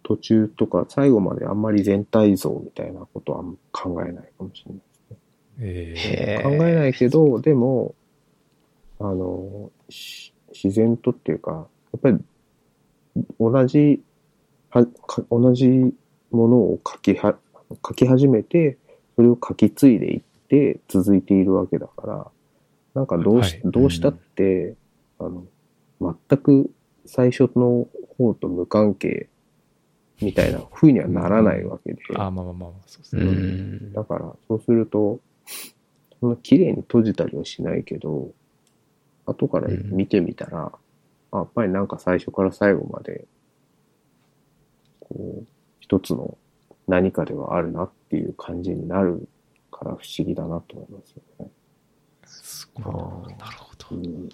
[0.04, 4.82] 途中とか最後まであんまり全体像みたいなことはあんま考えないかもしれない
[5.60, 6.14] ですね。
[6.42, 7.94] えへー考えないけど、でも、
[9.00, 12.18] あの、し自然とっていうか、やっぱり
[13.40, 14.02] 同じ、
[14.70, 15.68] はか同じ
[16.32, 17.38] ものを書きは、
[17.88, 18.78] 書き始めて、
[19.16, 22.32] それを書き継いでいって続いているわけだから、
[22.94, 24.76] なんかどうし,、はいどうしたって、
[25.20, 25.46] あの、
[26.00, 26.72] 全く
[27.06, 27.88] 最初の
[28.18, 29.28] 方と無関係
[30.22, 32.00] みたいな風にはならないわけで。
[32.16, 33.32] あ、まあまあまあ、そうですーうね。
[33.90, 33.94] ん。
[33.94, 35.20] だから、そうすると、
[36.20, 38.32] そんな綺麗に閉じたりはしないけど、
[39.26, 40.72] 後から見てみたら、あ
[41.32, 43.26] やっぱりなんか最初から最後まで、
[45.00, 45.46] こう、
[45.80, 46.38] 一つの
[46.88, 49.28] 何かではあるなっていう感じになる
[49.72, 51.52] から不思議だなと思いますよね。
[52.26, 52.92] すごいあ
[53.30, 53.46] な。
[53.46, 53.88] なるほど。
[53.92, 54.30] うん、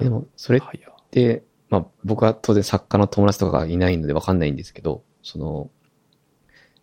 [0.00, 0.62] でも、それっ
[1.10, 5.70] て、まあ僕は当然作家の友達とかがいないのでわかんないんですけど、その、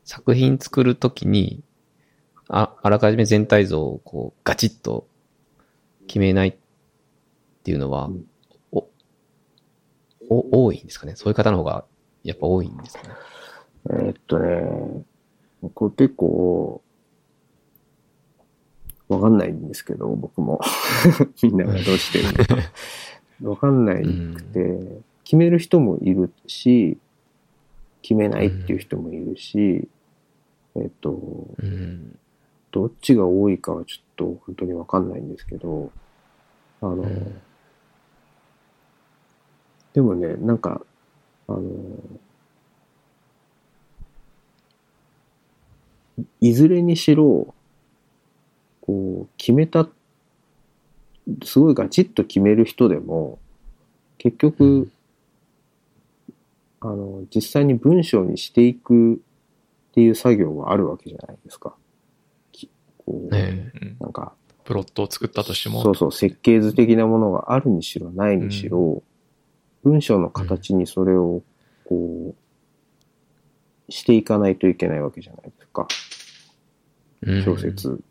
[0.03, 1.64] 作品作るときに、
[2.47, 5.07] あ、あらかじめ全体像をこうガチッと
[6.07, 6.57] 決めない
[7.65, 8.25] っていうのは、うん
[8.71, 8.87] お、
[10.29, 11.15] お、多いんですかね？
[11.15, 11.83] そういう方の方が
[12.23, 13.09] やっぱ多いんですかね？
[13.89, 15.03] えーっとね、
[15.73, 16.83] これ結構、
[19.07, 20.61] わかんないんですけど、僕も。
[21.41, 22.71] みんながどうしてるのか。
[23.49, 26.99] わかんないくて、決める人もいるし、
[28.03, 29.87] 決めないっていう人もいるし、
[30.75, 32.19] えっと、うん。
[32.71, 35.91] どっちが多いかはちょっと本当にわかんないんですけど、
[36.81, 37.41] あの、うん
[39.95, 40.81] でもね、なんか、
[41.47, 41.61] あの、
[46.41, 47.55] いずれにしろ、
[48.81, 49.88] こう、決めた、
[51.45, 53.39] すごいガチッと決める人でも、
[54.17, 54.91] 結局、
[56.81, 59.17] あの、実際に文章にしていくっ
[59.93, 61.73] ていう作業はあるわけじゃないですか。
[62.51, 64.34] きこう、ねうんなんか、
[64.65, 69.01] プロットを作ったとしても、そうそう、設計図的なものがあるにしろないにしろ、
[69.85, 71.43] 文章の形にそれを、
[71.85, 72.35] こ
[73.87, 75.87] う、していかないといけないわけじゃないですか。
[77.21, 78.03] うん小説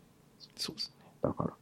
[0.55, 1.05] そうですね。
[1.21, 1.53] だから。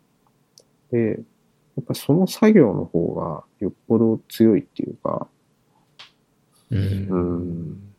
[0.91, 5.27] で、やっぱその作業の方がよっぽど強いっていうか、
[6.69, 6.75] う。
[6.75, 7.93] うんん、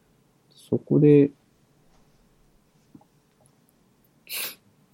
[0.54, 1.30] そこで、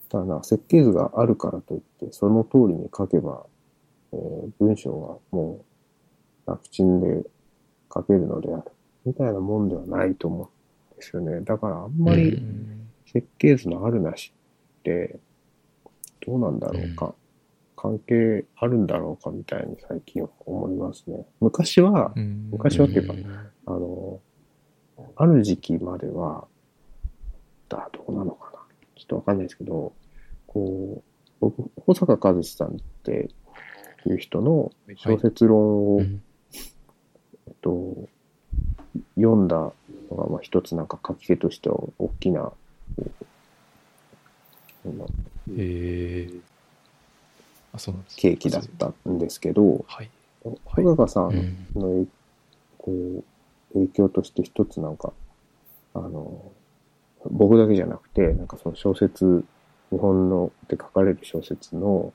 [0.08, 3.44] ただな、設計図があるからといって、その通りに書けば、
[4.12, 5.69] えー文章がもう
[6.46, 7.24] 楽ちんで
[7.92, 8.64] 書けるのである、
[9.04, 10.50] みたいなもんではないと思
[10.92, 11.40] うんですよね。
[11.40, 14.32] だからあんまうりん設計図のあるなし
[14.80, 15.18] って、
[16.26, 17.14] どうなんだろうか、
[17.76, 21.26] 関係あるんだろうかみたいに最近思いますね。
[21.40, 23.14] 昔は、うん昔はっていうか
[23.66, 24.20] あの、
[25.16, 26.46] ある時期までは、
[27.68, 28.58] だ、どうなのかな。
[28.96, 29.92] ちょっとわかんないですけど、
[30.46, 31.02] こう、
[31.40, 32.70] 僕、保坂和志さんっ
[33.02, 33.30] て
[34.06, 36.22] いう人の小説論を、うん
[37.50, 38.08] えっと、
[39.16, 39.72] 読んだの
[40.16, 42.56] が、まあ一つなんか書き手としては大きな、こ
[42.98, 45.06] うあの
[45.58, 46.30] へえ。
[47.72, 50.10] あ、そうなんですね契機だったんですけど、はい。
[50.42, 50.58] 保
[50.96, 52.06] 坂さうんんの、
[52.78, 53.24] こう、
[53.74, 55.12] 影響として一つなんか、
[55.94, 56.52] あの、
[57.30, 59.44] 僕だけじゃなくて、なんかその小説、
[59.90, 62.12] 日本ので書かれる小説の、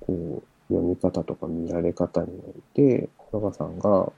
[0.00, 3.08] こう、読み方とか見られ方において、
[3.40, 4.12] 保坂さんが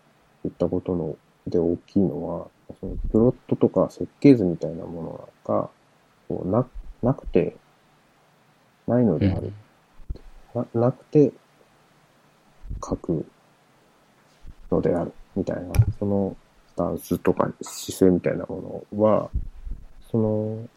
[0.45, 1.16] 言ったことの
[1.47, 2.47] で大きいのは、
[2.81, 5.70] そのプロットとか設計図みたいなものが、
[6.28, 6.66] こうな、
[7.03, 7.57] なくて、
[8.86, 9.53] ないのである。
[10.55, 11.32] ななくて、
[12.85, 13.27] 書く
[14.70, 16.36] のである、みたいな、その
[16.69, 19.31] スタンスとか姿勢みたいなものは、
[20.11, 20.69] その、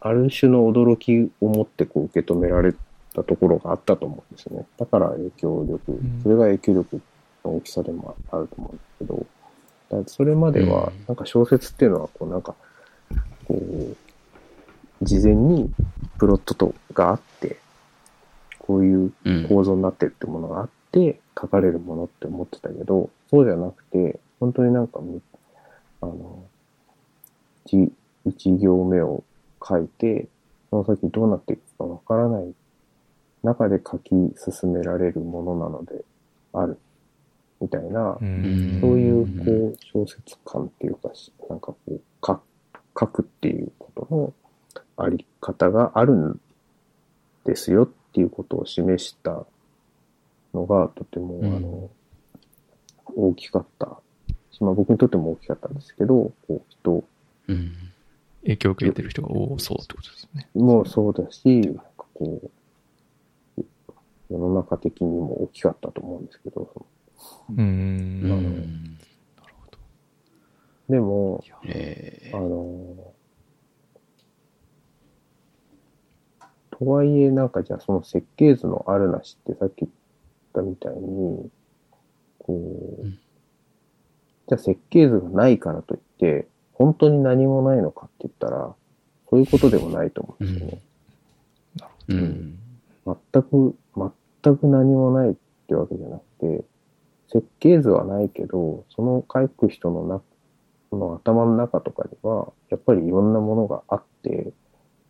[0.00, 2.74] ある種の驚きを持ってこう受け止められ
[3.14, 4.66] たところがあったと思うんですよね。
[4.78, 7.00] だから影響力ん、それが影響力
[7.44, 9.26] の大きさでもあると思うんですけど、
[10.02, 12.54] だそれまではうん、なんか小説っていうのは、こうなんか、
[13.46, 13.96] こう、
[15.02, 15.70] 事前に
[16.18, 17.56] プロットとがあって、
[18.58, 19.46] こういううん。
[19.48, 25.20] 構造になってるってものがあって、書かれるものって思ってたけど、そうじゃなくて、本当になんかむ、
[26.02, 26.44] あの、
[27.66, 27.92] 一
[28.26, 29.24] 一行目を
[29.66, 30.28] 書いて、
[30.70, 32.54] その先どうなっていくかわからない
[33.42, 36.04] 中で書き進められるものなので
[36.52, 36.78] ある、
[37.60, 42.40] みたいな、うんそういう、こう、小説感っていうか、しなんかこう、か
[42.98, 44.32] 書くっていうことの
[44.96, 46.40] あり方があるん
[47.44, 49.44] ですよっていうことを示した
[50.54, 51.90] のが、とても、うんあの、
[53.16, 53.98] 大きかった。
[54.60, 57.04] まあ僕にとっても大きかったんですけど、こう、人
[57.48, 57.72] うん。
[58.42, 60.48] 影響を受けてる人が多そうってことですね。
[60.54, 61.82] もそうだし、なんか
[62.14, 62.50] こう、
[64.30, 66.70] 世の中的にも大きかったと思うんですけど、
[67.50, 67.52] う。
[67.52, 68.98] うんなるん。
[69.36, 69.78] ほど。
[70.88, 73.12] でも、えあの、
[76.70, 79.92] とはいえ、なんかじゃあその設計図のあるなしってさっき言っ
[80.54, 81.50] たみたいに、
[82.38, 82.54] こ
[83.02, 83.18] う、うん
[84.50, 88.74] じゃあ設計図がないからといって、本当に何もないのかって言ったら、
[89.30, 90.82] そういうことでもないと思うんですよね。
[91.76, 93.18] なるほうん。
[93.32, 93.76] 全く、
[94.42, 95.34] 全く何もないっ
[95.68, 96.64] てわけじゃなくて、
[97.28, 100.20] 設計図はないけど、その書く人のな
[100.92, 104.52] の頭の中とかには、やっぱりいろんなものがあって、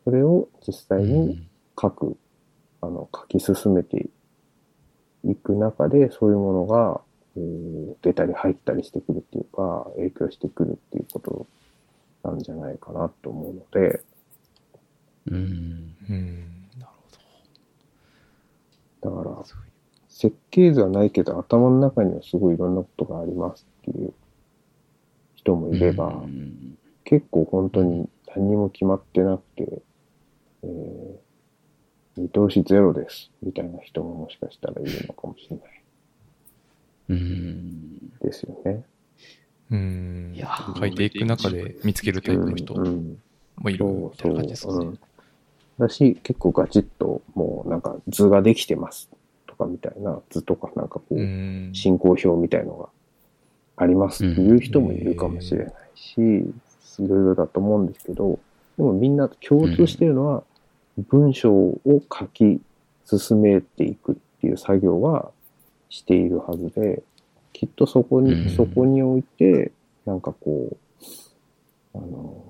[0.05, 1.47] それを実際に
[1.81, 2.17] 書く、
[2.81, 4.09] あの、書き進めて
[5.25, 7.01] いく中で、そういうものが、
[7.37, 11.47] えー出たり入ったりしてくるっていうか、影響してくるっていうこと
[12.25, 14.03] なんじゃないかなと思うので、
[15.27, 15.95] うん。
[16.09, 16.15] ど。
[16.15, 16.60] うん。
[19.03, 19.37] だから
[20.09, 24.13] 設計図はないけど頭の中にはすごいいろんなことがありますっていう
[25.35, 29.83] 人もいれば、うん結構本当に何にも決まってなくて、
[30.63, 31.31] えー
[32.17, 33.31] 見通しゼロです。
[33.43, 35.83] みたいな人ももしかしたらいるのかもしれない
[37.09, 38.11] うん。
[38.21, 38.85] ですよね。
[39.71, 44.99] うんいやー書いていく中で見つけるタイプの人もいるみたいな感じですかねうん。
[45.81, 49.11] だし、結構ガチッと、もうなんか図ができてます
[49.47, 51.71] とかみたいな図とかなんかこう、うん。
[51.75, 52.89] 進行表みたいのが
[53.77, 58.39] ありますっていう人もいるかもしれないし、いろいろだと思うんですけど、
[58.77, 60.45] でもみんな共通してるのは、
[61.09, 61.81] 文章を
[62.13, 62.61] 書き
[63.07, 65.31] 進めていくっていう作業は
[65.89, 67.03] しているはずで、
[67.53, 69.73] きっとそこに、うんそこにおいて、
[70.07, 70.77] なんかこう、
[71.95, 72.50] あの、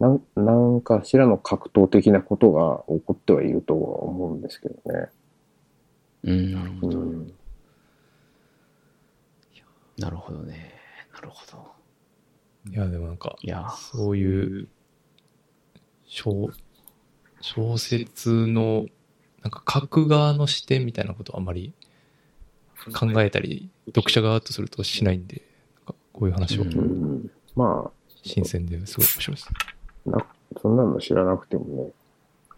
[0.00, 5.08] なん、なんかしらの格闘的なことが起こってはいるとは思うんですけどね。
[6.24, 6.80] うん。
[6.82, 7.32] うん。
[9.98, 10.72] なるほどね。
[11.12, 11.72] なるほど。
[12.72, 14.68] いや、でもなんか、いや、そういう、
[16.06, 16.50] 小、
[17.42, 18.86] 小説の、
[19.42, 21.74] なんか書く側の視点みたいなことはあんまり
[22.94, 25.42] 考えたり、読者側とするとしないんで、
[25.76, 26.82] なんかこういう話をうんう
[27.16, 27.90] ん、ま
[28.22, 29.48] 新鮮ですごい面白いです。
[30.06, 30.26] あ、な、
[30.60, 31.92] そんなの知らなくてもね、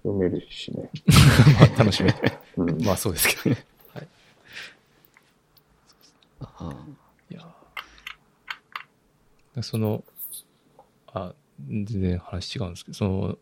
[0.03, 0.91] 読めるしね。
[1.61, 2.39] まあ、楽しめて。
[2.57, 2.85] うん。
[2.85, 3.67] まあそうですけどね。
[3.95, 4.09] はい。
[6.41, 6.87] あ
[7.31, 10.05] いやーその、
[11.13, 11.35] あ、
[11.69, 13.39] 全然話違うんですけど、その、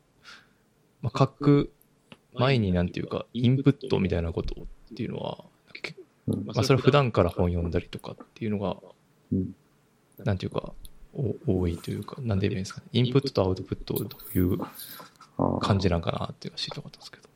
[1.02, 1.72] まあ、書く
[2.34, 4.64] 前になんていうか、インプットみたいなことっ
[4.96, 5.44] ていうのは、
[5.82, 5.94] け
[6.26, 8.76] うんまあ、それは普段から本読んだりとかっていうのが、
[9.32, 9.54] うん
[10.24, 10.74] なんていうか、お
[11.12, 12.86] 多いというか、なんで言えばいいんですかね。
[12.92, 14.58] インプットとアウトプットをどういう
[15.60, 17.28] 感じなんかなっていうのは知りたかったんですけど。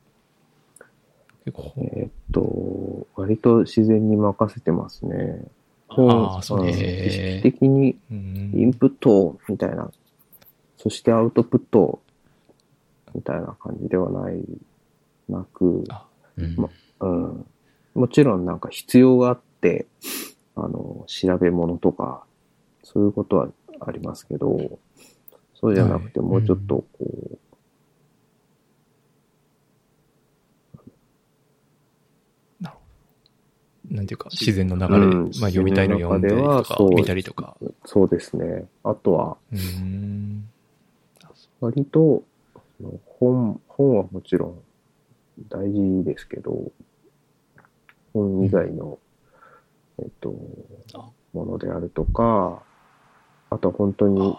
[1.45, 5.45] 結構、えーっと、割と自然に任せてますね。
[5.89, 7.07] ああ、そうですね。
[7.07, 9.91] 意識的にうんインプットみたいな、
[10.79, 12.01] そしてアウトプット
[13.15, 14.43] みたいな感じではない、
[15.29, 16.07] なく、あ
[16.37, 16.69] うんま
[17.01, 17.47] うん。
[17.95, 19.87] もちろんなんか必要があって、
[20.57, 22.25] あの、調べ物とか、
[22.83, 23.49] そういうことは
[23.87, 24.79] ありますけど、
[25.55, 27.39] そうじゃなくてはいもうちょっとこう、
[33.91, 37.57] なんていうか、自然の流れで、うんまあ読みたいの読んだりとか見たりとか。
[37.85, 38.67] そうですね。
[38.83, 39.37] あとは。
[41.61, 42.25] 割と、
[43.07, 44.63] 本、本はもちろん
[45.49, 46.73] 大事ですけど、
[48.13, 48.99] 本以外の、
[49.99, 50.35] えっと
[50.95, 52.63] あ、ものであるとか、
[53.55, 54.37] あとは本当に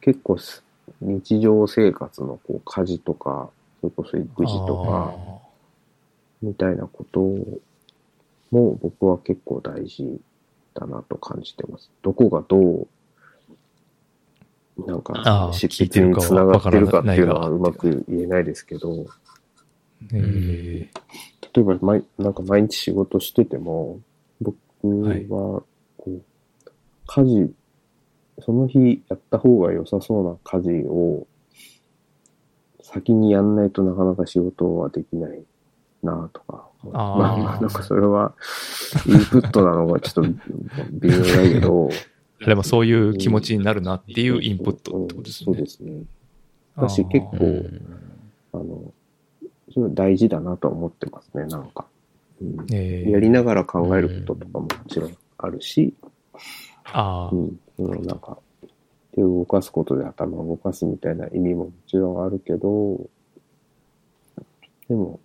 [0.00, 0.62] 結構す
[1.00, 3.50] 日常生活のこう家事とか、
[3.80, 5.14] それこそ育児とか、
[6.42, 7.20] みたいなこと
[8.50, 10.20] も僕は結構大事
[10.74, 11.90] だなと感じてます。
[12.02, 12.86] どこがどう、
[14.86, 17.58] なんあかー執筆につながってるかっていうのはう。
[17.58, 19.06] まく言えないですけど、
[20.12, 20.88] え
[21.54, 24.00] 例えば毎、なんか毎日仕事してても、
[24.40, 24.56] 僕
[25.28, 25.62] は
[27.08, 27.52] 家事、
[28.40, 31.26] その日やった方が良さそうな家事を、
[32.82, 35.42] 先にやんないとなかなか仕事はできない
[36.02, 36.68] なとか。
[36.92, 38.34] あーまあまあ、なんかそれは、
[39.06, 40.22] インプットなのがちょっと
[40.92, 41.88] 微妙だけど。
[42.40, 45.66] ーでもそういう気持ちになるなっていうインプットってことですねそうで。
[45.66, 46.02] すね。
[46.76, 47.82] だし結構うん
[48.52, 48.92] あの、
[49.74, 51.86] それ大事だなとは思ってますね、なんか。
[52.40, 55.94] うんえーやりながら考えることとかももちろんあるし、
[56.92, 57.30] ああ。
[57.30, 58.38] う、ん、うんなんか、
[59.14, 63.08] 手を動かすことで頭を動かすみたいな意味ももちろんあるけど、
[64.88, 65.20] でも、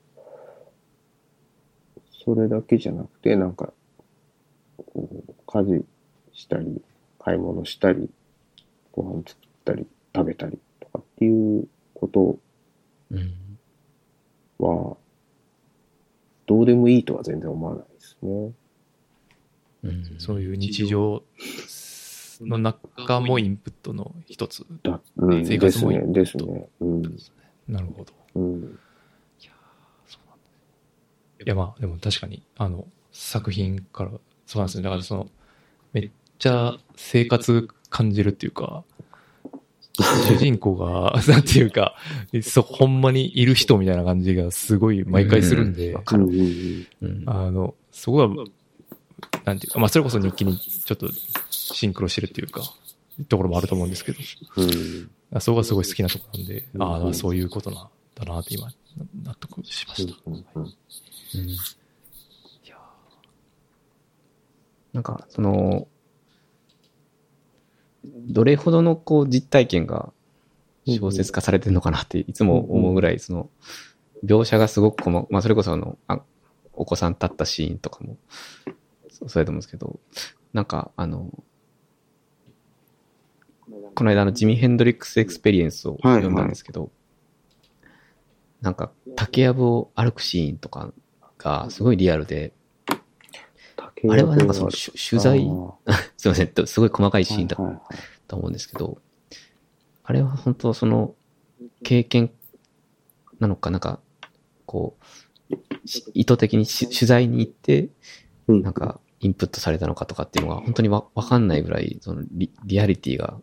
[2.26, 3.74] それだけじゃなくて、なんか、
[4.94, 5.86] こう、家事
[6.34, 6.82] したり、
[7.20, 8.10] 買い物したり、
[8.92, 9.86] ご飯作ったり、
[10.16, 12.38] 食べたりとかっていうこと
[13.12, 13.34] うん。
[14.60, 14.98] は、
[16.46, 18.52] どうでもいいとは全然思わないですね。
[19.84, 20.16] うん。
[20.18, 21.24] そういう日常
[22.42, 24.66] の中もインプットの一つ。
[24.84, 26.70] だ、うん、生ですね、活もいいですね。
[26.80, 27.04] うん、
[27.68, 28.14] なるほど。
[28.36, 28.80] うん。
[31.46, 34.12] いや、まあ、でも確かに、あの、作品から、
[34.46, 34.84] そうなんですね。
[34.84, 35.30] だからその、
[35.92, 38.84] めっちゃ生活感じるっていうか、
[40.28, 41.96] 主人公が、なんていうか、
[42.42, 46.32] そう、ほんまにいる人みたいな感じがすごい毎回するんで、わかるうん。
[46.32, 46.86] うん。
[47.02, 47.24] うん。
[47.26, 48.44] あの、そこが、
[49.46, 51.10] なんていうか、まあ、それこそ日記にちょっと
[51.50, 52.62] シンクロしてるっていうか、
[53.28, 54.18] ところもあると思うんですけど、
[54.58, 55.42] うん。
[55.42, 56.84] そこがすごい好きなところなんで、うん。
[56.84, 58.70] ああ、そういうことなんだなって今、
[59.24, 60.14] 納得しました。
[60.26, 60.68] うんうんうん。
[60.68, 61.58] い
[62.68, 62.78] や
[64.94, 65.88] なんか、その、
[68.06, 70.12] どれほどのこう実体験が
[70.86, 73.50] 小説化されてるのかなっていつも思うぐらい、その、
[74.26, 76.22] 描写がすごくこの、まあそれこそあの、あ
[76.74, 78.18] お子さん立ったシーンとかも、
[79.14, 80.00] そそうやと思うんですけど、
[80.54, 81.30] なんかあの、
[83.96, 86.92] この間あのジミー・ヘンドリックス・エクスペリエンスを読んだんですけど、
[88.62, 90.92] なんか竹やぶを歩くシーンとか
[91.38, 92.54] がすごいリアルで、
[94.10, 95.48] あれはなんかそのし取材、
[96.18, 97.82] すいません、すごい細かいシーンだはいはい
[98.28, 98.98] と思うんですけど、
[100.04, 101.14] あれは本当その
[101.84, 102.32] 経験
[103.40, 104.00] なのか、なんか、
[104.66, 104.98] こ
[105.52, 107.92] う、し意図的にし取材に行って、うん
[108.48, 113.40] なんか、インプットされたのかとかっていうのが本当にわわかんないぐらい、そのリリアリティが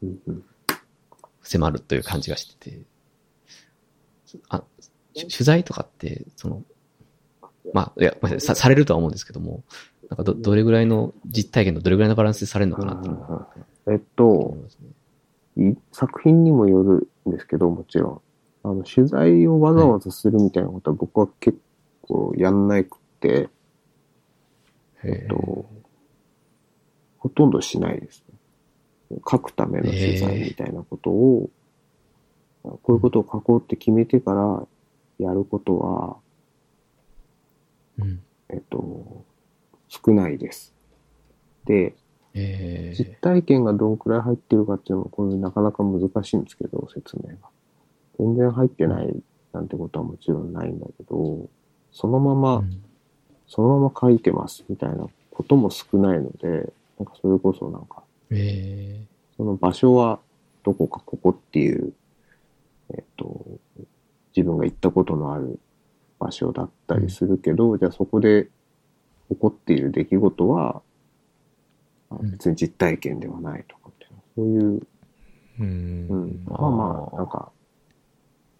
[1.42, 2.82] 迫るという感じがしてて、
[4.48, 4.62] あ、
[5.14, 6.62] し取材とかって、その、
[7.72, 9.64] まあ、いや、さいさされるとは思うんですけども、
[10.10, 13.48] なんかど、どれぐらいの実体験とどれぐらいのバランスでされるのかなっていうのは
[13.88, 14.56] えっ思と
[15.92, 18.20] 作品にもよるんですけど、もちろん。
[18.62, 21.58] あの、取材をわざわざするみたいなことは僕は結
[22.02, 23.48] 構やんなくて、
[25.04, 25.66] えっと、
[27.18, 29.18] ほとんどしないですね。
[29.28, 31.50] 書くための取材みたいなことを、
[32.62, 34.66] こういうことを書こうって決めてから
[35.18, 36.16] やることは、
[37.98, 38.20] うん。
[38.48, 39.24] えっと、
[39.88, 40.74] 少ないです。
[41.64, 41.94] で、
[42.32, 47.48] え実体験がどんくらい入ってるかっていうのも、これなかなか難しいんですけど、説明が。
[48.18, 49.22] 全然入ってない
[49.52, 51.48] なんてことはもちろんないんだけど、
[51.92, 52.82] そのまーま、うん
[53.50, 59.04] そのまま書いてますみたいなことも少ないので、なんかそれこそなんか、え
[59.36, 60.20] その場所は
[60.62, 61.92] どこかここっていう、
[62.94, 63.44] えっと、
[64.36, 65.58] 自分が行ったことのある
[66.20, 68.48] 場所だったりするけど、じゃあそこで
[69.30, 70.82] 起こっている出来事は、
[72.22, 74.86] 別に実体験ではないとかっていう、そういう、
[75.58, 76.06] うん。
[76.08, 77.50] うん、まあまあ、なんか、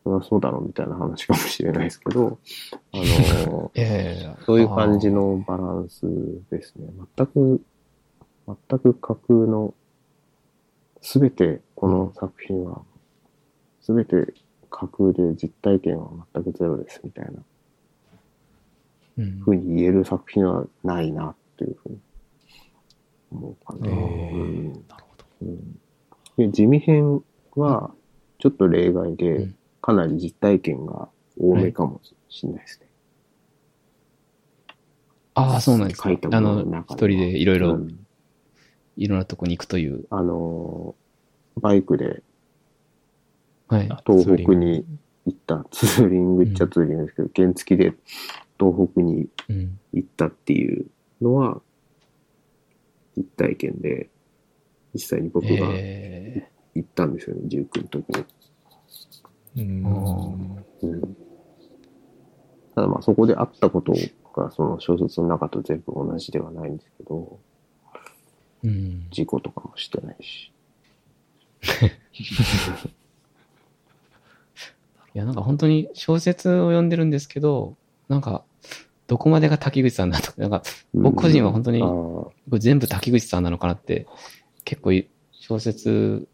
[0.03, 2.39] それはそうだろうみたいな話かもしれないですけど、
[2.93, 6.07] あのー、えーそういう感じのバランス
[6.51, 6.89] ですね。
[7.17, 7.63] 全く、
[8.47, 9.75] 全く架空の、
[11.03, 12.83] すべてこの作品は、
[13.81, 14.33] すべて
[14.71, 17.43] 架空で実体験は全くゼロですみたいな
[19.19, 21.99] うんふうに言える作品はないなっていうふうに
[23.33, 23.87] 思うかな。
[23.87, 25.25] えうんーなるほど。
[25.43, 25.81] うん
[26.37, 27.23] で地味編
[27.55, 27.91] は
[28.39, 29.57] ちょっと例外うでん、
[29.91, 31.09] かなり実体験が
[31.39, 32.87] 多めかもしれないですね。
[35.35, 36.09] ああ、そうなんですか。
[36.09, 37.97] 書いたあの一人でいろいろ、うん
[38.97, 40.05] いろんなとこに行くという。
[40.11, 42.23] あのー、バイクで
[43.69, 43.89] はい。
[44.07, 44.85] 東北に
[45.25, 47.95] 行った、ツーリングっちゃツーリングですけど、原付で
[48.59, 49.79] 東北にうん。
[49.95, 50.87] 行ったっていう
[51.23, 51.63] のは、
[53.17, 54.11] 実体験で、
[54.93, 58.25] 実際に僕がえ行ったんですよね、19の時に。
[59.57, 59.89] うんあ
[60.83, 61.17] うん
[62.75, 63.93] ただまあそこであったこと
[64.35, 67.51] がその小説の中と全部同じではないんですけど、ー
[68.63, 69.07] うん。
[69.11, 70.53] 事故とかもしてないし。
[75.15, 77.77] いや、なんか本当に小説を読んでるんですけど、
[78.09, 78.45] なんか、
[79.09, 80.63] どこまでが滝口さんだとか、なんか、
[80.95, 81.83] 僕個人は本当に
[82.59, 84.07] 全部滝口さんなのかなって、
[84.65, 86.29] 結構い小説、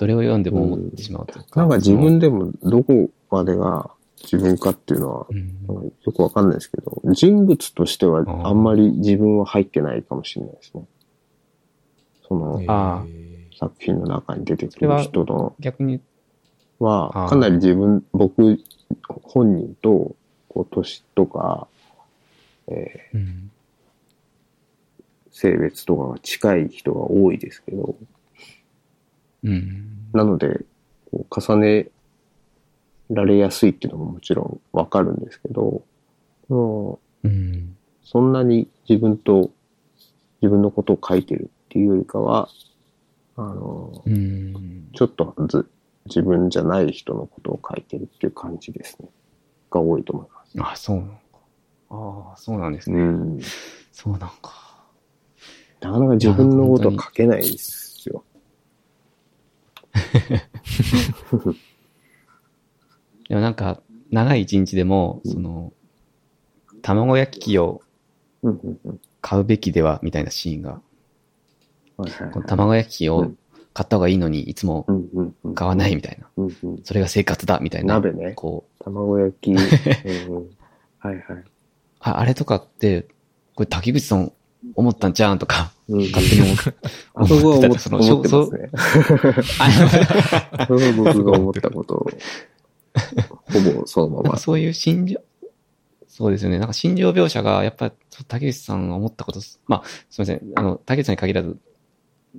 [0.00, 1.60] どれを読んでも思ってしまうというか。
[1.60, 3.90] なんか自分でもどこまでが
[4.22, 5.26] 自分かっていうのは
[6.06, 10.84] よくわかんないですけど、人物としてはあんまり自分は入ってないかもしれないですね。
[12.26, 13.04] そのあ
[13.58, 16.00] 作品の中に出てくる人の逆に、
[16.78, 18.58] はかなり自分、僕
[19.22, 20.16] 本人と、
[20.48, 21.68] こう、年とか、
[22.68, 23.50] えーうん。
[25.30, 27.94] 性別とかが近い人が多いですけど、
[29.44, 30.08] うん。
[30.12, 30.60] なので、
[31.10, 31.90] こう重ね
[33.10, 35.82] られやすいっていうのももちろんわかるんですけど、
[36.48, 37.30] もうん。
[37.30, 39.50] うそんなに自分と、
[40.42, 42.48] 自分のことを書いてるっていうよりかは、
[43.36, 44.88] あの、うん。
[44.94, 45.70] ちょっとず
[46.06, 49.08] 自分じゃない人のことを書いてるっていう感じですね。
[49.70, 50.72] が多いと思います。
[50.72, 51.18] あ、そうなのか。
[51.90, 53.00] ああ、そうなんですね。
[53.00, 53.40] うん。
[53.92, 54.70] そうなんか。
[55.80, 57.89] なかなか自分のこと書けないですよ。
[63.28, 63.80] でもなんか、
[64.10, 65.72] 長い一日でも、その、
[66.82, 67.82] 卵焼き器を。
[69.20, 70.80] 買うべきでは、みたいなシーンが、
[71.96, 72.04] こ
[72.40, 73.38] の卵焼き器をうん
[73.72, 74.86] 買った方がいいのに、いつも。
[75.54, 76.28] 買わないみたいな。
[76.82, 77.94] それが生活だ、みたいな。
[77.94, 79.54] 鍋ねこう、卵焼き。
[79.54, 79.68] はい
[80.98, 81.22] はい。
[82.00, 83.06] ああれとかって、
[83.54, 84.32] これ滝口さん
[84.74, 86.74] 思ったんじゃんとか、うん勝手に思って。
[87.14, 87.96] あそこは思ってますね。
[87.98, 88.16] あそ
[90.66, 92.10] こは 僕が思ったことを、
[93.52, 94.36] ほぼそのまま。
[94.38, 95.20] そういう心情、
[96.06, 96.58] そうですよね。
[96.58, 100.42] なんか心情描写が、やっぱ、そう竹内さんが思ったこと、まあ、すみません。
[100.54, 101.56] あの、竹内さんに限らず、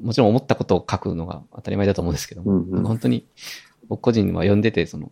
[0.01, 3.25] もちろん思ったことを書くのが当たり前だと思うんですけども、うんうん本当に、
[3.89, 5.11] 僕個人は読んでて、その、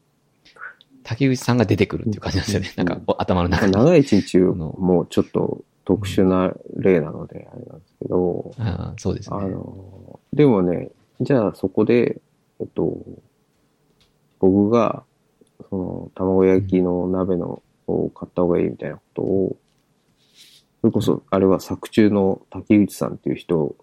[1.04, 2.72] 竹内さんが出てくるっていう感じなんですよね。
[2.78, 3.74] うんなんか、頭の中に。
[3.74, 9.38] 長い一日のもうちょっと特殊な例なので、あれなんですけど、ああそうですね。
[9.40, 12.22] あの、でもね、じゃあそこで、
[12.60, 12.96] えっと、
[14.38, 15.04] 僕が、
[15.68, 19.58] その、卵焼きの鍋のを買った方がいいみたいなことを、
[20.82, 23.76] それこそ、あれは作中の竹内さんっていう人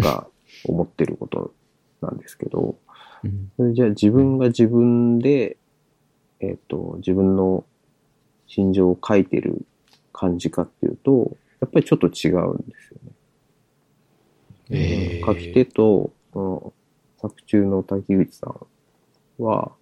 [0.00, 0.26] が
[0.64, 1.54] 思ってること
[2.00, 2.76] なんですけど、
[3.22, 5.58] うんそれじゃあ自分が自分で、
[6.40, 7.64] えっ、と、自分の
[8.48, 9.64] 心情を書いてる
[10.18, 13.12] 感じかっていうと、やっぱりちょっと違うんですよね。
[14.70, 16.72] えー書き手と、その
[17.20, 19.72] 作中の滝口さんは、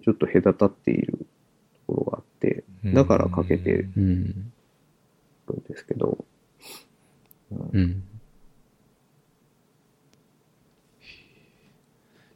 [0.00, 1.18] ちょっと隔たっている
[1.88, 2.62] ところがあって、
[2.94, 4.02] だから書けてるうん
[5.48, 5.56] うん。
[5.56, 6.24] んですけど、
[7.50, 8.02] うん。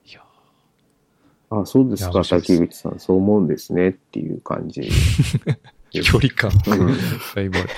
[0.07, 0.23] いや
[1.51, 4.83] あ、そうですか、滝口さん、そう思うんですねっていう感じ。
[6.03, 6.97] 距離感うん
[7.35, 7.69] だいぶある。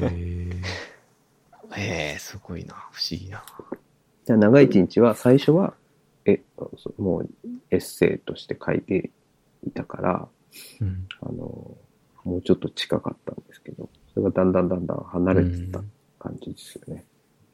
[0.00, 0.62] うん
[1.78, 2.74] えええすごいな。
[2.92, 3.44] 不思議な。
[4.24, 5.74] じゃあ長い一日は最初は、
[6.24, 6.40] え、
[6.78, 7.28] そもう
[7.70, 9.10] エッセイとして書いて
[9.66, 10.28] いたから、
[10.80, 11.06] うん。
[11.20, 11.76] あの、
[12.24, 15.80] もうちょっと近かったんですけど、それがだんだんだんだん離れてた
[16.18, 17.04] 感じですよね。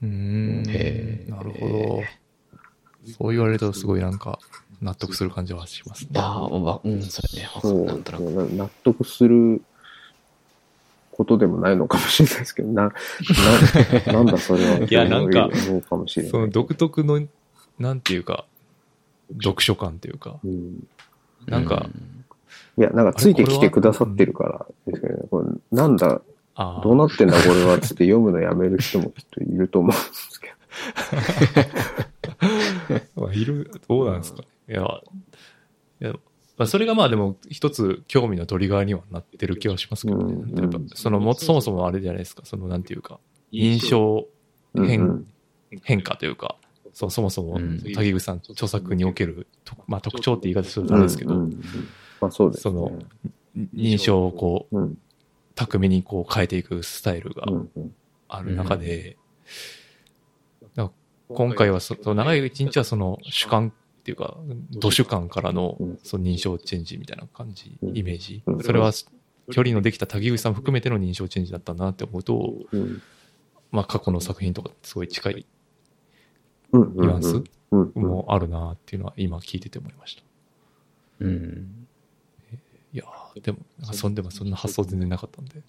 [0.02, 2.02] ーうーんへーなるほど。
[3.18, 4.38] そう言われるとすごいなんか
[4.82, 6.08] 納得する感じはしますね。
[6.14, 7.48] ああ、わうん、それね。
[7.60, 8.22] そうるなんとなく。
[8.22, 9.62] な納得する
[11.12, 12.92] ことでもないのかもしれないですけど、な、
[14.06, 14.78] ななんだそれは。
[14.78, 16.30] いやなんか思うかもしれない。
[16.32, 17.24] その独特の、
[17.78, 18.44] なんていうか、
[19.42, 20.86] 読書感というか、うん
[21.46, 21.86] なんか、
[22.78, 25.24] いや、なんかついてきてくださってるからですけどね。
[25.30, 25.46] これ
[25.76, 26.22] なんだ、
[26.56, 30.52] どうなってんだこれはつって読むのやめる人もきっといると思うんですけ
[33.20, 34.48] まあいる、どうなんですかね。
[34.72, 34.82] いや、
[36.00, 36.12] いや
[36.56, 40.34] まあ、それがまあでも一つ興味のトリガーにはなってる気はしますけどね。
[40.34, 43.20] うんやっぱそのも、そもそもあれじゃないですか、そのなんていうか、
[43.50, 44.26] 印象
[44.74, 44.84] ど。
[44.84, 45.26] 変,、うんうん
[45.84, 46.56] 変化というか、
[46.92, 51.60] そうそもそもうん竹口さん著作における、とまあ、特徴って言い方するとあれですけど、うんうんうん
[52.20, 52.62] まあそうです、ね。
[52.62, 52.98] その
[53.74, 54.98] 認証をこう、うん、
[55.54, 57.94] 巧みにこう変えていくスタイルがうん、うん。
[58.28, 59.18] ある中で、
[60.74, 60.90] だか
[61.30, 63.72] ら今回はそその長い一日はその主観
[64.02, 64.36] っていうか、
[64.72, 65.98] 土主観からのうん。
[66.02, 67.96] その認証チェンジみたいな感じ、うん。
[67.96, 68.42] イメージ。
[68.44, 68.60] うん。
[68.60, 68.92] それは
[69.52, 73.00] 距離のできた滝口さん含めての認証チェンジだったなって思うと、うん。
[73.70, 75.46] まあ過去の作品とかすごい近い
[76.72, 80.22] ニュアンスもあるなっていうのは今聞いてて思いました。
[81.20, 81.86] うん。
[82.92, 85.62] いやーでも、なんかそんでもそんな発想全然なかったんで。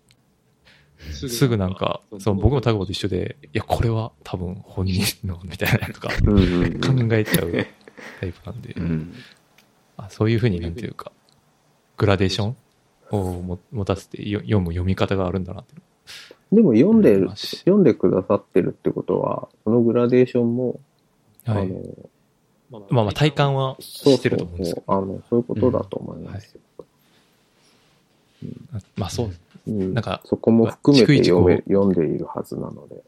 [1.11, 6.13] すぐなんか、その僕もタゴと一緒で、いや、これは多分本人の、みたいなとか考
[7.11, 7.67] えちゃう
[8.19, 9.13] タイプなんで、うん。
[9.97, 11.11] あそういうふうになんていうか、
[11.97, 12.57] グラデーション
[13.11, 15.75] をも持たせてよ読む読み方があるんだなって。
[16.51, 20.79] でも読んでる、読んでくださってるってことは、そのグラデーションも、
[21.45, 21.63] はい。
[21.63, 26.53] あの、まあまあ体感はそうしてるとそう思うんですけど、そう、あの、そういうことだと思います。
[26.53, 26.61] よ。
[28.95, 29.31] まあそう、
[29.67, 29.93] うん。
[29.93, 33.03] なんかそこも含めて読め読んでいるはずなので、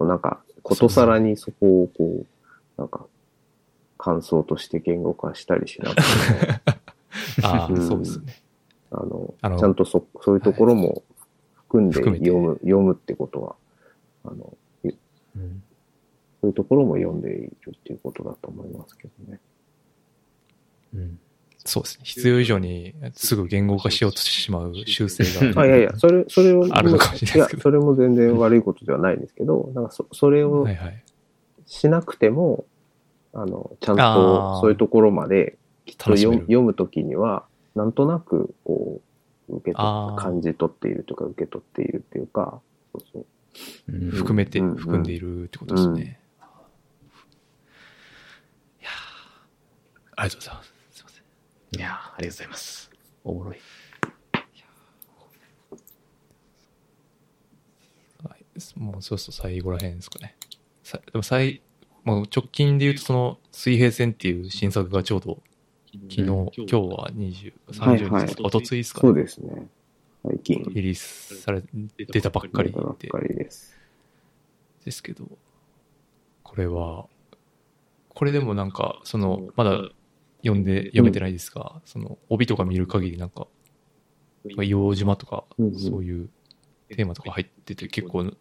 [0.00, 2.26] なんか、ことさらにそこをこう、
[2.76, 3.06] なんか、
[4.02, 8.42] 感想として言語化したりしなくても、 ああ、うんそうですね。
[8.90, 11.04] あの、あのちゃんとそ、そういうところも
[11.54, 13.54] 含んで読む、読むってことは、
[14.24, 14.56] あの、
[15.36, 15.62] うん
[16.40, 19.38] そういうところも読んでいるっていうことだと思いますけどね。
[20.92, 21.18] うん。
[21.64, 22.04] そうですね。
[22.04, 25.22] 必要以上にすぐ言語化しようとしてしまう習性
[25.52, 25.54] が。
[25.62, 31.04] あ、いやいや、それ、それを、あるのかもしれないですけどや、それも全然悪いことではないんですけど、なんかそ、それをはいはい。
[31.66, 32.66] しなくても、
[33.34, 35.56] あの、ちゃんとそういうところまで、
[35.86, 37.44] きっと読読むときには、
[37.74, 39.00] なんとなく、こ
[39.48, 42.60] う、受け取あー感じ取っているとか、受け取っているっていうか、
[42.92, 43.26] そうそう。
[43.88, 45.92] うん含めて、うん含んでいるってことですね。
[45.92, 46.04] うんい
[48.84, 50.74] やーありがとうございます。
[50.90, 51.78] すいません。
[51.78, 52.90] いやーありがとうございます。
[53.24, 53.56] おもろい。
[58.28, 58.44] はい
[58.76, 60.36] もうそうそう最後らへんですかね。
[60.82, 61.62] さでも最、
[62.04, 65.38] もう直近で言うとその水平線っていう新作がちょうど
[65.92, 69.22] 昨日、今日は20、30日、はいはいおとついですかそうね。
[69.22, 69.68] ですね。
[70.24, 71.62] 最近、リリースされ、
[71.96, 73.08] 出たばっかり出たばっで。
[73.08, 73.76] かりです。
[74.84, 75.28] ですけど、
[76.42, 77.06] これは、
[78.08, 79.90] これでもなんか、その、まだ
[80.38, 83.46] 読んで、読めてないですが、その、帯とか見る限りなんか、
[84.46, 85.44] 硫黄島とか
[85.76, 86.30] そういう
[86.88, 88.32] テーマとか入ってて、結構、ま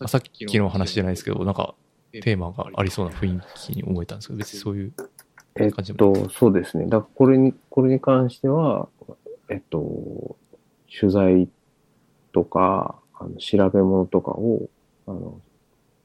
[0.00, 1.76] あさっきの話じゃないですけど、なんか、
[2.20, 4.92] テーマがありそうな雰囲気に思えたんですけど、別にそういう、
[5.56, 6.84] えっと、そうですね。
[6.84, 8.88] だからこれに、これに関しては、
[9.48, 10.36] えっと、
[11.00, 11.48] 取材
[12.32, 14.68] とか、あの調べ物とかを、
[15.06, 15.40] あの、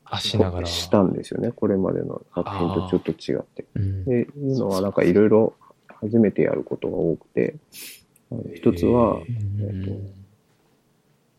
[0.06, 0.68] あ、しながら。
[0.68, 1.52] したんですよね。
[1.52, 3.66] これまでの作品とちょっと違って。
[3.76, 4.06] うん。
[4.06, 5.54] で、いうのはなんかいろいろ
[5.88, 7.56] 初めてやることが多くて、
[8.56, 9.92] 一つは、えっと、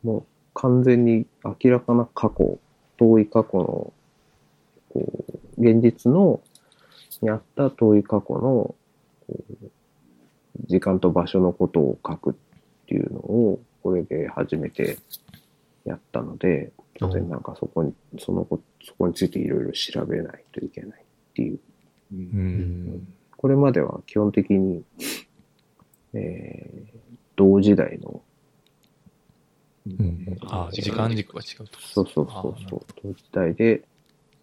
[0.03, 0.25] もう
[0.55, 2.59] 完全に明らかな過去、
[2.97, 3.93] 遠い過去の、
[4.91, 5.25] こ
[5.59, 6.41] う、現実の、
[7.23, 8.77] にあった遠い過去の、こ
[9.29, 9.71] う
[10.67, 12.35] 時間と場所のことを書くっ
[12.87, 14.99] ていうのを、これで初めて
[15.85, 21.05] やったので、当然なんかそこに、そのこ、そこについていろいろ調べないといけないっ
[21.35, 21.59] ていう
[22.13, 23.09] うん。
[23.37, 24.83] これまでは基本的に、
[26.13, 26.99] えー、
[27.37, 28.23] 同時代の、
[29.87, 30.39] うん。
[30.47, 31.81] あ、時間軸が違うと。
[31.81, 33.83] そうそうそうそう、同時代で、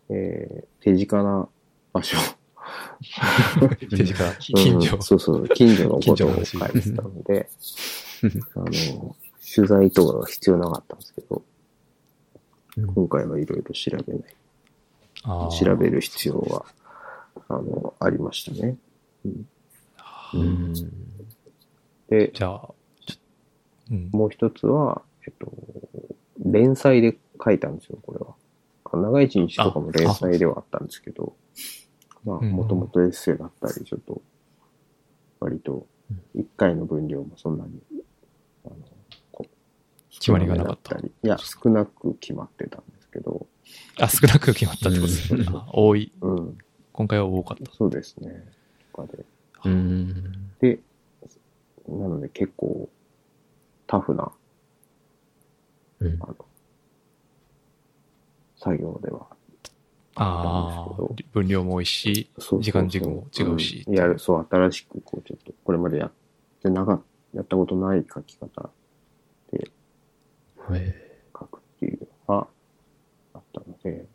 [0.09, 1.47] えー、手近な
[1.93, 2.17] 場所、
[3.79, 5.03] 手近、近所うん。
[5.03, 7.49] そうそう、近所のことを書いてたので、
[8.55, 9.15] あの、
[9.55, 11.41] 取材とかが必要なかったんですけど、
[12.95, 16.65] 今回はいろいろ調べない、調べる必要は、
[17.49, 18.77] あの、ありましたね。
[19.25, 19.47] うん。
[22.09, 22.69] で、じゃあ、
[23.91, 24.09] うん。
[24.11, 25.51] もう一つは、えっと、
[26.45, 28.35] 連載で書いたんですよ、これは。
[28.95, 31.35] 長い一日とかも連載ではあったんですけど、
[32.23, 34.21] まあ、うんもともとエッセイだったり、ちょっと、
[35.39, 35.85] 割と、
[36.33, 37.81] 一回の分量もそんなに、
[38.65, 38.75] あの、
[39.31, 39.45] こ
[40.09, 43.47] 決まりがなかったりいや、少なく決まってたんですけど、
[43.99, 45.45] あ、少なく決まったってことですね。
[45.73, 46.11] 多い。
[46.21, 46.57] うん、
[46.93, 47.71] 今回は多かった。
[47.73, 48.43] そうですね。
[48.93, 49.25] とかで。
[49.65, 50.49] うん。
[50.59, 50.79] で、
[51.87, 52.89] なので結構、
[53.85, 54.31] タフな、
[55.99, 56.35] うんあの、
[58.57, 59.27] 作業では
[60.15, 63.85] ああ、分量も多いし、そうそうそう時間軸も違うし。
[63.87, 66.11] んやる、そう、新しく、こう、ちょっと、これまでやっ
[66.61, 67.01] てなかっ
[67.33, 68.69] やったことない書き方
[69.51, 69.69] で
[70.71, 72.47] へ書くっていうのが
[73.35, 74.05] あったので、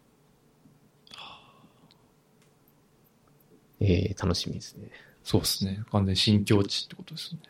[3.81, 4.89] えー、楽しみですね。
[5.23, 5.85] そうですね。
[5.93, 7.41] 完全に新境地ってことですね。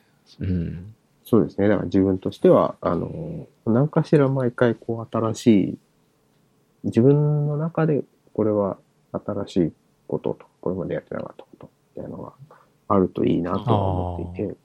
[0.41, 0.95] うん。
[1.25, 1.69] そうですね。
[1.69, 5.79] だから自分としては、あの、何かしら毎回、こう、新しい、
[6.85, 8.79] 自分の中で、これは
[9.13, 9.73] 新しい
[10.07, 12.33] ことと、これまでやってなかったこと、みたいなのが
[12.89, 14.57] あるといいなと思っていて、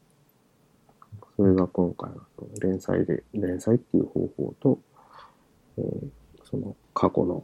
[1.35, 2.17] それが今回の
[2.61, 4.79] 連載で、連載っていう方法と、
[5.77, 6.07] えー
[6.49, 7.43] その過去の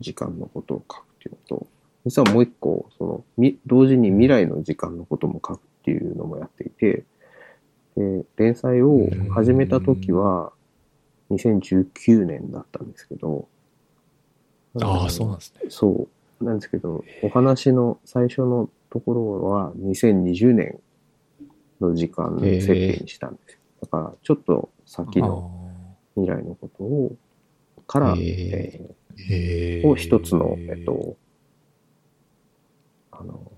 [0.00, 1.66] 時間のことを書くっていうのと、
[2.04, 7.04] 実はもう一個、その、み同時に未来の時間のことも書くっていうのもやっていて、
[7.96, 10.52] で連載を始めた時は
[11.30, 13.48] 2019年だったんですけど、
[14.80, 15.70] ああ、そうなんですね。
[15.70, 16.08] そ
[16.40, 16.44] う。
[16.44, 20.78] なんですけど、お話の最初のところは2020年
[21.80, 23.58] の時間設定にしたんですよ。
[23.82, 25.50] だから、ちょっと先の
[26.14, 27.16] 未来のことを、
[27.86, 31.16] から、えへーを一つの、えっと、
[33.10, 33.50] あの、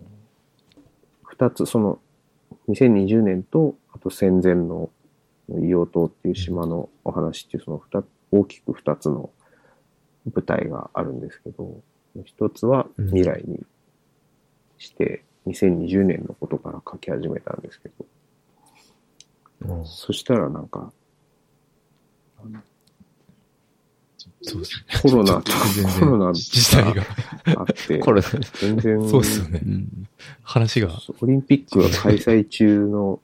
[1.24, 1.98] 二つ、その、
[2.68, 4.90] 2020年と、あと戦前の
[5.50, 7.82] 硫黄島っていう島のお話っていう、その
[8.30, 9.30] 大きく二つの
[10.32, 11.82] 舞台があるんですけど、
[12.24, 13.64] 一つは未来に
[14.78, 17.90] して、2020年のことから書き始めたんですけ
[19.66, 20.92] ど、そしたらなんか、
[24.42, 25.00] そうですね。
[25.02, 25.52] コロナと
[26.00, 27.04] コロナ時代が。
[27.58, 29.68] あって、これ、全然、そうですよねう。
[29.68, 30.08] ん。
[30.42, 30.90] 話が。
[31.20, 33.20] オリンピックが開催中の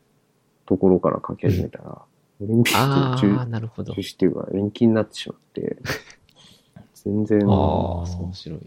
[0.67, 2.03] ところから書き始めたら、
[2.41, 4.01] オリンピッあク中あ、なるほど中。
[4.01, 5.79] 止っていうか延期になってしまって、
[6.95, 7.55] 全然ああ、
[8.03, 8.61] 面白い。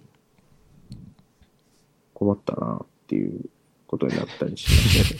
[2.13, 3.45] 困ったなっていう
[3.87, 5.15] ことになったりしまして。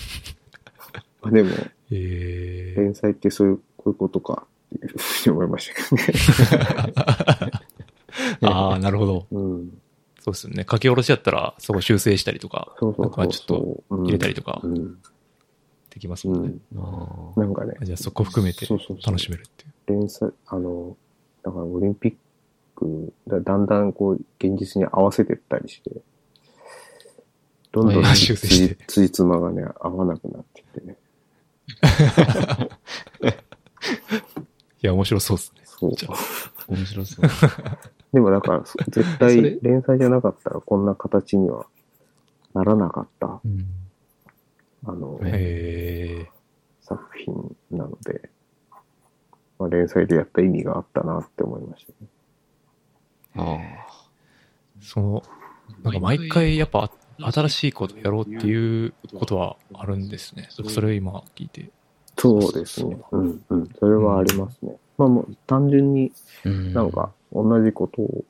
[1.21, 1.49] まあでも、
[1.91, 7.59] ええ連載ってそういう、こういうことかっていうふうに思いましたけどね。
[8.43, 9.27] ああ、なるほど。
[9.31, 9.81] うん。
[10.19, 10.65] そうですよね。
[10.69, 14.05] 書き下ろしやったら、そこ修正したりとか、そうそうそうなんかちょっとそう。
[14.05, 14.97] 入れたりとかうん。
[15.99, 16.49] できますうもんね。
[16.49, 16.61] ん。
[16.77, 19.73] あなんかね、じゃあそこ含めてそうそうそう楽しめるっていう。
[19.87, 20.95] 連載、あの、
[21.43, 22.15] だからオリンピッ
[22.75, 25.91] ク、だだんだんこう、現実に合わせてったりして、
[27.73, 30.97] どんどんはいつ修正してつじつまがね、合わなくなってきてね。
[34.81, 35.61] いや、面白そうですね。
[35.65, 35.91] そう。
[36.69, 37.25] 面白そう。
[38.13, 41.65] でもだから、そ 絶対連載じゃなかったらこんな形には
[42.53, 43.67] ならなかった、うん
[44.85, 45.19] あの。
[46.89, 48.29] 作品なので、
[49.59, 52.09] まあ、連載でやった意味があったなって思いましたね。
[53.35, 53.57] あ
[54.81, 55.23] その、
[55.83, 60.47] なんか毎回やっぱ新しいことやろうっていうことはあるんですね。
[60.49, 61.69] それを今聞いて。
[62.17, 62.97] そうですね。
[63.11, 63.69] うんうん。
[63.79, 64.75] それはありますね。
[64.97, 66.11] まあもう単純に
[66.45, 66.49] あ。
[66.49, 68.25] うんなんか同じことを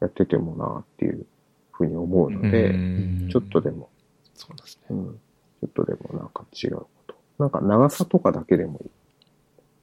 [0.00, 1.24] やっててもなっていう
[1.72, 3.88] ふうに思うので、うんちょっとでも、
[4.34, 4.82] そうですね。
[4.90, 7.14] うん、ちょっとでもなんか違うこと。
[7.38, 8.90] なんか長さとかだけでもいい。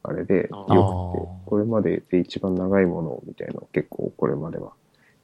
[0.03, 0.53] あれで、よくて
[1.45, 4.73] これまでで一番長いものをみたいなのを結構これまでは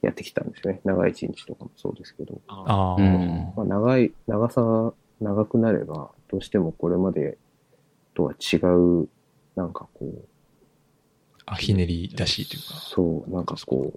[0.02, 0.82] やってきたんですよね。
[0.86, 2.40] 長い一日とかもそうですけど。
[2.48, 7.38] ああ、うんまあ、長い、長さが長くなれば、どうしてもこれまで
[8.14, 9.10] とは違う、
[9.56, 10.24] なんかこう、
[11.46, 12.80] あ、ひねり出しというか。
[12.80, 13.94] そう、なんかこ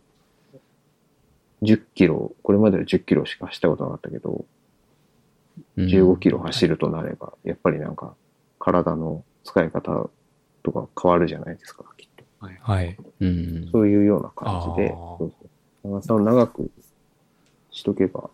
[1.63, 4.45] う、10キロ、これまでは10キロしか走ったことなかったけど、
[5.77, 8.15] 15キロ走るとなれば、やっぱりなんか、
[8.59, 10.11] 体の使い方
[10.63, 12.25] とか変わるじゃないですか、きっと。
[12.39, 12.97] はい。
[13.21, 13.69] うん。
[13.73, 16.71] そういうような感じで、そうそう長さを長く
[17.71, 18.31] しとけば、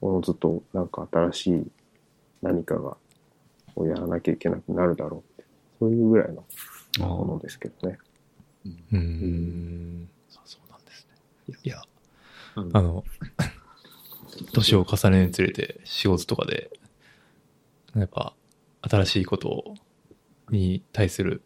[0.00, 1.66] おのずとなんか新しい
[2.42, 2.96] 何かが、
[3.76, 5.44] をやらなきゃいけなくなるだろうって、
[5.78, 6.44] そういうぐらいの
[7.00, 7.98] あものーですけどね。
[8.64, 10.08] うーん。
[10.44, 11.06] そうなんです
[11.48, 11.58] ね。
[11.62, 11.82] いや、
[12.56, 13.04] うんあの、
[14.52, 16.70] 年を重ねるにつれて仕事とかで、
[17.96, 18.34] やっぱ
[18.82, 19.74] 新しいこと
[20.50, 21.42] に対する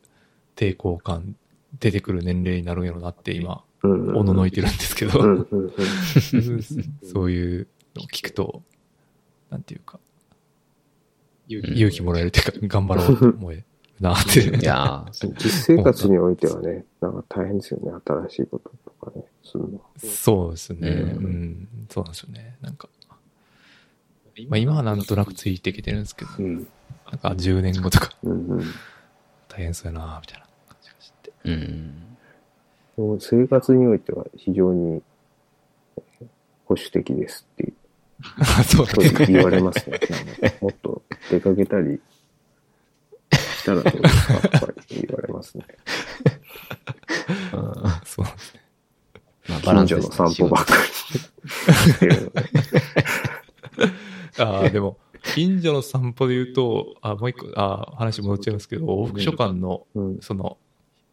[0.57, 1.37] 抵抗感
[1.81, 5.47] 出てくる年齢になるんやろなって今、おののいてるんですけど、
[7.03, 8.63] そういうのを聞くと、
[9.51, 9.99] なんていうか、
[11.49, 13.65] 勇気もらえるっていうか、頑張ろうと思える
[14.01, 14.41] なって。
[14.41, 15.07] いや
[15.39, 17.91] 実生活においてはね、なんか大変ですよね。
[18.05, 19.81] 新しいこととかね、するの。
[19.99, 20.89] そうですね。
[20.89, 21.25] ううん
[21.63, 22.57] ん、そうなんですよね。
[22.61, 22.89] なんか、
[24.49, 26.57] まあ今はなんとなくついてきてるんですけど、うん。
[27.11, 28.65] なんか10年後とかうんうん。
[29.49, 31.33] 大変そうやなみたいな感じがして。
[31.45, 32.17] うん。
[32.97, 35.03] でも生活においては非常に
[35.97, 36.27] えー
[36.67, 37.75] 保守的ですっていう
[38.65, 38.87] そう
[39.27, 39.99] 言われますね。
[40.63, 42.01] もっと出かけたり
[43.59, 44.41] したらどうですか？
[44.61, 45.67] とか言われますね。
[47.53, 48.62] あ そうですね。
[49.49, 50.75] ーまあバラン近スの散歩ばっか
[52.01, 52.09] り。
[54.43, 54.97] ああ、でも、
[55.35, 60.19] 近所の散歩で言うと、あもう一個、あ話戻っちゃいますけど、往復書館の、うん。
[60.21, 60.57] その、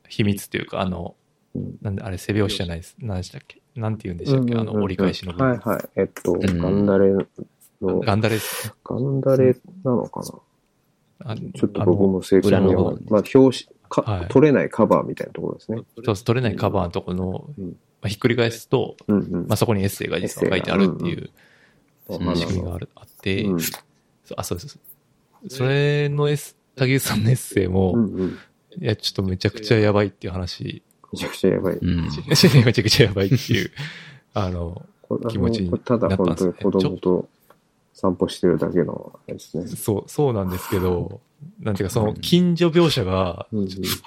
[0.07, 1.15] 秘密っていうか、あの、
[1.55, 1.77] うん。
[1.81, 2.95] なんで、あれ、背拍子じゃないです。
[2.99, 3.61] 何でしたっけ？
[3.75, 4.55] なんて言うんでしたっけ？
[4.55, 5.47] あの、折り返しの部分。
[5.49, 5.89] はいはい。
[5.95, 6.39] えっと、ん。
[6.39, 7.25] ガンダレの、
[8.01, 8.73] ガンダレですね。
[8.83, 11.31] ガンダレなのかな？
[11.31, 13.51] あちょっと僕も正確にはまあ、表紙、
[13.89, 14.27] かはい。
[14.29, 15.81] 取れないカバーみたいなところですね。
[16.05, 19.47] そう取れないカバーのところの、うんまあ、ひっくり返すと、うんうん。
[19.47, 21.29] まあ、そこにエッセイが実は書いてあるっていう
[22.07, 23.59] 仕組みがあるあって、うん
[24.35, 24.79] あ、そうです。
[25.47, 28.29] それのエス、竹内さんのエッセイも、うんうん。
[28.79, 31.77] いや、ちょっとめちゃくちゃやばいっていう話、めちゃくちゃやばい。
[31.77, 32.03] うん。
[32.03, 33.71] めちゃくちゃやばいっていう、
[34.33, 34.85] あの、
[35.29, 37.29] 気持ちにこれただ本当に子なったんですね供と
[37.93, 39.67] 散歩してるだけのあれですね。
[39.67, 41.21] そう、そうなんですけど、
[41.59, 43.47] なんていうか、その近所描写が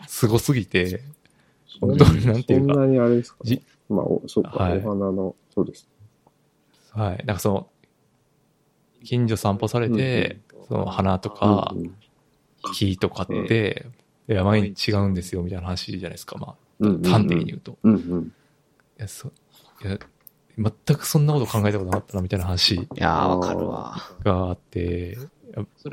[0.07, 1.03] すごすぎて、
[1.81, 3.39] 本当になんていうか、そんなにあれですか？
[3.45, 3.63] ねじ。
[3.89, 5.89] まあ、おそうか、はいお花の、そうです。
[6.93, 7.25] はい。
[7.27, 7.69] なんかその、
[9.05, 11.95] 近所散歩されて、その花とかうん
[12.75, 13.87] 木とかって、
[14.29, 16.39] いや、毎日違うんですよ、みたいな話じゃないですか。
[16.39, 17.73] まうんうんあ、端的に言うと。
[17.73, 18.33] いうんうん。
[18.97, 19.33] や、そう、
[19.87, 19.99] いや、
[20.59, 23.97] 全くそんなこと考えたことなかったな、みたいな話いやー、わかるわ。
[24.23, 25.19] があって、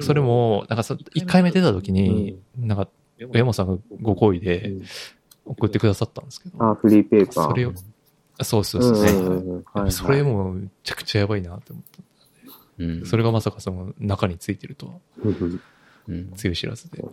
[0.02, 2.88] それも、なんかそ、1回目出た時に、なんか、
[3.18, 4.72] 上本さんがご好意で
[5.50, 7.50] 送ってくださったんですけど、あ、フリーペーパー。
[7.50, 7.74] それを、
[8.38, 9.12] あそうそううんそうう。
[9.12, 12.04] んうんはいはいそれもめちゃくちゃやばいなって思った。
[12.78, 13.06] うん。
[13.06, 14.94] それがまさかその中についてるとは、
[15.24, 15.62] うんうん
[16.08, 16.32] うん。
[16.36, 17.00] 強い知らずで。
[17.02, 17.04] い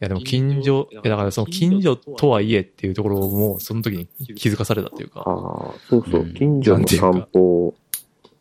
[0.00, 7.74] やでも近所、いやだからその近所とはいえっていうところもその時に気づかされたというか、ああ、そうそうう、ん近所の散歩。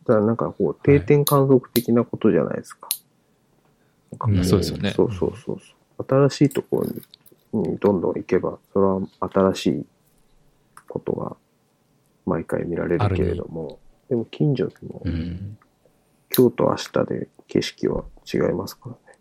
[0.05, 2.89] だからなんかこう、定点観測的なことじゃないですか。
[4.11, 6.29] なんかもうんそうですよねそうそうそうそう。
[6.29, 7.01] 新しいところに
[7.53, 9.01] にどんどん行けば、それは
[9.53, 9.85] 新しい
[10.87, 11.35] ことが
[12.25, 13.79] 毎回見られるけれども、
[14.09, 15.57] でも近所でも、うん。
[16.35, 19.19] 今日と明日で景色は違いますからね。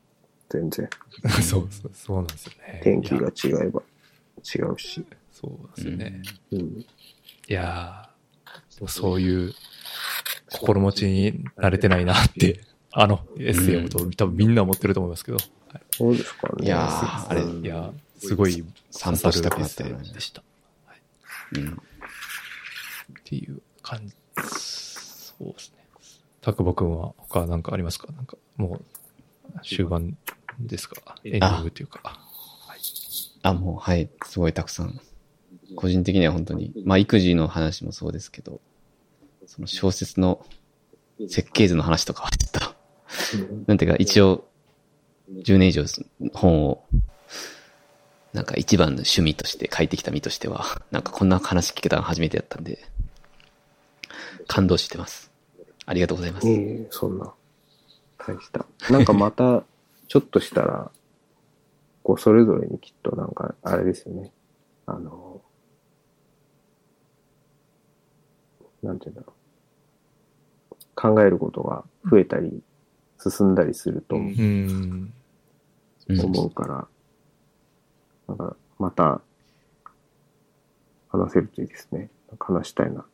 [0.49, 0.89] 全然。
[1.43, 2.81] そうそう、そうなんですよね。
[2.83, 3.83] 天気が違えば
[4.43, 5.05] 違うし。
[5.33, 6.23] そうなんですよね。
[6.53, 6.59] うん。
[6.59, 6.87] い
[7.49, 9.55] やーそういう
[10.53, 12.61] 心持ちに慣れてないなって、
[12.93, 15.39] あのエッセイをと多分みんな思ってると思いますけど、
[15.91, 16.67] そうですかね。
[16.67, 20.43] いやーあれうんいやーすごい散歩したくなったよねでした。
[21.53, 21.73] うん。
[21.73, 21.77] っ
[23.25, 24.15] ていう感じ。
[24.43, 25.85] そうですね。
[26.41, 28.13] たくぼくんは他なんかありますか？
[28.13, 28.81] なんかも
[29.55, 30.17] う終盤
[30.61, 31.17] ですか？
[31.25, 32.21] エンディングっていうか。
[33.43, 34.09] あ、もう、はい。
[34.25, 35.01] すごいたくさん。
[35.77, 38.61] 個人的には本当に、まあ、育児の話もそうですけど、
[39.47, 40.45] その小説の
[41.29, 44.49] 設計図の話とかはちょっと、なんていうか、一応、
[45.31, 45.85] 10年以上
[46.33, 46.85] 本を、
[48.37, 52.87] なんか一番の趣味として書いてきた身としては、 なんかこんな話聞けたの初めてやったんで、
[54.47, 55.33] 感動してます。
[55.87, 56.49] ありがとうございます。
[56.49, 57.33] ええそんな。
[58.19, 58.67] 大した。
[58.91, 59.65] なんかまた、
[60.07, 60.91] ちょっとしたら、
[62.05, 64.31] こう、それぞれにきっとなんか、あれですよね。
[64.85, 65.41] あの、
[68.83, 70.77] なんていうんだろう。
[70.95, 72.63] 考えることが増えたり、
[73.19, 75.15] 進んだりするとうんうん。
[76.09, 76.87] うん思うから、
[78.29, 79.21] なんか、また、
[81.09, 82.11] 話せるといいですね。
[82.39, 83.05] 話したいな、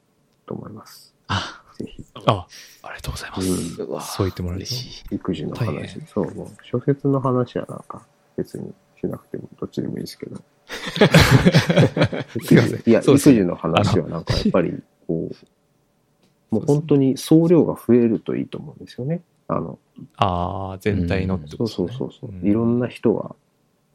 [0.47, 1.15] と思います。
[1.29, 2.05] あ、ぜひ。
[2.27, 2.47] あ、
[2.83, 3.81] ありがとうございます。
[3.81, 5.15] うんうわそう言ってもらえると。
[5.15, 6.07] 育児の大話変。
[6.07, 8.03] そう、もう、小説の話はなんか、
[8.37, 10.37] 別にしなくても、どっちでもいいですけど。
[12.45, 19.23] すいませんいや、そうですね育児の話はなんか、やっぱり、こう、もう本当に総量が増えるといいと思うんですよね。
[19.49, 19.79] あの、
[20.17, 21.89] ああ、全体のってそうことですね。
[21.99, 23.35] そうそうそう、んいろんな人が、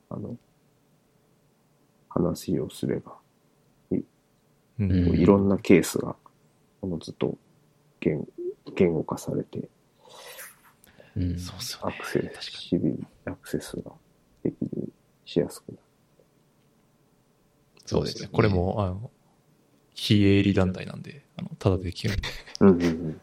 [0.09, 0.35] あの、
[2.17, 3.13] 話をすれば、
[3.91, 6.15] うんうんいろんなケースが、
[6.81, 7.35] このずっと
[7.99, 8.27] 言
[8.75, 9.69] 言語化されて、
[11.15, 11.37] うん。
[11.81, 13.91] アクセ確かシビリ、アクセスが
[14.43, 14.93] できる、
[15.25, 15.79] しやすくなる。
[17.85, 18.29] そうですね。
[18.31, 19.09] これも、あの、
[19.95, 22.23] 非営利団体なんで、あの、ただでできるんで、
[22.61, 23.21] うんうんうん。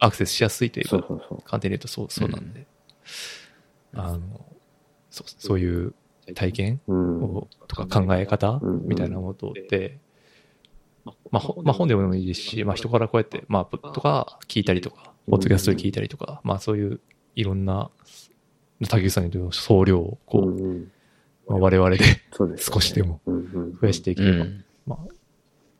[0.00, 1.38] あアクセスしやすいというか、そうそうそう。
[1.42, 2.66] 簡単に言うとそう、そうなんで、
[3.94, 4.46] あの、
[5.10, 5.94] そうそういう
[6.34, 6.80] 体験？
[6.86, 7.22] うん。
[7.22, 8.60] を、とか考え方？
[8.62, 8.86] うん。
[8.86, 9.98] みたいなことって、
[11.04, 17.00] まあ、ほまあ、本でもいいですし、まあ、人からこうやって、まあ、とか聞いたりとか、ポッドキャストで聞いたりとか、まあ、そういう
[17.34, 17.90] いろんな、
[18.88, 20.88] 竹内さんに言う総量を、こう、
[21.48, 21.98] まあ、我々で
[22.58, 24.64] 少しでも増やしていければ、うん。
[24.86, 24.98] まあ、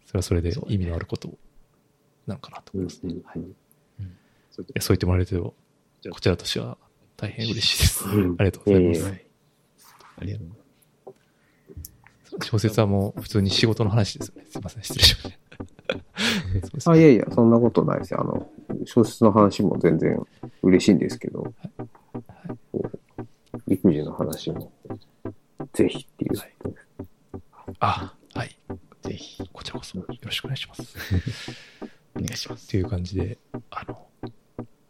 [0.07, 1.29] それはそれで意味のあること
[2.27, 3.15] なのかなとうん思いますね。
[3.25, 3.43] はい。
[3.43, 3.45] い
[4.55, 5.55] そう言ってもらえると、
[6.11, 6.77] こちらとしては
[7.17, 8.09] 大変嬉しいです。
[8.09, 8.35] うん。
[8.39, 9.32] ありがとうございます。
[10.21, 10.63] ええありがとうござい
[12.41, 14.47] 小説はもう普通に仕事の話ですよね。
[14.49, 15.31] すいません、失礼しま
[16.81, 16.91] した。
[16.91, 18.21] あ、ねいやいや、そんなことないですよ。
[18.21, 18.49] あの、
[18.87, 20.19] 小説の話も全然
[20.63, 21.53] 嬉しいんですけど、
[22.73, 24.73] こう育児の話も、
[25.73, 26.39] ぜひっていう。
[26.39, 26.57] はい
[27.79, 28.57] あ、はい。
[28.69, 29.09] ます。
[29.09, 30.97] ぜひ、こちらこそよろしくお願いします。
[32.15, 32.67] お願いします。
[32.67, 33.39] っていう感じで、
[33.71, 34.07] あの、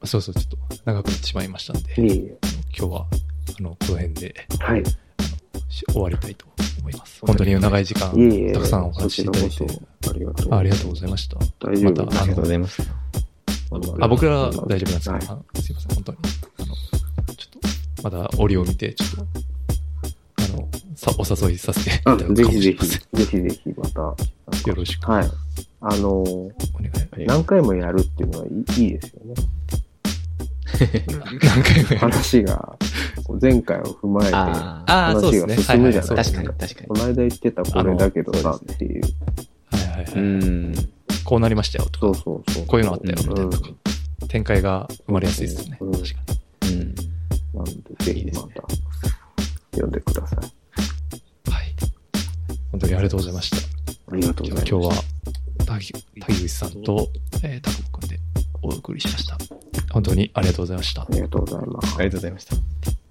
[0.04, 2.38] そうそう、ちょっと長くなってしまいましたんで、いえいえ。
[2.76, 3.06] 今日は、
[3.58, 4.82] あの、この辺ではい。
[5.72, 6.46] し終わりたいと
[6.80, 7.20] 思います。
[7.22, 8.10] 本当に長い時間。
[8.52, 9.66] たくさんお話しいただいて
[10.10, 10.54] ありがとう。
[10.54, 11.36] あありがとうございました。
[11.60, 14.04] 大丈夫またありがとうございました。
[14.04, 16.18] あ、僕らは大丈夫なんですけど、はいすいません、本当に。
[16.58, 16.66] あの、
[17.34, 19.26] ちょっと、まだ折を見て、ちょっと、
[20.36, 22.86] あの、さお誘いさせていたあだくぜひぜひ。
[22.86, 24.00] ぜひぜひ、 また。
[24.00, 24.16] よ
[24.74, 25.10] ろしく。
[25.10, 25.30] はい。
[25.80, 26.50] あの。
[27.16, 29.34] 何回もやるっていうのはいいですよね。
[30.80, 31.98] 何回もやる。
[31.98, 32.78] 話が、
[33.40, 34.34] 前回を踏まえて。
[34.34, 39.02] 話が進むじゃはないい確かに、確かこの間言ってたこれだけどさっていう。
[39.70, 40.14] はいはいはい。
[40.14, 40.20] に。
[40.20, 40.74] うん。
[41.24, 42.66] こうなりましたよとか、そうそうそう。
[42.66, 43.68] こういうのあったよみたいなとか
[44.22, 45.78] う、展開が生まれやすいですね。
[45.80, 46.08] うん確か
[46.62, 46.72] に。
[46.72, 46.94] うん。
[47.54, 48.62] なんで、ぜひまた、
[49.72, 51.50] 読んでください。
[51.50, 51.74] はい。
[52.70, 53.56] 本当にありがとうございました。
[54.12, 54.70] ありがとうございます。
[54.70, 55.04] 今日は、
[55.66, 57.08] 滝滝口さんと、
[57.42, 58.18] えー、高くんで
[58.62, 59.36] お送りしました。
[59.92, 61.06] 本当にありがとうございましたあ。
[61.10, 61.94] りがとうございます。
[61.96, 63.01] ありがとうございました。